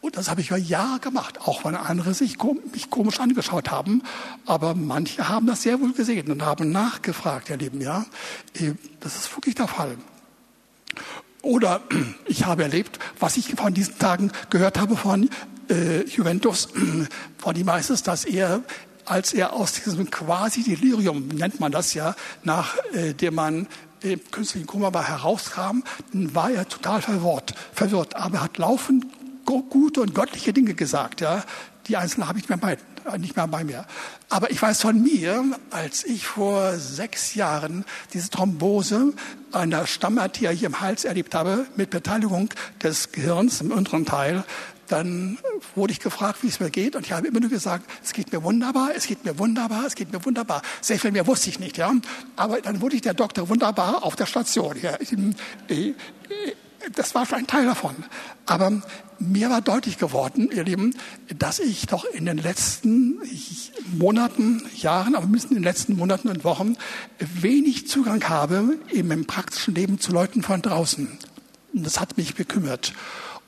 Und 0.05 0.19
das 0.19 0.29
habe 0.29 0.43
ich 0.43 0.49
über 0.49 0.59
Jahre 0.59 1.01
gemacht, 1.01 1.41
auch 1.41 1.65
wenn 1.65 1.75
andere 1.75 2.13
sich 2.13 2.37
mich 2.73 2.91
komisch 2.91 3.21
angeschaut 3.21 3.71
haben. 3.71 4.03
Aber 4.45 4.75
manche 4.75 5.31
haben 5.31 5.47
das 5.47 5.63
sehr 5.63 5.81
wohl 5.81 5.95
gesehen 5.95 6.31
und 6.31 6.43
haben 6.43 6.71
nachgefragt, 6.73 7.49
ihr 7.49 7.57
Lieben, 7.57 7.81
ja. 7.81 8.05
Äh, 8.53 8.73
das 9.01 9.17
ist 9.17 9.35
wirklich 9.35 9.55
der 9.55 9.67
Fall. 9.67 9.97
Oder 11.41 11.81
ich 12.27 12.45
habe 12.45 12.65
erlebt, 12.65 12.99
was 13.19 13.39
ich 13.39 13.55
von 13.55 13.73
diesen 13.73 13.99
Tagen 13.99 14.31
gehört 14.51 14.79
habe 14.79 14.95
von 14.95 15.31
äh, 15.71 16.05
Juventus, 16.05 16.69
von 17.39 17.57
ihm 17.57 17.73
heißt 17.73 17.89
es, 17.89 18.03
dass 18.03 18.27
er 18.27 18.63
als 19.05 19.33
er 19.33 19.53
aus 19.53 19.73
diesem 19.73 20.11
quasi 20.11 20.63
Delirium, 20.63 21.29
nennt 21.29 21.61
man 21.61 21.73
das 21.73 21.95
ja, 21.95 22.15
nach 22.43 22.77
äh, 22.93 23.15
dem 23.15 23.35
man 23.35 23.67
im 24.01 24.21
künstlichen 24.31 24.67
Koma 24.67 24.93
war, 24.93 25.09
herauskam, 25.09 25.83
war 26.13 26.51
er 26.51 26.69
total 26.69 27.01
verwirrt, 27.01 27.55
verwirrt. 27.73 28.17
Aber 28.17 28.37
er 28.37 28.43
hat 28.45 28.59
laufend 28.59 29.07
gute 29.45 30.01
und 30.01 30.15
göttliche 30.15 30.53
Dinge 30.53 30.75
gesagt. 30.75 31.21
Ja. 31.21 31.45
Die 31.87 31.97
Einzelnen 31.97 32.29
habe 32.29 32.39
ich 32.39 32.49
nicht 32.49 32.63
mehr, 32.63 32.77
bei, 33.05 33.19
nicht 33.19 33.37
mehr 33.37 33.47
bei 33.47 33.65
mir. 33.65 33.87
Aber 34.31 34.51
ich 34.51 34.61
weiß 34.61 34.81
von 34.81 35.03
mir, 35.03 35.45
als 35.71 36.05
ich 36.05 36.27
vor 36.27 36.77
sechs 36.77 37.35
Jahren 37.35 37.85
diese 38.13 38.31
Thrombose 38.31 39.13
einer 39.53 39.87
Stammarterie 39.87 40.65
im 40.65 40.81
Hals 40.81 41.05
erlebt 41.05 41.35
habe, 41.35 41.67
mit 41.77 41.91
Beteiligung 41.91 42.49
des 42.83 43.13
Gehirns 43.13 43.61
im 43.61 43.71
unteren 43.71 44.07
Teil, 44.07 44.45
dann 44.89 45.39
wurde 45.75 45.93
ich 45.93 46.01
gefragt, 46.01 46.43
wie 46.43 46.49
es 46.49 46.61
mir 46.61 46.71
geht, 46.71 46.97
und 46.97 47.07
ich 47.07 47.13
habe 47.13 47.27
immer 47.27 47.41
nur 47.41 47.51
gesagt, 47.51 47.89
es 48.03 48.13
geht 48.13 48.33
mir 48.33 48.43
wunderbar, 48.43 48.91
es 48.95 49.07
geht 49.07 49.25
mir 49.25 49.39
wunderbar, 49.39 49.87
es 49.87 49.95
geht 49.95 50.13
mir 50.13 50.25
wunderbar. 50.25 50.63
Sehr 50.81 50.99
viel 50.99 51.13
mehr 51.13 51.27
wusste 51.27 51.51
ich 51.51 51.59
nicht, 51.59 51.77
ja. 51.77 51.93
Aber 52.37 52.61
dann 52.61 52.81
wurde 52.81 52.97
ich 52.97 53.03
der 53.03 53.15
Doktor 53.15 53.49
wunderbar 53.49 54.03
auf 54.05 54.17
der 54.17 54.27
Station. 54.27 54.77
Ja. 54.81 54.97
Das 56.95 57.15
war 57.15 57.25
schon 57.25 57.39
ein 57.39 57.47
Teil 57.47 57.65
davon. 57.65 57.95
Aber 58.45 58.83
mir 59.19 59.49
war 59.49 59.63
deutlich 59.63 59.97
geworden, 59.97 60.51
ihr 60.53 60.65
Lieben, 60.65 60.95
dass 61.39 61.59
ich 61.59 61.87
doch 61.87 62.05
in 62.05 62.27
den 62.27 62.37
letzten 62.37 63.19
Monaten, 63.97 64.63
Jahren, 64.77 65.15
aber 65.15 65.25
mindestens 65.25 65.53
in 65.53 65.57
den 65.59 65.65
letzten 65.65 65.97
Monaten 65.97 66.29
und 66.29 66.45
Wochen 66.45 66.77
wenig 67.19 67.89
Zugang 67.89 68.29
habe 68.29 68.77
im 68.91 69.25
praktischen 69.27 69.75
Leben 69.75 69.99
zu 69.99 70.13
Leuten 70.13 70.43
von 70.43 70.61
draußen. 70.61 71.19
Und 71.73 71.87
das 71.87 72.01
hat 72.01 72.19
mich 72.19 72.35
bekümmert. 72.35 72.93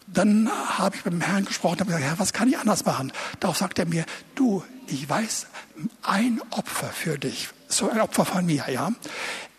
Dann 0.06 0.48
habe 0.50 0.96
ich 0.96 1.04
mit 1.04 1.14
dem 1.14 1.20
Herrn 1.20 1.44
gesprochen 1.44 1.80
und 1.80 1.86
gesagt, 1.86 2.04
Herr, 2.04 2.18
was 2.18 2.32
kann 2.32 2.48
ich 2.48 2.58
anders 2.58 2.84
machen? 2.84 3.12
Darauf 3.40 3.56
sagt 3.56 3.78
er 3.78 3.86
mir, 3.86 4.04
du, 4.34 4.62
ich 4.86 5.08
weiß, 5.08 5.46
ein 6.02 6.40
Opfer 6.50 6.88
für 6.88 7.18
dich, 7.18 7.48
so 7.68 7.90
ein 7.90 8.00
Opfer 8.00 8.24
von 8.24 8.46
mir, 8.46 8.64
ja. 8.70 8.92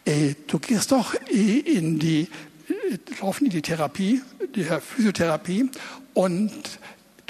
Äh, 0.06 0.36
du 0.48 0.60
gehst 0.60 0.92
doch 0.92 1.14
in 1.30 2.00
die, 2.00 2.30
laufen 3.20 3.46
in 3.46 3.52
die 3.52 3.62
Therapie, 3.62 4.22
die 4.56 4.64
Physiotherapie 4.64 5.70
und 6.14 6.52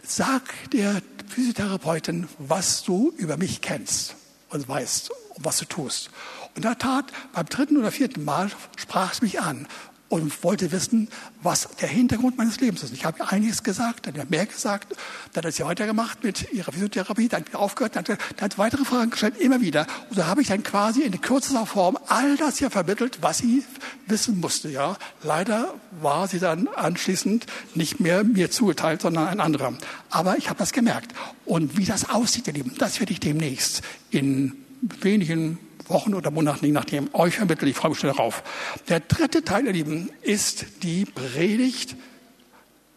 sag 0.03 0.43
der 0.72 1.01
Physiotherapeutin, 1.28 2.28
was 2.38 2.84
du 2.84 3.13
über 3.18 3.38
mich 3.38 3.61
kennst 3.61 4.15
und 4.49 4.70
weißt 4.70 5.09
und 5.36 5.45
was 5.45 5.57
du 5.57 5.65
tust. 5.65 6.11
Und 6.55 6.63
der 6.65 6.78
Tat, 6.78 7.05
beim 7.34 7.45
dritten 7.47 7.78
oder 7.78 7.91
vierten 7.91 8.24
Mal 8.24 8.49
sprach 8.78 9.13
es 9.13 9.22
mich 9.22 9.41
an 9.41 9.68
und 10.10 10.43
wollte 10.43 10.72
wissen, 10.72 11.10
was 11.41 11.68
der 11.82 11.89
Hintergrund 11.89 12.38
meines 12.38 12.60
Lebens 12.60 12.84
ist. 12.84 12.93
Ich 12.93 13.05
habe 13.05 13.30
einiges 13.30 13.64
gesagt, 13.64 14.08
dann 14.08 14.30
mehr 14.30 14.45
gesagt, 14.45 14.95
dann 15.34 15.43
hat 15.43 15.53
sie 15.53 15.66
weitergemacht 15.66 16.24
mit 16.24 16.51
ihrer 16.53 16.72
Physiotherapie, 16.72 17.28
dann 17.28 17.41
hat 17.41 17.47
wieder 17.49 17.60
aufgehört, 17.60 17.95
dann 17.95 18.05
hat, 18.05 18.41
hat 18.41 18.58
weitere 18.58 18.86
Fragen 18.86 19.12
gestellt, 19.12 19.38
immer 19.38 19.62
wieder. 19.62 19.86
Und 20.10 20.18
da 20.18 20.28
habe 20.28 20.41
ich 20.41 20.47
dann 20.47 20.64
quasi 20.64 21.01
in 21.01 21.20
kürzester 21.20 21.66
Form 21.66 21.97
all 22.08 22.38
das 22.38 22.58
hier 22.58 22.72
vermittelt, 22.72 23.20
was 23.22 23.39
sie 23.39 23.64
wissen 24.08 24.39
musste. 24.39 24.70
Ja, 24.70 24.97
leider 25.24 25.74
war 26.01 26.28
sie 26.28 26.39
dann 26.39 26.68
anschließend 26.70 27.45
nicht 27.76 27.99
mehr 27.99 28.24
mir 28.24 28.49
zugeteilt, 28.49 29.01
sondern 29.01 29.28
ein 29.28 29.39
anderer. 29.41 29.74
Aber 30.10 30.38
ich 30.38 30.49
habe 30.49 30.60
das 30.60 30.72
gemerkt. 30.72 31.14
Und 31.45 31.78
wie 31.78 31.86
das 31.86 32.10
aussieht, 32.10 32.47
ihr 32.47 32.53
Lieben, 32.53 32.76
das 32.78 32.99
werde 32.99 33.12
ich 33.12 33.20
demnächst 33.20 33.82
in 34.10 34.53
wenigen 35.01 35.60
Wochen 35.90 36.14
oder 36.14 36.32
Monaten, 36.32 36.66
je 36.66 36.72
nachdem, 36.72 37.10
euch 37.14 37.36
vermitteln. 37.36 37.70
Ich 37.70 37.78
freue 37.78 37.92
mich 37.92 38.00
schon 38.00 38.10
darauf. 38.10 38.44
Der 38.90 39.00
dritte 39.00 39.44
Teil, 39.44 39.66
ihr 39.66 39.74
Lieben, 39.74 40.10
ist 40.22 40.66
die 40.84 41.06
Predigt. 41.06 41.96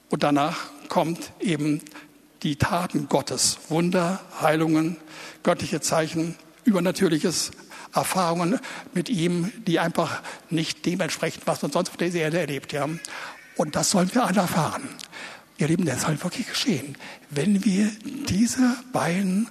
Und 0.08 0.22
danach 0.22 0.70
kommt 0.88 1.32
eben 1.40 1.80
die 2.42 2.56
Taten 2.56 3.08
Gottes. 3.08 3.58
Wunder, 3.68 4.20
Heilungen, 4.40 4.96
göttliche 5.42 5.80
Zeichen, 5.80 6.36
übernatürliches 6.64 7.52
Erfahrungen 7.94 8.58
mit 8.94 9.08
ihm, 9.08 9.52
die 9.66 9.78
einfach 9.78 10.22
nicht 10.48 10.86
dementsprechend, 10.86 11.46
was 11.46 11.62
man 11.62 11.72
sonst 11.72 11.90
auf 11.90 11.96
der 11.96 12.12
Erde 12.12 12.40
erlebt. 12.40 12.72
Ja. 12.72 12.88
Und 13.56 13.76
das 13.76 13.90
sollen 13.90 14.12
wir 14.14 14.24
alle 14.24 14.40
erfahren. 14.40 14.88
Ihr 15.58 15.68
Lieben, 15.68 15.84
das 15.84 16.02
soll 16.02 16.22
wirklich 16.22 16.48
geschehen. 16.48 16.96
Wenn 17.28 17.64
wir 17.64 17.90
diese 18.28 18.76
beiden 18.92 19.48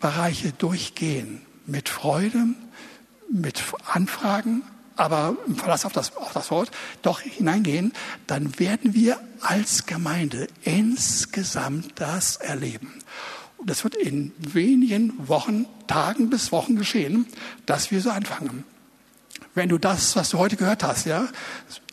Bereiche 0.00 0.52
durchgehen, 0.52 1.42
mit 1.66 1.88
Freude, 1.88 2.46
mit 3.32 3.62
Anfragen, 3.86 4.62
aber 4.96 5.36
im 5.46 5.56
Verlass 5.56 5.84
auf 5.84 5.92
das, 5.92 6.16
auf 6.16 6.32
das 6.32 6.50
Wort, 6.50 6.70
doch 7.02 7.20
hineingehen, 7.20 7.92
dann 8.26 8.58
werden 8.58 8.94
wir 8.94 9.18
als 9.40 9.86
Gemeinde 9.86 10.48
insgesamt 10.62 11.92
das 11.96 12.36
erleben. 12.36 12.92
Und 13.56 13.70
das 13.70 13.84
wird 13.84 13.94
in 13.94 14.32
wenigen 14.38 15.28
Wochen, 15.28 15.66
Tagen 15.86 16.30
bis 16.30 16.52
Wochen 16.52 16.76
geschehen, 16.76 17.26
dass 17.64 17.90
wir 17.90 18.00
so 18.00 18.10
anfangen. 18.10 18.64
Wenn 19.54 19.68
du 19.68 19.78
das, 19.78 20.16
was 20.16 20.30
du 20.30 20.38
heute 20.38 20.56
gehört 20.56 20.82
hast, 20.82 21.06
ja, 21.06 21.28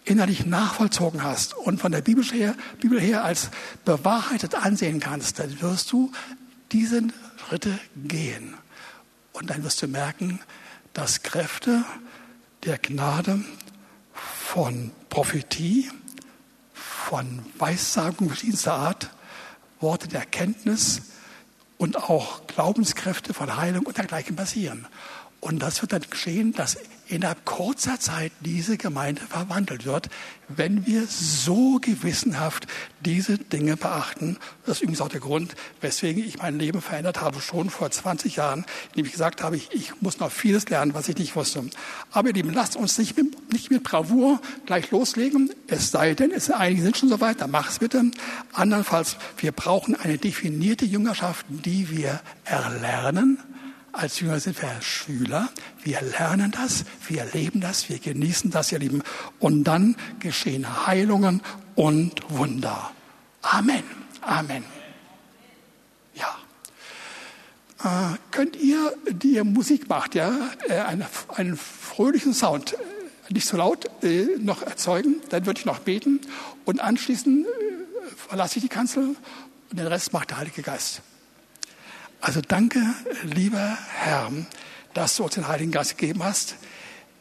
innerlich 0.05 0.45
nachvollzogen 0.45 1.23
hast 1.23 1.55
und 1.55 1.79
von 1.79 1.91
der 1.91 2.01
Bibel 2.01 2.23
her, 2.23 2.55
Bibel 2.79 2.99
her 2.99 3.23
als 3.23 3.49
bewahrheitet 3.85 4.55
ansehen 4.55 4.99
kannst, 4.99 5.39
dann 5.39 5.61
wirst 5.61 5.91
du 5.91 6.11
diesen 6.71 7.13
Schritte 7.37 7.79
gehen. 7.95 8.55
Und 9.33 9.49
dann 9.49 9.63
wirst 9.63 9.81
du 9.81 9.87
merken, 9.87 10.39
dass 10.93 11.23
Kräfte 11.23 11.83
der 12.63 12.77
Gnade 12.77 13.43
von 14.13 14.91
Prophetie, 15.09 15.89
von 16.73 17.45
Weissagung 17.57 18.27
verschiedenster 18.27 18.73
Art, 18.73 19.09
Worte 19.79 20.07
der 20.07 20.21
Erkenntnis 20.21 21.01
und 21.77 21.97
auch 21.97 22.45
Glaubenskräfte 22.47 23.33
von 23.33 23.55
Heilung 23.55 23.85
und 23.85 23.97
dergleichen 23.97 24.35
passieren. 24.35 24.87
Und 25.39 25.59
das 25.59 25.81
wird 25.81 25.93
dann 25.93 26.01
geschehen, 26.09 26.53
dass 26.53 26.77
innerhalb 27.09 27.43
kurzer 27.45 27.99
Zeit 27.99 28.31
diese 28.41 28.77
Gemeinde 28.77 29.21
verwandelt 29.21 29.85
wird, 29.85 30.09
wenn 30.47 30.85
wir 30.85 31.05
so 31.07 31.79
gewissenhaft 31.79 32.67
diese 33.03 33.37
Dinge 33.37 33.77
beachten. 33.77 34.37
Das 34.65 34.77
ist 34.77 34.81
übrigens 34.81 35.01
auch 35.01 35.09
der 35.09 35.19
Grund, 35.19 35.55
weswegen 35.81 36.23
ich 36.23 36.37
mein 36.39 36.57
Leben 36.57 36.81
verändert 36.81 37.21
habe, 37.21 37.41
schon 37.41 37.69
vor 37.69 37.89
20 37.89 38.35
Jahren, 38.35 38.65
indem 38.91 39.05
ich 39.05 39.11
gesagt 39.11 39.43
habe, 39.43 39.57
ich, 39.57 39.71
ich 39.71 40.01
muss 40.01 40.19
noch 40.19 40.31
vieles 40.31 40.69
lernen, 40.69 40.93
was 40.93 41.09
ich 41.09 41.17
nicht 41.17 41.35
wusste. 41.35 41.63
Aber 42.11 42.29
ihr 42.29 42.33
Lieben, 42.33 42.53
lasst 42.53 42.75
uns 42.75 42.97
nicht 42.97 43.17
mit, 43.17 43.51
nicht 43.51 43.71
mit 43.71 43.83
Bravour 43.83 44.39
gleich 44.65 44.91
loslegen, 44.91 45.51
es 45.67 45.91
sei 45.91 46.13
denn, 46.13 46.31
es 46.31 46.49
einige 46.49 46.81
sind 46.81 46.97
schon 46.97 47.09
soweit, 47.09 47.41
dann 47.41 47.51
mach 47.51 47.69
es 47.69 47.79
bitte. 47.79 48.03
Andernfalls, 48.53 49.17
wir 49.37 49.51
brauchen 49.51 49.95
eine 49.95 50.17
definierte 50.17 50.85
Jüngerschaft, 50.85 51.45
die 51.49 51.89
wir 51.89 52.21
erlernen, 52.43 53.39
als 53.99 54.21
Jünger 54.21 54.39
sind 54.39 54.61
wir 54.61 54.81
Schüler. 54.81 55.49
Wir 55.83 56.01
lernen 56.01 56.51
das, 56.51 56.85
wir 57.07 57.19
erleben 57.19 57.59
das, 57.59 57.89
wir 57.89 57.99
genießen 57.99 58.49
das, 58.49 58.71
ihr 58.71 58.79
Lieben. 58.79 59.03
Und 59.39 59.65
dann 59.65 59.97
geschehen 60.19 60.87
Heilungen 60.87 61.41
und 61.75 62.13
Wunder. 62.29 62.91
Amen. 63.41 63.83
Amen. 64.21 64.63
Ja. 66.13 66.33
Äh, 67.83 68.17
könnt 68.31 68.55
ihr, 68.55 68.93
die 69.11 69.33
ihr 69.33 69.43
Musik 69.43 69.89
macht, 69.89 70.15
ja, 70.15 70.49
äh, 70.69 70.79
einen, 70.79 71.05
einen 71.35 71.57
fröhlichen 71.57 72.33
Sound, 72.33 72.73
äh, 72.73 72.77
nicht 73.33 73.47
so 73.47 73.57
laut, 73.57 73.85
äh, 74.01 74.27
noch 74.39 74.61
erzeugen? 74.61 75.15
Dann 75.29 75.45
würde 75.45 75.59
ich 75.59 75.65
noch 75.65 75.79
beten 75.79 76.21
und 76.63 76.79
anschließend 76.79 77.45
äh, 77.45 77.49
verlasse 78.15 78.59
ich 78.59 78.63
die 78.63 78.69
Kanzel 78.69 79.17
und 79.71 79.77
den 79.77 79.87
Rest 79.87 80.13
macht 80.13 80.29
der 80.29 80.37
Heilige 80.37 80.61
Geist. 80.61 81.01
Also 82.21 82.41
danke, 82.41 82.81
lieber 83.23 83.77
Herr, 83.93 84.29
dass 84.93 85.15
du 85.15 85.23
uns 85.23 85.35
den 85.35 85.47
Heiligen 85.47 85.71
Geist 85.71 85.97
gegeben 85.97 86.23
hast. 86.23 86.55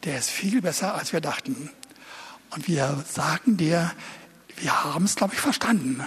Der 0.03 0.17
ist 0.17 0.29
viel 0.29 0.61
besser, 0.61 0.93
als 0.95 1.13
wir 1.13 1.21
dachten. 1.21 1.69
Und 2.49 2.67
wir 2.67 3.03
sagen 3.09 3.55
dir, 3.55 3.91
wir 4.57 4.83
haben 4.83 5.05
es, 5.05 5.15
glaube 5.15 5.35
ich, 5.35 5.39
verstanden. 5.39 6.03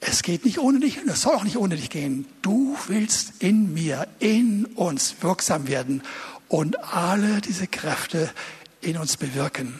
Es 0.00 0.22
geht 0.22 0.44
nicht 0.44 0.58
ohne 0.58 0.80
dich 0.80 1.00
und 1.00 1.08
es 1.08 1.22
soll 1.22 1.34
auch 1.34 1.44
nicht 1.44 1.56
ohne 1.56 1.76
dich 1.76 1.88
gehen. 1.88 2.26
Du 2.42 2.76
willst 2.88 3.34
in 3.38 3.72
mir, 3.72 4.06
in 4.18 4.66
uns 4.66 5.16
wirksam 5.22 5.66
werden 5.66 6.02
und 6.48 6.78
alle 6.92 7.40
diese 7.40 7.66
Kräfte 7.66 8.30
in 8.82 8.98
uns 8.98 9.16
bewirken. 9.16 9.78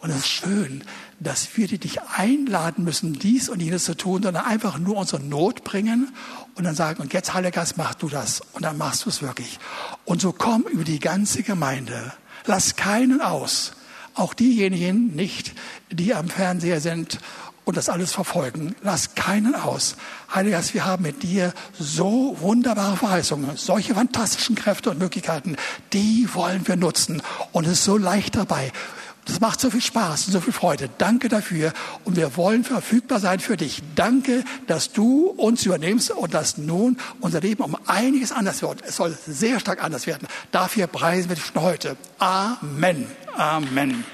Und 0.00 0.10
es 0.10 0.18
ist 0.18 0.28
schön, 0.28 0.84
dass 1.18 1.56
wir 1.56 1.66
dich 1.66 2.00
einladen 2.02 2.84
müssen, 2.84 3.14
dies 3.14 3.48
und 3.48 3.60
jenes 3.60 3.84
zu 3.84 3.96
tun, 3.96 4.22
sondern 4.22 4.44
einfach 4.44 4.78
nur 4.78 4.98
unsere 4.98 5.20
Not 5.20 5.64
bringen 5.64 6.14
und 6.56 6.64
dann 6.64 6.74
sagen, 6.74 7.02
und 7.02 7.12
jetzt, 7.12 7.34
Heiliger 7.34 7.60
Geist, 7.60 7.76
mach 7.76 7.94
du 7.94 8.08
das. 8.08 8.42
Und 8.52 8.64
dann 8.64 8.78
machst 8.78 9.04
du 9.04 9.10
es 9.10 9.22
wirklich. 9.22 9.58
Und 10.04 10.20
so 10.20 10.32
komm 10.32 10.62
über 10.62 10.84
die 10.84 10.98
ganze 10.98 11.42
Gemeinde. 11.42 12.12
Lass 12.46 12.76
keinen 12.76 13.20
aus. 13.20 13.72
Auch 14.14 14.32
diejenigen 14.32 15.14
nicht, 15.14 15.52
die 15.90 16.14
am 16.14 16.28
Fernseher 16.28 16.80
sind 16.80 17.18
und 17.66 17.76
das 17.76 17.90
alles 17.90 18.12
verfolgen. 18.12 18.74
Lass 18.82 19.14
keinen 19.14 19.54
aus. 19.54 19.96
Heiliger 20.34 20.56
Geist, 20.56 20.72
wir 20.72 20.86
haben 20.86 21.02
mit 21.02 21.22
dir 21.22 21.52
so 21.78 22.36
wunderbare 22.40 22.96
Verheißungen, 22.96 23.56
solche 23.56 23.94
fantastischen 23.94 24.56
Kräfte 24.56 24.90
und 24.90 24.98
Möglichkeiten, 24.98 25.56
die 25.92 26.28
wollen 26.32 26.66
wir 26.66 26.76
nutzen. 26.76 27.20
Und 27.52 27.66
es 27.66 27.72
ist 27.72 27.84
so 27.84 27.98
leicht 27.98 28.36
dabei. 28.36 28.72
Das 29.26 29.40
macht 29.40 29.60
so 29.60 29.70
viel 29.70 29.82
Spaß 29.82 30.26
und 30.26 30.32
so 30.32 30.40
viel 30.40 30.52
Freude. 30.52 30.88
Danke 30.98 31.28
dafür. 31.28 31.72
Und 32.04 32.16
wir 32.16 32.36
wollen 32.36 32.64
verfügbar 32.64 33.20
sein 33.20 33.40
für 33.40 33.56
dich. 33.56 33.82
Danke, 33.94 34.44
dass 34.66 34.92
du 34.92 35.26
uns 35.36 35.66
übernimmst 35.66 36.12
und 36.12 36.32
dass 36.32 36.58
nun 36.58 36.96
unser 37.20 37.40
Leben 37.40 37.62
um 37.62 37.76
einiges 37.86 38.32
anders 38.32 38.62
wird. 38.62 38.82
Es 38.86 38.96
soll 38.96 39.16
sehr 39.26 39.60
stark 39.60 39.82
anders 39.82 40.06
werden. 40.06 40.28
Dafür 40.52 40.86
preisen 40.86 41.28
wir 41.28 41.36
dich 41.36 41.46
schon 41.46 41.62
heute. 41.62 41.96
Amen. 42.18 43.06
Amen. 43.36 44.04